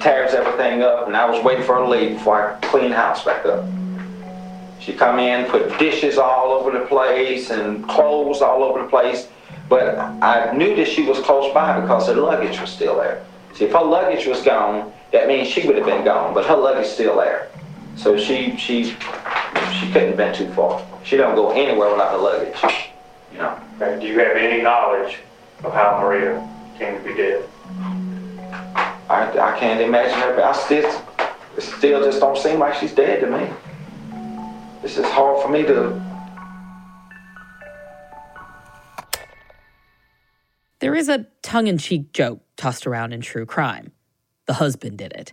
tears 0.00 0.32
everything 0.32 0.82
up, 0.82 1.06
and 1.06 1.16
I 1.16 1.28
was 1.28 1.44
waiting 1.44 1.64
for 1.64 1.76
her 1.76 1.82
to 1.82 1.88
leave 1.88 2.16
before 2.16 2.52
I 2.52 2.66
clean 2.66 2.90
the 2.90 2.96
house 2.96 3.24
back 3.24 3.44
up. 3.44 3.64
She 4.80 4.94
come 4.94 5.18
in, 5.18 5.44
put 5.50 5.78
dishes 5.78 6.16
all 6.16 6.52
over 6.52 6.70
the 6.76 6.86
place 6.86 7.50
and 7.50 7.86
clothes 7.86 8.40
all 8.40 8.64
over 8.64 8.82
the 8.82 8.88
place, 8.88 9.28
but 9.68 9.98
I 9.98 10.52
knew 10.56 10.74
that 10.76 10.88
she 10.88 11.02
was 11.02 11.18
close 11.20 11.52
by 11.52 11.80
because 11.80 12.06
her 12.06 12.14
luggage 12.14 12.60
was 12.60 12.70
still 12.70 12.96
there. 12.96 13.24
See, 13.54 13.66
if 13.66 13.72
her 13.72 13.82
luggage 13.84 14.26
was 14.26 14.42
gone, 14.42 14.92
that 15.12 15.28
means 15.28 15.48
she 15.48 15.66
would 15.66 15.76
have 15.76 15.84
been 15.84 16.04
gone, 16.04 16.32
but 16.32 16.46
her 16.46 16.56
luggage 16.56 16.86
still 16.86 17.16
there. 17.16 17.48
So 17.96 18.16
she 18.16 18.56
she 18.56 18.84
she 18.84 19.86
couldn't 19.92 20.08
have 20.08 20.16
been 20.16 20.34
too 20.34 20.48
far. 20.54 20.82
She 21.04 21.16
don't 21.16 21.34
go 21.34 21.50
anywhere 21.50 21.90
without 21.90 22.12
her 22.12 22.18
luggage. 22.18 22.56
You 23.32 23.38
know. 23.38 23.60
Okay, 23.80 24.00
Do 24.00 24.06
you 24.06 24.18
have 24.18 24.36
any 24.36 24.62
knowledge 24.62 25.18
of 25.64 25.72
how 25.72 25.98
Maria 26.00 26.46
came 26.78 26.96
to 26.98 27.04
be 27.04 27.14
dead? 27.14 27.48
I, 29.08 29.38
I 29.38 29.58
can't 29.58 29.80
imagine 29.80 30.18
her. 30.20 30.34
but 30.34 30.44
I 30.44 30.52
still, 30.52 31.02
it 31.56 31.62
still 31.62 32.04
just 32.04 32.20
don't 32.20 32.38
seem 32.38 32.58
like 32.58 32.74
she's 32.74 32.94
dead 32.94 33.20
to 33.20 33.26
me. 33.26 33.50
This 34.82 34.96
is 34.96 35.04
hard 35.06 35.42
for 35.42 35.48
me 35.48 35.62
to. 35.64 36.00
There 40.78 40.94
is 40.94 41.08
a 41.08 41.26
tongue 41.42 41.66
in 41.66 41.76
cheek 41.76 42.12
joke 42.12 42.40
tossed 42.56 42.86
around 42.86 43.12
in 43.12 43.20
true 43.20 43.44
crime. 43.44 43.92
The 44.46 44.54
husband 44.54 44.96
did 44.96 45.12
it. 45.12 45.32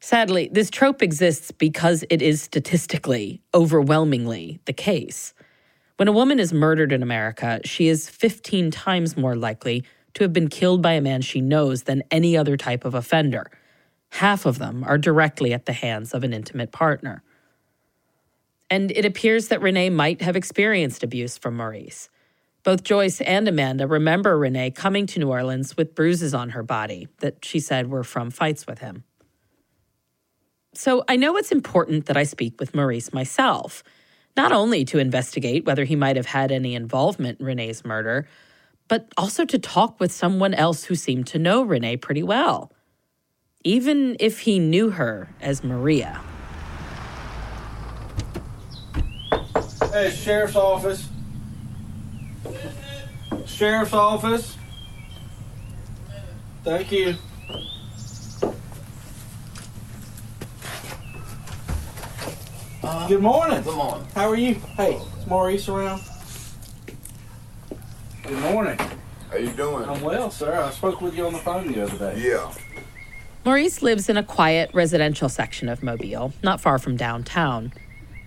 Sadly, 0.00 0.48
this 0.50 0.70
trope 0.70 1.02
exists 1.02 1.50
because 1.50 2.04
it 2.08 2.22
is 2.22 2.40
statistically, 2.40 3.42
overwhelmingly, 3.54 4.60
the 4.64 4.72
case. 4.72 5.34
When 6.00 6.08
a 6.08 6.12
woman 6.12 6.40
is 6.40 6.50
murdered 6.50 6.92
in 6.92 7.02
America, 7.02 7.60
she 7.66 7.88
is 7.88 8.08
15 8.08 8.70
times 8.70 9.18
more 9.18 9.36
likely 9.36 9.84
to 10.14 10.24
have 10.24 10.32
been 10.32 10.48
killed 10.48 10.80
by 10.80 10.92
a 10.92 11.00
man 11.02 11.20
she 11.20 11.42
knows 11.42 11.82
than 11.82 12.04
any 12.10 12.38
other 12.38 12.56
type 12.56 12.86
of 12.86 12.94
offender. 12.94 13.50
Half 14.12 14.46
of 14.46 14.58
them 14.58 14.82
are 14.82 14.96
directly 14.96 15.52
at 15.52 15.66
the 15.66 15.74
hands 15.74 16.14
of 16.14 16.24
an 16.24 16.32
intimate 16.32 16.72
partner. 16.72 17.22
And 18.70 18.90
it 18.92 19.04
appears 19.04 19.48
that 19.48 19.60
Renee 19.60 19.90
might 19.90 20.22
have 20.22 20.36
experienced 20.36 21.02
abuse 21.02 21.36
from 21.36 21.58
Maurice. 21.58 22.08
Both 22.62 22.82
Joyce 22.82 23.20
and 23.20 23.46
Amanda 23.46 23.86
remember 23.86 24.38
Renee 24.38 24.70
coming 24.70 25.06
to 25.08 25.20
New 25.20 25.28
Orleans 25.28 25.76
with 25.76 25.94
bruises 25.94 26.32
on 26.32 26.48
her 26.48 26.62
body 26.62 27.08
that 27.18 27.44
she 27.44 27.60
said 27.60 27.90
were 27.90 28.04
from 28.04 28.30
fights 28.30 28.66
with 28.66 28.78
him. 28.78 29.04
So 30.72 31.04
I 31.08 31.16
know 31.16 31.36
it's 31.36 31.52
important 31.52 32.06
that 32.06 32.16
I 32.16 32.22
speak 32.22 32.58
with 32.58 32.74
Maurice 32.74 33.12
myself 33.12 33.84
not 34.36 34.52
only 34.52 34.84
to 34.86 34.98
investigate 34.98 35.64
whether 35.64 35.84
he 35.84 35.96
might 35.96 36.16
have 36.16 36.26
had 36.26 36.52
any 36.52 36.74
involvement 36.74 37.40
in 37.40 37.46
Renee's 37.46 37.84
murder, 37.84 38.26
but 38.88 39.08
also 39.16 39.44
to 39.44 39.58
talk 39.58 40.00
with 40.00 40.10
someone 40.10 40.54
else 40.54 40.84
who 40.84 40.94
seemed 40.94 41.26
to 41.28 41.38
know 41.38 41.62
Renee 41.62 41.96
pretty 41.96 42.22
well, 42.22 42.72
even 43.64 44.16
if 44.18 44.40
he 44.40 44.58
knew 44.58 44.90
her 44.90 45.28
as 45.40 45.62
Maria. 45.62 46.20
Hey, 49.92 50.10
Sheriff's 50.10 50.56
Office. 50.56 51.08
Sheriff's 53.46 53.92
Office. 53.92 54.56
Thank 56.62 56.92
you. 56.92 57.16
Good 62.80 63.20
morning. 63.20 63.60
Good 63.62 63.76
morning. 63.76 64.06
How 64.14 64.30
are 64.30 64.36
you? 64.36 64.54
Hey, 64.54 64.94
is 64.94 65.26
Maurice 65.26 65.68
around? 65.68 66.00
Good 68.22 68.38
morning. 68.38 68.78
How 69.30 69.36
you 69.36 69.50
doing? 69.50 69.86
I'm 69.86 70.00
well, 70.00 70.30
sir. 70.30 70.54
I 70.54 70.70
spoke 70.70 71.02
with 71.02 71.14
you 71.14 71.26
on 71.26 71.34
the 71.34 71.40
phone 71.40 71.70
the 71.70 71.82
other 71.84 71.98
day. 71.98 72.22
Yeah. 72.30 72.50
Maurice 73.44 73.82
lives 73.82 74.08
in 74.08 74.16
a 74.16 74.22
quiet 74.22 74.70
residential 74.72 75.28
section 75.28 75.68
of 75.68 75.82
Mobile, 75.82 76.32
not 76.42 76.58
far 76.58 76.78
from 76.78 76.96
downtown. 76.96 77.72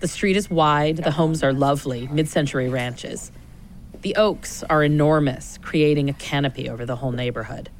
The 0.01 0.08
street 0.08 0.38
is 0.38 0.51
wide, 0.51 0.97
the 0.97 1.12
homes 1.12 1.41
are 1.43 1.54
lovely, 1.54 2.08
mid 2.10 2.28
century 2.28 2.70
ranches. 2.70 3.32
The 4.01 4.16
oaks 4.18 4.64
are 4.70 4.84
enormous, 4.84 5.58
creating 5.64 6.10
a 6.10 6.14
canopy 6.14 6.70
over 6.70 6.86
the 6.86 6.97
whole 6.97 7.12
neighborhood. 7.12 7.72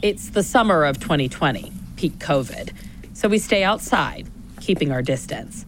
It's 0.00 0.30
the 0.30 0.42
summer 0.42 0.84
of 0.84 0.98
2020, 0.98 1.70
peak 1.96 2.18
COVID, 2.18 2.72
so 3.12 3.28
we 3.28 3.38
stay 3.38 3.62
outside, 3.62 4.26
keeping 4.62 4.92
our 4.92 5.02
distance. 5.02 5.66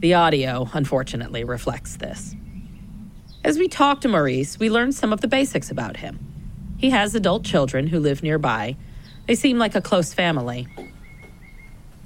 The 0.00 0.14
audio, 0.14 0.68
unfortunately, 0.72 1.44
reflects 1.44 1.96
this. 1.96 2.34
As 3.44 3.58
we 3.58 3.68
talk 3.68 4.00
to 4.00 4.08
Maurice, 4.08 4.58
we 4.58 4.68
learn 4.68 4.90
some 4.90 5.12
of 5.12 5.20
the 5.20 5.28
basics 5.28 5.70
about 5.70 5.98
him. 5.98 6.18
He 6.76 6.90
has 6.90 7.14
adult 7.14 7.44
children 7.44 7.86
who 7.86 8.00
live 8.00 8.22
nearby. 8.22 8.76
They 9.28 9.36
seem 9.36 9.56
like 9.56 9.76
a 9.76 9.80
close 9.80 10.12
family. 10.12 10.66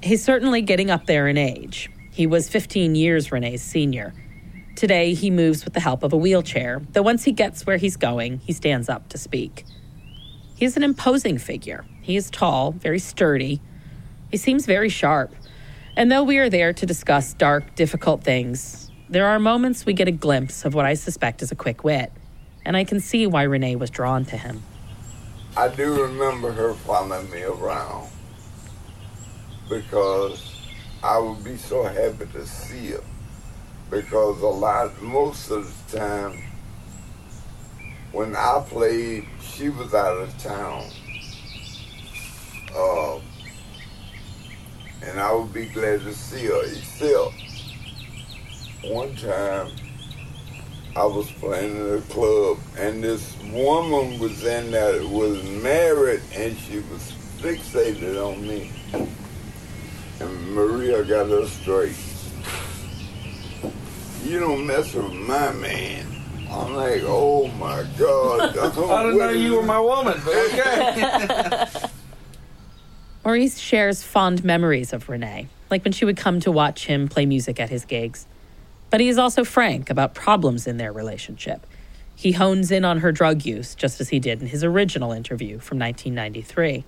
He's 0.03 0.23
certainly 0.23 0.61
getting 0.61 0.91
up 0.91 1.07
there 1.07 1.29
in 1.29 1.39
age. 1.39 1.91
He 2.11 2.27
was 2.27 2.49
15 2.49 2.95
years 2.95 3.33
Renee's 3.33 3.63
senior. 3.63 4.13
Today, 4.77 5.15
he 5.15 5.31
moves 5.31 5.65
with 5.65 5.73
the 5.73 5.81
help 5.81 6.03
of 6.03 6.13
a 6.13 6.17
wheelchair, 6.17 6.83
though 6.93 7.03
once 7.03 7.25
he 7.25 7.33
gets 7.33 7.65
where 7.65 7.79
he's 7.79 7.97
going, 7.97 8.39
he 8.41 8.53
stands 8.53 8.89
up 8.89 9.09
to 9.09 9.19
speak. 9.19 9.65
He 10.55 10.67
is 10.67 10.77
an 10.77 10.83
imposing 10.83 11.39
figure. 11.39 11.87
He 12.03 12.17
is 12.17 12.31
tall, 12.31 12.73
very 12.73 12.99
sturdy. 12.99 13.63
He 14.31 14.37
seems 14.37 14.67
very 14.67 14.91
sharp. 14.91 15.33
And 15.99 16.13
though 16.13 16.23
we 16.23 16.39
are 16.39 16.49
there 16.49 16.73
to 16.73 16.87
discuss 16.87 17.35
dark, 17.35 17.75
difficult 17.75 18.23
things, 18.23 18.89
there 19.09 19.27
are 19.27 19.41
moments 19.41 19.85
we 19.85 19.95
get 19.95 20.07
a 20.07 20.13
glimpse 20.13 20.65
of 20.65 20.73
what 20.73 20.87
I 20.87 20.95
suspect 20.95 21.43
is 21.43 21.51
a 21.51 21.57
quick 21.57 21.83
wit. 21.83 22.13
And 22.65 22.77
I 22.77 22.85
can 22.85 23.01
see 23.01 23.27
why 23.27 23.43
Renee 23.43 23.75
was 23.75 23.91
drawn 23.91 24.25
to 24.27 24.37
him. 24.37 24.63
I 25.57 25.67
do 25.67 26.01
remember 26.01 26.53
her 26.53 26.75
following 26.75 27.29
me 27.33 27.43
around 27.43 28.11
because 29.69 30.71
I 31.03 31.19
would 31.19 31.43
be 31.43 31.57
so 31.57 31.83
happy 31.83 32.27
to 32.27 32.47
see 32.47 32.93
her. 32.93 33.03
Because 33.91 34.41
a 34.41 34.47
lot, 34.47 35.03
most 35.03 35.51
of 35.51 35.91
the 35.91 35.99
time, 35.99 36.45
when 38.13 38.37
I 38.37 38.65
played, 38.69 39.27
she 39.43 39.69
was 39.69 39.93
out 39.95 40.19
of 40.19 40.39
town. 40.39 40.85
Uh, 42.73 43.19
and 45.03 45.21
I 45.21 45.33
would 45.33 45.53
be 45.53 45.67
glad 45.67 46.01
to 46.03 46.13
see 46.13 46.47
her. 46.47 46.63
Except 46.65 47.35
one 48.85 49.15
time, 49.17 49.71
I 50.97 51.05
was 51.05 51.31
playing 51.33 51.77
in 51.77 51.99
a 51.99 52.01
club, 52.03 52.59
and 52.77 53.03
this 53.03 53.37
woman 53.53 54.19
was 54.19 54.45
in 54.45 54.71
there, 54.71 55.07
was 55.07 55.43
married, 55.63 56.23
and 56.35 56.57
she 56.57 56.79
was 56.79 57.13
fixated 57.39 58.17
on 58.17 58.47
me. 58.47 58.73
And 60.21 60.55
Maria 60.55 61.05
got 61.05 61.29
her 61.29 61.47
straight. 61.47 61.97
You 64.25 64.41
don't 64.41 64.67
mess 64.67 64.95
with 64.95 65.13
my 65.13 65.53
man. 65.53 66.07
I'm 66.51 66.75
like, 66.75 67.03
oh 67.05 67.47
my 67.59 67.87
God. 67.99 68.59
I 68.59 69.03
didn't 69.03 69.19
know 69.19 69.31
you 69.31 69.55
were 69.55 69.63
my 69.63 69.79
woman, 69.79 70.21
but 70.25 70.35
okay. 70.35 71.89
Maurice 73.25 73.59
shares 73.59 74.03
fond 74.03 74.45
memories 74.45 74.93
of 74.93 75.09
Renee, 75.09 75.49
like 75.71 75.85
when 75.85 75.93
she 75.93 76.05
would 76.05 76.17
come 76.17 76.41
to 76.41 76.51
watch 76.51 76.87
him 76.87 77.09
play 77.09 77.27
music 77.27 77.61
at 77.61 77.69
his 77.69 77.85
gigs. 77.85 78.27
But 78.91 79.01
he 79.01 79.09
is 79.09 79.19
also 79.19 79.45
frank 79.45 79.91
about 79.91 80.15
problems 80.15 80.67
in 80.67 80.79
their 80.79 80.93
relationship. 80.93 81.67
He 82.15 82.33
hones 82.33 82.71
in 82.71 82.85
on 82.85 82.99
her 82.99 83.13
drug 83.13 83.45
use, 83.45 83.75
just 83.75 84.01
as 84.01 84.09
he 84.09 84.19
did 84.19 84.41
in 84.41 84.49
his 84.49 84.65
original 84.65 85.13
interview 85.13 85.59
from 85.59 85.79
1993. 85.79 86.85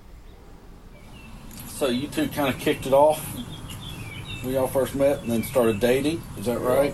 so 1.67 1.87
you 1.87 2.07
two 2.07 2.27
kind 2.27 2.53
of 2.53 2.59
kicked 2.59 2.85
it 2.85 2.93
off 2.93 3.23
when 4.43 4.53
y'all 4.53 4.67
first 4.67 4.95
met 4.95 5.21
and 5.21 5.31
then 5.31 5.43
started 5.43 5.79
dating. 5.79 6.21
Is 6.37 6.45
that 6.47 6.59
right? 6.59 6.93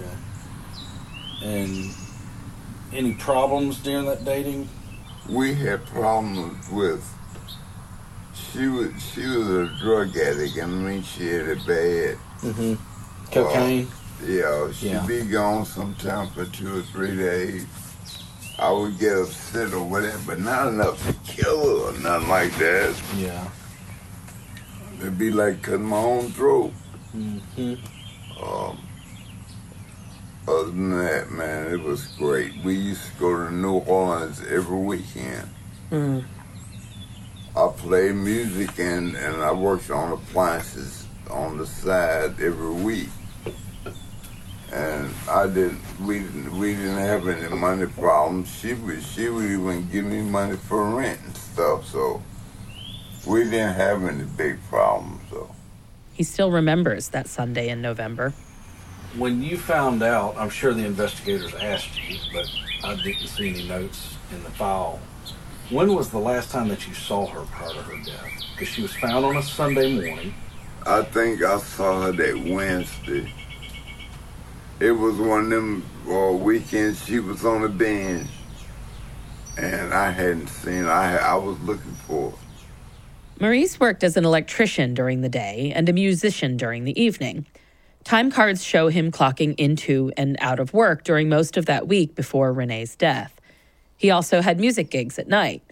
Okay. 0.00 0.16
And 1.42 1.90
any 2.92 3.14
problems 3.14 3.78
during 3.78 4.06
that 4.06 4.24
dating? 4.24 4.68
we 5.28 5.54
had 5.54 5.84
problems 5.84 6.70
with 6.70 7.17
she 8.52 8.66
was 8.68 8.90
she 9.12 9.26
was 9.26 9.48
a 9.48 9.66
drug 9.80 10.16
addict. 10.16 10.58
I 10.62 10.66
mean, 10.66 11.02
she 11.02 11.26
had 11.26 11.48
it 11.48 11.66
bad. 11.66 12.16
Mm-hmm. 12.42 12.74
Cocaine? 13.32 13.86
Uh, 13.86 14.26
yeah, 14.26 14.72
she'd 14.72 14.86
Yeah. 14.90 15.06
be 15.06 15.22
gone 15.22 15.64
sometime 15.64 16.28
for 16.30 16.44
two 16.46 16.78
or 16.78 16.82
three 16.82 17.16
days. 17.16 17.66
I 18.58 18.72
would 18.72 18.98
get 18.98 19.16
upset 19.16 19.72
or 19.72 19.84
whatever, 19.88 20.18
but 20.26 20.40
not 20.40 20.68
enough 20.68 21.04
to 21.06 21.12
kill 21.32 21.60
her 21.60 21.90
or 21.96 22.00
nothing 22.00 22.28
like 22.28 22.56
that. 22.58 23.00
Yeah. 23.16 23.48
It'd 25.00 25.16
be 25.18 25.30
like 25.30 25.62
cutting 25.62 25.84
my 25.86 25.96
own 25.98 26.30
throat. 26.32 26.72
Mm-hmm. 27.16 27.74
Um, 28.42 28.78
other 30.48 30.64
than 30.70 30.90
that, 30.98 31.30
man, 31.30 31.72
it 31.72 31.80
was 31.80 32.06
great. 32.18 32.52
We 32.64 32.74
used 32.74 33.04
to 33.12 33.18
go 33.20 33.36
to 33.46 33.54
New 33.54 33.78
Orleans 33.78 34.40
every 34.48 34.78
weekend. 34.78 35.48
Mm. 35.92 36.24
I 37.56 37.68
play 37.76 38.12
music 38.12 38.78
and, 38.78 39.16
and 39.16 39.36
I 39.42 39.52
worked 39.52 39.90
on 39.90 40.12
appliances 40.12 41.06
on 41.30 41.58
the 41.58 41.66
side 41.66 42.40
every 42.40 42.70
week. 42.70 43.08
And 44.72 45.14
I 45.28 45.46
didn't 45.46 45.80
we 46.00 46.20
didn't 46.20 46.58
we 46.58 46.74
didn't 46.74 46.98
have 46.98 47.26
any 47.26 47.48
money 47.54 47.86
problems. 47.86 48.54
She 48.54 48.74
would 48.74 49.02
she 49.02 49.28
would 49.28 49.46
even 49.46 49.88
give 49.88 50.04
me 50.04 50.20
money 50.20 50.56
for 50.56 50.84
rent 50.90 51.20
and 51.24 51.34
stuff, 51.36 51.86
so 51.86 52.22
we 53.26 53.44
didn't 53.44 53.74
have 53.74 54.04
any 54.04 54.24
big 54.24 54.62
problems 54.68 55.20
so 55.30 55.50
He 56.12 56.22
still 56.22 56.50
remembers 56.50 57.08
that 57.10 57.28
Sunday 57.28 57.70
in 57.70 57.80
November. 57.80 58.34
When 59.16 59.42
you 59.42 59.56
found 59.56 60.02
out, 60.02 60.36
I'm 60.36 60.50
sure 60.50 60.74
the 60.74 60.84
investigators 60.84 61.54
asked 61.54 61.98
you, 62.08 62.18
but 62.32 62.46
I 62.84 62.94
didn't 62.96 63.26
see 63.26 63.48
any 63.48 63.66
notes 63.66 64.16
in 64.30 64.42
the 64.44 64.50
file. 64.50 65.00
When 65.70 65.94
was 65.94 66.08
the 66.08 66.18
last 66.18 66.50
time 66.50 66.68
that 66.68 66.88
you 66.88 66.94
saw 66.94 67.26
her 67.26 67.42
prior 67.42 67.74
to 67.74 67.82
her 67.82 68.04
death? 68.04 68.32
Because 68.52 68.68
she 68.68 68.80
was 68.80 68.94
found 68.94 69.24
on 69.24 69.36
a 69.36 69.42
Sunday 69.42 69.94
morning. 69.94 70.34
I 70.86 71.02
think 71.02 71.42
I 71.42 71.58
saw 71.58 72.02
her 72.04 72.12
that 72.12 72.38
Wednesday. 72.38 73.30
It 74.80 74.92
was 74.92 75.16
one 75.16 75.44
of 75.44 75.50
them 75.50 75.84
uh, 76.08 76.32
weekends 76.32 77.04
she 77.04 77.18
was 77.18 77.44
on 77.44 77.62
the 77.62 77.68
bench, 77.68 78.28
and 79.58 79.92
I 79.92 80.10
hadn't 80.10 80.46
seen. 80.46 80.84
her. 80.84 80.90
I 80.90 81.16
I 81.16 81.34
was 81.34 81.60
looking 81.60 81.92
for. 82.06 82.30
her. 82.30 82.36
Maurice 83.40 83.78
worked 83.78 84.02
as 84.02 84.16
an 84.16 84.24
electrician 84.24 84.94
during 84.94 85.20
the 85.20 85.28
day 85.28 85.72
and 85.74 85.88
a 85.88 85.92
musician 85.92 86.56
during 86.56 86.84
the 86.84 86.98
evening. 87.00 87.44
Time 88.04 88.30
cards 88.30 88.64
show 88.64 88.88
him 88.88 89.12
clocking 89.12 89.54
into 89.58 90.12
and 90.16 90.36
out 90.40 90.58
of 90.58 90.72
work 90.72 91.04
during 91.04 91.28
most 91.28 91.56
of 91.58 91.66
that 91.66 91.86
week 91.86 92.14
before 92.14 92.52
Renee's 92.52 92.96
death. 92.96 93.37
He 93.98 94.10
also 94.12 94.40
had 94.40 94.60
music 94.60 94.90
gigs 94.90 95.18
at 95.18 95.28
night. 95.28 95.62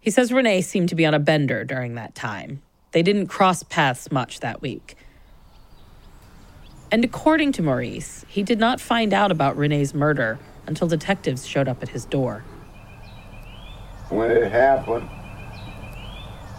He 0.00 0.10
says 0.10 0.32
Renee 0.32 0.60
seemed 0.62 0.88
to 0.88 0.96
be 0.96 1.06
on 1.06 1.14
a 1.14 1.20
bender 1.20 1.64
during 1.64 1.94
that 1.94 2.16
time. 2.16 2.60
They 2.90 3.02
didn't 3.02 3.28
cross 3.28 3.62
paths 3.62 4.10
much 4.10 4.40
that 4.40 4.60
week. 4.60 4.96
And 6.90 7.04
according 7.04 7.52
to 7.52 7.62
Maurice, 7.62 8.26
he 8.28 8.42
did 8.42 8.58
not 8.58 8.80
find 8.80 9.14
out 9.14 9.30
about 9.30 9.56
Renee's 9.56 9.94
murder 9.94 10.40
until 10.66 10.88
detectives 10.88 11.46
showed 11.46 11.68
up 11.68 11.82
at 11.82 11.90
his 11.90 12.04
door. 12.04 12.44
When 14.10 14.30
it 14.30 14.50
happened, 14.50 15.08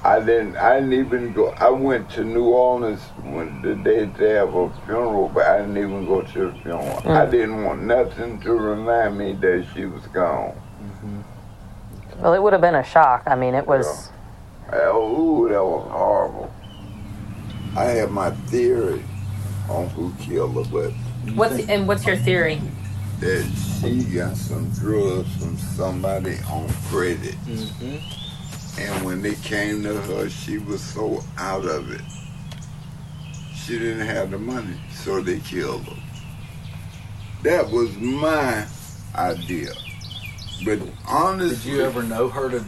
I 0.04 0.20
didn't. 0.20 0.58
I 0.58 0.80
didn't 0.80 0.94
even 0.94 1.34
go. 1.34 1.50
I 1.50 1.70
went 1.70 2.10
to 2.12 2.24
New 2.24 2.46
Orleans 2.46 3.02
when 3.24 3.62
the 3.62 3.76
day 3.76 4.06
they 4.06 4.32
have 4.32 4.54
a 4.54 4.70
funeral, 4.86 5.30
but 5.34 5.46
I 5.46 5.60
didn't 5.60 5.78
even 5.78 6.06
go 6.06 6.22
to 6.22 6.52
the 6.52 6.60
funeral. 6.62 7.02
I 7.06 7.26
didn't 7.26 7.64
want 7.64 7.84
nothing 7.84 8.42
to 8.42 8.54
remind 8.54 9.18
me 9.18 9.34
that 9.34 9.66
she 9.74 9.86
was 9.86 10.06
gone. 10.08 10.60
Mm-hmm. 10.84 12.22
Well, 12.22 12.34
it 12.34 12.42
would 12.42 12.54
have 12.54 12.62
been 12.62 12.76
a 12.76 12.84
shock. 12.84 13.24
I 13.26 13.36
mean, 13.36 13.56
it 13.56 13.66
was. 13.66 14.10
Oh, 14.72 15.46
ooh, 15.46 15.50
that 15.50 15.64
was 15.64 15.92
horrible. 15.92 16.54
I 17.76 17.86
have 17.86 18.12
my 18.12 18.32
theory 18.32 19.04
on 19.70 19.90
who 19.90 20.14
killed 20.20 20.56
her, 20.56 20.72
but 20.72 20.92
What's 21.36 21.68
and 21.68 21.88
what's 21.88 22.06
your 22.06 22.18
theory? 22.18 22.62
that 23.20 23.46
she 23.80 24.04
got 24.04 24.36
some 24.36 24.70
drugs 24.72 25.34
from 25.38 25.58
somebody 25.58 26.36
on 26.50 26.68
credit. 26.90 27.36
Mm-hmm. 27.46 28.82
And 28.82 29.06
when 29.06 29.22
they 29.22 29.36
came 29.36 29.84
to 29.84 30.02
her, 30.02 30.30
she 30.30 30.58
was 30.58 30.82
so 30.82 31.24
out 31.38 31.66
of 31.66 31.92
it. 31.92 32.02
She 33.56 33.80
didn't 33.80 34.06
have 34.06 34.32
the 34.32 34.38
money, 34.38 34.76
so 34.92 35.22
they 35.22 35.40
killed 35.40 35.86
her. 35.86 36.04
That 37.44 37.70
was 37.72 37.96
my 37.98 38.66
idea. 39.16 39.72
But 40.66 40.80
honestly, 41.08 41.72
Did 41.72 41.78
you 41.78 41.84
ever 41.84 42.04
know 42.04 42.30
her 42.30 42.50
to 42.50 42.64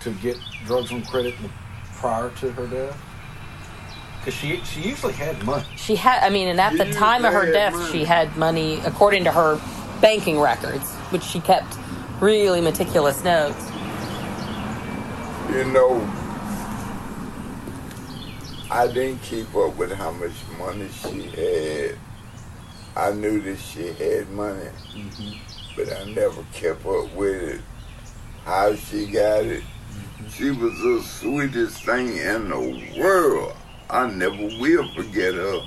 to 0.00 0.10
get 0.14 0.38
drugs 0.66 0.92
on 0.92 1.02
credit 1.04 1.34
prior 1.96 2.30
to 2.30 2.52
her 2.52 2.66
death? 2.66 3.00
Because 4.18 4.34
she 4.34 4.60
she 4.64 4.82
usually 4.82 5.12
had 5.14 5.42
money. 5.44 5.64
She 5.76 5.96
had, 5.96 6.22
I 6.22 6.30
mean, 6.30 6.48
and 6.48 6.60
at 6.60 6.76
the 6.76 6.92
time 6.92 7.24
of 7.24 7.32
her 7.32 7.50
death, 7.50 7.72
money. 7.72 7.92
she 7.92 8.04
had 8.04 8.36
money, 8.36 8.80
according 8.84 9.24
to 9.24 9.32
her 9.32 9.60
banking 10.00 10.38
records, 10.38 10.94
which 11.10 11.22
she 11.22 11.40
kept 11.40 11.76
really 12.20 12.60
meticulous 12.60 13.22
notes. 13.24 13.64
You 15.50 15.64
know, 15.64 16.00
I 18.70 18.86
didn't 18.92 19.22
keep 19.22 19.54
up 19.54 19.76
with 19.76 19.92
how 19.92 20.10
much 20.12 20.32
money 20.58 20.88
she 20.90 21.22
had. 21.22 21.98
I 22.94 23.12
knew 23.12 23.40
that 23.42 23.58
she 23.58 23.86
had 23.92 24.28
money, 24.30 24.68
mm-hmm. 24.92 25.38
But 25.78 25.92
I 25.96 26.04
never 26.10 26.42
kept 26.52 26.84
up 26.84 27.14
with 27.14 27.40
it. 27.40 27.60
How 28.44 28.74
she 28.74 29.06
got 29.06 29.44
it. 29.44 29.62
Mm-hmm. 29.62 30.28
She 30.30 30.50
was 30.50 30.72
the 30.80 31.02
sweetest 31.02 31.84
thing 31.84 32.16
in 32.16 32.48
the 32.48 33.00
world. 33.00 33.54
I 33.88 34.08
never 34.08 34.34
will 34.60 34.92
forget 34.94 35.34
her. 35.34 35.60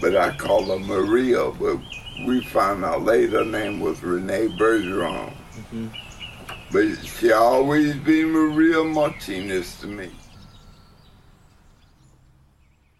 But 0.00 0.16
I 0.16 0.34
call 0.36 0.64
her 0.64 0.78
Maria, 0.78 1.50
but 1.50 1.76
we 2.26 2.42
found 2.42 2.84
out 2.86 3.02
later 3.02 3.44
her 3.44 3.44
name 3.44 3.80
was 3.80 4.02
Renee 4.02 4.48
Bergeron. 4.58 5.34
Mm-hmm. 5.54 5.88
But 6.72 7.06
she 7.06 7.32
always 7.32 7.94
been 7.96 8.30
Maria 8.30 8.82
Martinez 8.82 9.78
to 9.80 9.86
me. 9.88 10.10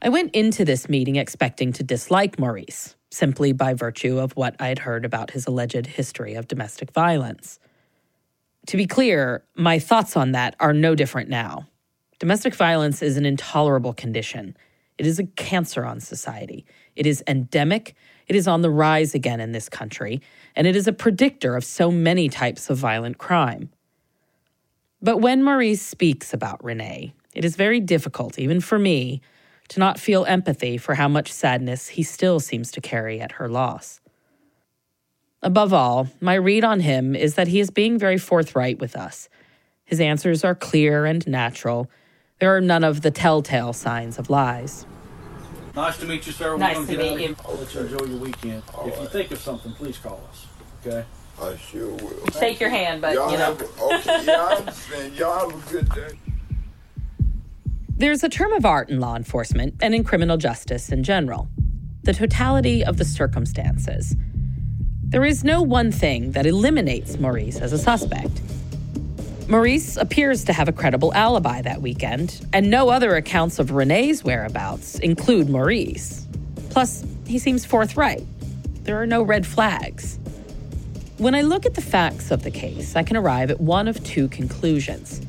I 0.03 0.11
went 0.11 0.35
into 0.35 0.65
this 0.65 0.91
meeting 0.91 1.17
expecting 1.17 1.73
to 1.73 1.83
dislike 1.83 2.39
Maurice, 2.39 2.97
simply 3.13 3.53
by 3.53 3.75
virtue 3.75 4.19
of 4.19 4.33
what 4.33 4.57
I 4.59 4.69
had 4.69 4.81
heard 4.81 5.05
about 5.05 5.31
his 5.31 5.47
alleged 5.47 5.87
history 5.87 6.35
of 6.35 6.49
domestic 6.49 6.91
violence. 6.93 7.59
To 8.69 8.77
be 8.77 8.87
clear, 8.87 9.45
my 9.55 9.79
thoughts 9.79 10.17
on 10.17 10.33
that 10.33 10.57
are 10.59 10.73
no 10.73 10.95
different 10.95 11.29
now. 11.29 11.69
Domestic 12.19 12.55
violence 12.55 13.03
is 13.03 13.17
an 13.17 13.27
intolerable 13.27 13.93
condition. 13.93 14.57
It 14.97 15.07
is 15.07 15.19
a 15.19 15.27
cancer 15.27 15.85
on 15.85 16.01
society. 16.01 16.65
It 16.97 17.07
is 17.07 17.23
endemic. 17.27 17.97
It 18.29 18.37
is 18.37 18.49
on 18.49 18.63
the 18.63 18.71
rise 18.71 19.15
again 19.15 19.41
in 19.41 19.53
this 19.53 19.69
country, 19.69 20.23
and 20.55 20.67
it 20.67 20.77
is 20.77 20.87
a 20.87 20.93
predictor 20.93 21.57
of 21.57 21.65
so 21.65 21.91
many 21.91 22.29
types 22.29 22.71
of 22.71 22.79
violent 22.79 23.19
crime. 23.19 23.71
But 25.03 25.19
when 25.19 25.43
Maurice 25.43 25.83
speaks 25.83 26.33
about 26.33 26.63
Renee, 26.65 27.13
it 27.35 27.45
is 27.45 27.57
very 27.57 27.81
difficult, 27.81 28.39
even 28.39 28.61
for 28.61 28.79
me, 28.79 29.21
to 29.73 29.81
not 29.81 29.99
feel 29.99 30.27
empathy 30.27 30.77
for 30.77 30.95
how 30.95 31.09
much 31.09 31.33
sadness 31.33 31.89
he 31.89 32.03
still 32.03 32.41
seems 32.41 32.71
to 32.73 32.81
carry 32.81 33.21
at 33.21 33.33
her 33.33 33.49
loss. 33.49 34.01
Above 35.43 35.73
all, 35.73 36.09
my 36.21 36.35
read 36.35 36.63
on 36.63 36.81
him 36.81 37.17
is 37.17 37.37
that 37.37 37.49
he 37.49 37.59
is 37.59 37.71
being 37.71 37.99
very 37.99 38.19
forthright 38.19 38.79
with 38.79 38.95
us. 38.95 39.31
His 39.85 39.99
answers 39.99 40.45
are 40.45 40.55
clear 40.55 41.07
and 41.07 41.27
natural. 41.27 41.91
There 42.39 42.55
are 42.55 42.61
none 42.61 42.85
of 42.85 43.01
the 43.01 43.11
telltale 43.11 43.73
signs 43.73 44.19
of 44.19 44.29
lies. 44.29 44.87
Nice 45.75 45.97
to 45.99 46.07
meet 46.07 46.27
you, 46.27 46.33
sir. 46.33 46.53
We're 46.53 46.59
Nice 46.59 46.75
gonna 46.75 46.87
to 46.89 46.93
get 46.93 47.01
out 47.01 47.17
meet 47.17 47.31
of 47.31 47.41
here. 47.41 47.47
I'll 47.49 47.57
let 47.57 47.75
you 47.75 47.81
enjoy 47.81 48.05
your 48.05 48.19
weekend. 48.19 48.63
if 48.85 49.01
you 49.01 49.09
think 49.09 49.31
of 49.31 49.39
something, 49.39 49.73
please 49.73 49.97
call 49.97 50.21
us. 50.31 50.47
Okay. 50.87 51.05
I 51.41 51.57
sure 51.57 51.89
will. 51.89 52.27
Shake 52.39 52.61
your 52.61 52.69
hand, 52.69 53.01
but 53.01 53.15
Y'all 53.15 53.33
you 53.33 53.39
know. 53.39 53.47
have 53.47 53.61
a, 53.63 53.83
okay, 53.83 54.25
yeah, 54.27 54.33
I 54.43 54.55
understand. 54.57 55.15
Y'all 55.15 55.51
have 55.51 55.67
a 55.67 55.73
good 55.73 55.89
day. 55.95 56.32
There's 57.97 58.25
a 58.25 58.29
term 58.29 58.53
of 58.53 58.65
art 58.65 58.91
in 58.91 59.01
law 59.01 59.17
enforcement 59.17 59.75
and 59.81 59.95
in 59.95 60.03
criminal 60.03 60.37
justice 60.37 60.91
in 60.91 61.03
general 61.05 61.49
the 62.03 62.13
totality 62.13 62.85
of 62.85 62.97
the 62.97 63.05
circumstances. 63.05 64.17
There 65.05 65.25
is 65.25 65.45
no 65.45 65.63
one 65.63 65.93
thing 65.93 66.33
that 66.33 66.47
eliminates 66.47 67.21
Maurice 67.21 67.61
as 67.61 67.73
a 67.73 67.79
suspect. 67.79 68.41
Maurice 69.47 69.97
appears 69.97 70.43
to 70.45 70.53
have 70.53 70.69
a 70.69 70.73
credible 70.73 71.15
alibi 71.15 71.63
that 71.63 71.81
weekend, 71.81 72.45
and 72.53 72.69
no 72.71 72.89
other 72.89 73.15
accounts 73.15 73.61
of 73.61 73.71
Renee's 73.71 74.25
whereabouts 74.25 74.99
include 74.99 75.49
Maurice. 75.49 76.27
Plus, 76.71 77.05
he 77.27 77.39
seems 77.39 77.65
forthright. 77.65 78.25
There 78.83 79.01
are 79.01 79.07
no 79.07 79.23
red 79.23 79.47
flags. 79.47 80.19
When 81.19 81.37
I 81.37 81.43
look 81.43 81.67
at 81.67 81.75
the 81.75 81.83
facts 81.83 82.33
of 82.33 82.43
the 82.43 82.51
case, 82.51 82.97
I 82.97 83.05
can 83.05 83.17
arrive 83.17 83.53
at 83.53 83.61
one 83.61 83.87
of 83.87 84.03
two 84.03 84.27
conclusions. 84.27 85.21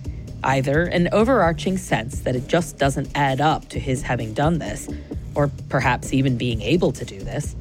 Either 0.43 0.83
an 0.83 1.09
overarching 1.11 1.77
sense 1.77 2.19
that 2.21 2.35
it 2.35 2.47
just 2.47 2.77
doesn't 2.77 3.09
add 3.15 3.39
up 3.39 3.69
to 3.69 3.79
his 3.79 4.01
having 4.01 4.33
done 4.33 4.59
this, 4.59 4.89
or 5.35 5.49
perhaps 5.69 6.13
even 6.13 6.37
being 6.37 6.61
able 6.61 6.91
to 6.91 7.05
do 7.05 7.19
this, 7.19 7.55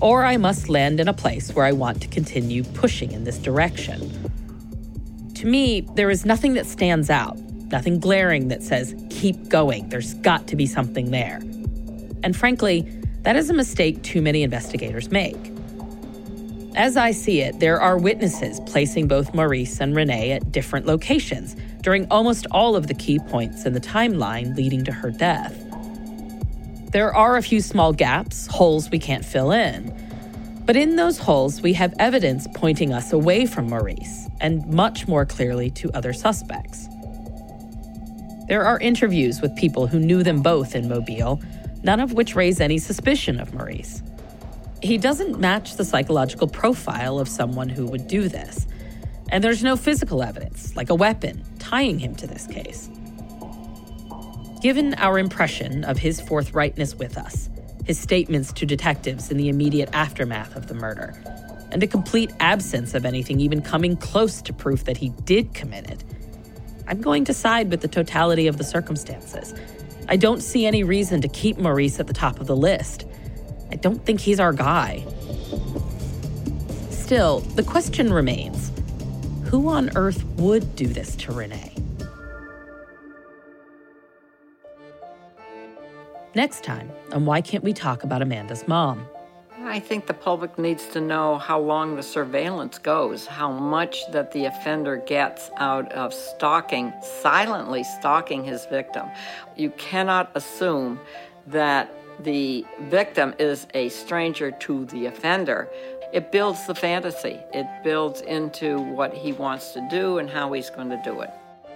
or 0.00 0.24
I 0.24 0.36
must 0.36 0.68
land 0.68 1.00
in 1.00 1.08
a 1.08 1.12
place 1.12 1.54
where 1.54 1.64
I 1.64 1.72
want 1.72 2.02
to 2.02 2.08
continue 2.08 2.62
pushing 2.64 3.12
in 3.12 3.24
this 3.24 3.38
direction. 3.38 4.12
To 5.34 5.46
me, 5.46 5.82
there 5.94 6.10
is 6.10 6.24
nothing 6.24 6.54
that 6.54 6.66
stands 6.66 7.10
out, 7.10 7.38
nothing 7.70 8.00
glaring 8.00 8.48
that 8.48 8.62
says, 8.62 8.94
keep 9.10 9.48
going, 9.48 9.88
there's 9.88 10.14
got 10.14 10.46
to 10.48 10.56
be 10.56 10.66
something 10.66 11.10
there. 11.10 11.40
And 12.22 12.36
frankly, 12.36 12.80
that 13.22 13.36
is 13.36 13.50
a 13.50 13.54
mistake 13.54 14.02
too 14.02 14.22
many 14.22 14.42
investigators 14.42 15.10
make. 15.10 15.36
As 16.74 16.96
I 16.96 17.10
see 17.10 17.40
it, 17.40 17.58
there 17.58 17.80
are 17.80 17.98
witnesses 17.98 18.60
placing 18.66 19.08
both 19.08 19.34
Maurice 19.34 19.80
and 19.80 19.96
Renee 19.96 20.32
at 20.32 20.52
different 20.52 20.86
locations 20.86 21.56
during 21.88 22.06
almost 22.10 22.46
all 22.50 22.76
of 22.76 22.86
the 22.86 22.92
key 22.92 23.18
points 23.18 23.64
in 23.64 23.72
the 23.72 23.80
timeline 23.80 24.54
leading 24.54 24.84
to 24.84 24.92
her 24.92 25.10
death. 25.10 25.56
There 26.92 27.14
are 27.14 27.38
a 27.38 27.42
few 27.42 27.62
small 27.62 27.94
gaps, 27.94 28.46
holes 28.46 28.90
we 28.90 28.98
can't 28.98 29.24
fill 29.24 29.52
in. 29.52 29.90
But 30.66 30.76
in 30.76 30.96
those 30.96 31.16
holes, 31.16 31.62
we 31.62 31.72
have 31.72 31.94
evidence 31.98 32.46
pointing 32.54 32.92
us 32.92 33.14
away 33.14 33.46
from 33.46 33.70
Maurice 33.70 34.28
and 34.38 34.66
much 34.66 35.08
more 35.08 35.24
clearly 35.24 35.70
to 35.80 35.90
other 35.92 36.12
suspects. 36.12 36.88
There 38.48 38.66
are 38.66 38.78
interviews 38.80 39.40
with 39.40 39.56
people 39.56 39.86
who 39.86 39.98
knew 39.98 40.22
them 40.22 40.42
both 40.42 40.74
in 40.74 40.90
Mobile, 40.90 41.40
none 41.82 42.00
of 42.00 42.12
which 42.12 42.36
raise 42.36 42.60
any 42.60 42.76
suspicion 42.76 43.40
of 43.40 43.54
Maurice. 43.54 44.02
He 44.82 44.98
doesn't 44.98 45.40
match 45.40 45.76
the 45.76 45.86
psychological 45.86 46.48
profile 46.48 47.18
of 47.18 47.28
someone 47.28 47.70
who 47.70 47.86
would 47.86 48.08
do 48.08 48.28
this. 48.28 48.66
And 49.30 49.44
there's 49.44 49.62
no 49.62 49.76
physical 49.76 50.22
evidence, 50.22 50.74
like 50.76 50.90
a 50.90 50.94
weapon, 50.94 51.44
tying 51.58 51.98
him 51.98 52.14
to 52.16 52.26
this 52.26 52.46
case. 52.46 52.88
Given 54.62 54.94
our 54.94 55.18
impression 55.18 55.84
of 55.84 55.98
his 55.98 56.20
forthrightness 56.20 56.98
with 56.98 57.16
us, 57.16 57.48
his 57.84 57.98
statements 57.98 58.52
to 58.54 58.66
detectives 58.66 59.30
in 59.30 59.36
the 59.36 59.48
immediate 59.48 59.90
aftermath 59.92 60.56
of 60.56 60.66
the 60.66 60.74
murder, 60.74 61.14
and 61.70 61.82
a 61.82 61.86
complete 61.86 62.30
absence 62.40 62.94
of 62.94 63.04
anything 63.04 63.40
even 63.40 63.60
coming 63.60 63.96
close 63.96 64.40
to 64.42 64.52
proof 64.52 64.84
that 64.84 64.96
he 64.96 65.10
did 65.24 65.54
commit 65.54 65.90
it, 65.90 66.02
I'm 66.86 67.02
going 67.02 67.24
to 67.26 67.34
side 67.34 67.70
with 67.70 67.82
the 67.82 67.88
totality 67.88 68.46
of 68.46 68.56
the 68.56 68.64
circumstances. 68.64 69.54
I 70.08 70.16
don't 70.16 70.42
see 70.42 70.64
any 70.64 70.82
reason 70.82 71.20
to 71.20 71.28
keep 71.28 71.58
Maurice 71.58 72.00
at 72.00 72.06
the 72.06 72.14
top 72.14 72.40
of 72.40 72.46
the 72.46 72.56
list. 72.56 73.04
I 73.70 73.76
don't 73.76 74.04
think 74.06 74.20
he's 74.20 74.40
our 74.40 74.54
guy. 74.54 75.04
Still, 76.90 77.40
the 77.40 77.62
question 77.62 78.10
remains 78.12 78.72
who 79.48 79.68
on 79.68 79.90
earth 79.96 80.22
would 80.36 80.76
do 80.76 80.86
this 80.86 81.16
to 81.16 81.32
Renee? 81.32 81.74
Next 86.34 86.62
time 86.62 86.90
and 87.12 87.26
Why 87.26 87.40
Can't 87.40 87.64
We 87.64 87.72
Talk 87.72 88.04
About 88.04 88.20
Amanda's 88.20 88.68
Mom? 88.68 89.06
I 89.64 89.80
think 89.80 90.06
the 90.06 90.14
public 90.14 90.58
needs 90.58 90.86
to 90.88 91.00
know 91.00 91.38
how 91.38 91.58
long 91.58 91.96
the 91.96 92.02
surveillance 92.02 92.78
goes, 92.78 93.26
how 93.26 93.50
much 93.50 94.10
that 94.12 94.32
the 94.32 94.44
offender 94.44 94.98
gets 94.98 95.50
out 95.56 95.90
of 95.92 96.12
stalking, 96.12 96.92
silently 97.22 97.84
stalking 97.84 98.44
his 98.44 98.66
victim. 98.66 99.06
You 99.56 99.70
cannot 99.70 100.30
assume 100.34 101.00
that 101.46 101.90
the 102.20 102.66
victim 102.82 103.34
is 103.38 103.66
a 103.74 103.88
stranger 103.88 104.50
to 104.50 104.84
the 104.86 105.06
offender. 105.06 105.68
It 106.10 106.32
builds 106.32 106.66
the 106.66 106.74
fantasy, 106.74 107.40
it 107.52 107.66
builds 107.84 108.22
into 108.22 108.80
what 108.80 109.12
he 109.12 109.32
wants 109.32 109.72
to 109.72 109.86
do 109.90 110.18
and 110.18 110.30
how 110.30 110.52
he's 110.52 110.70
going 110.70 110.88
to 110.88 111.00
do 111.04 111.20
it. 111.20 111.30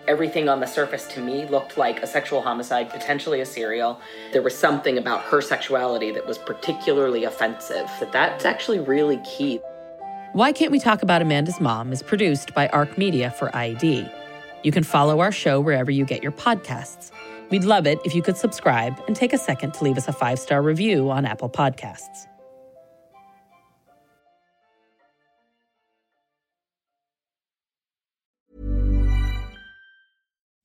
Everything 0.09 0.49
on 0.49 0.59
the 0.59 0.67
surface 0.67 1.07
to 1.09 1.21
me 1.21 1.47
looked 1.47 1.77
like 1.77 2.03
a 2.03 2.07
sexual 2.07 2.41
homicide, 2.41 2.91
potentially 2.91 3.41
a 3.41 3.47
serial. 3.47 4.01
There 4.33 4.43
was 4.43 4.57
something 4.57 4.99
about 4.99 5.23
her 5.25 5.41
sexuality 5.41 6.11
that 6.13 6.27
was 6.27 6.39
particularly 6.39 7.25
offensive. 7.25 7.89
That 8.01 8.11
that's 8.11 8.45
actually 8.45 8.81
really 8.81 9.19
key. 9.19 9.61
Why 10.33 10.51
Can't 10.51 10.73
We 10.73 10.81
Talk 10.81 11.03
About 11.03 11.21
Amanda's 11.21 11.61
Mom 11.61 11.93
is 11.93 12.03
produced 12.03 12.55
by 12.55 12.69
ARC 12.69 12.97
Media 12.97 13.31
for 13.31 13.55
ID. 13.55 14.09
You 14.63 14.73
can 14.73 14.83
follow 14.83 15.21
our 15.21 15.31
show 15.31 15.61
wherever 15.61 15.91
you 15.91 16.07
get 16.07 16.23
your 16.23 16.33
podcasts. 16.33 17.11
We'd 17.51 17.65
love 17.65 17.87
it 17.87 17.99
if 18.05 18.15
you 18.15 18.23
could 18.23 18.39
subscribe 18.39 18.99
and 19.07 19.15
take 19.15 19.35
a 19.35 19.39
second 19.39 19.75
to 19.75 19.85
leave 19.85 19.99
us 19.99 20.09
a 20.09 20.13
five 20.13 20.39
star 20.39 20.63
review 20.63 21.11
on 21.11 21.27
Apple 21.27 21.51
Podcasts. 21.51 22.27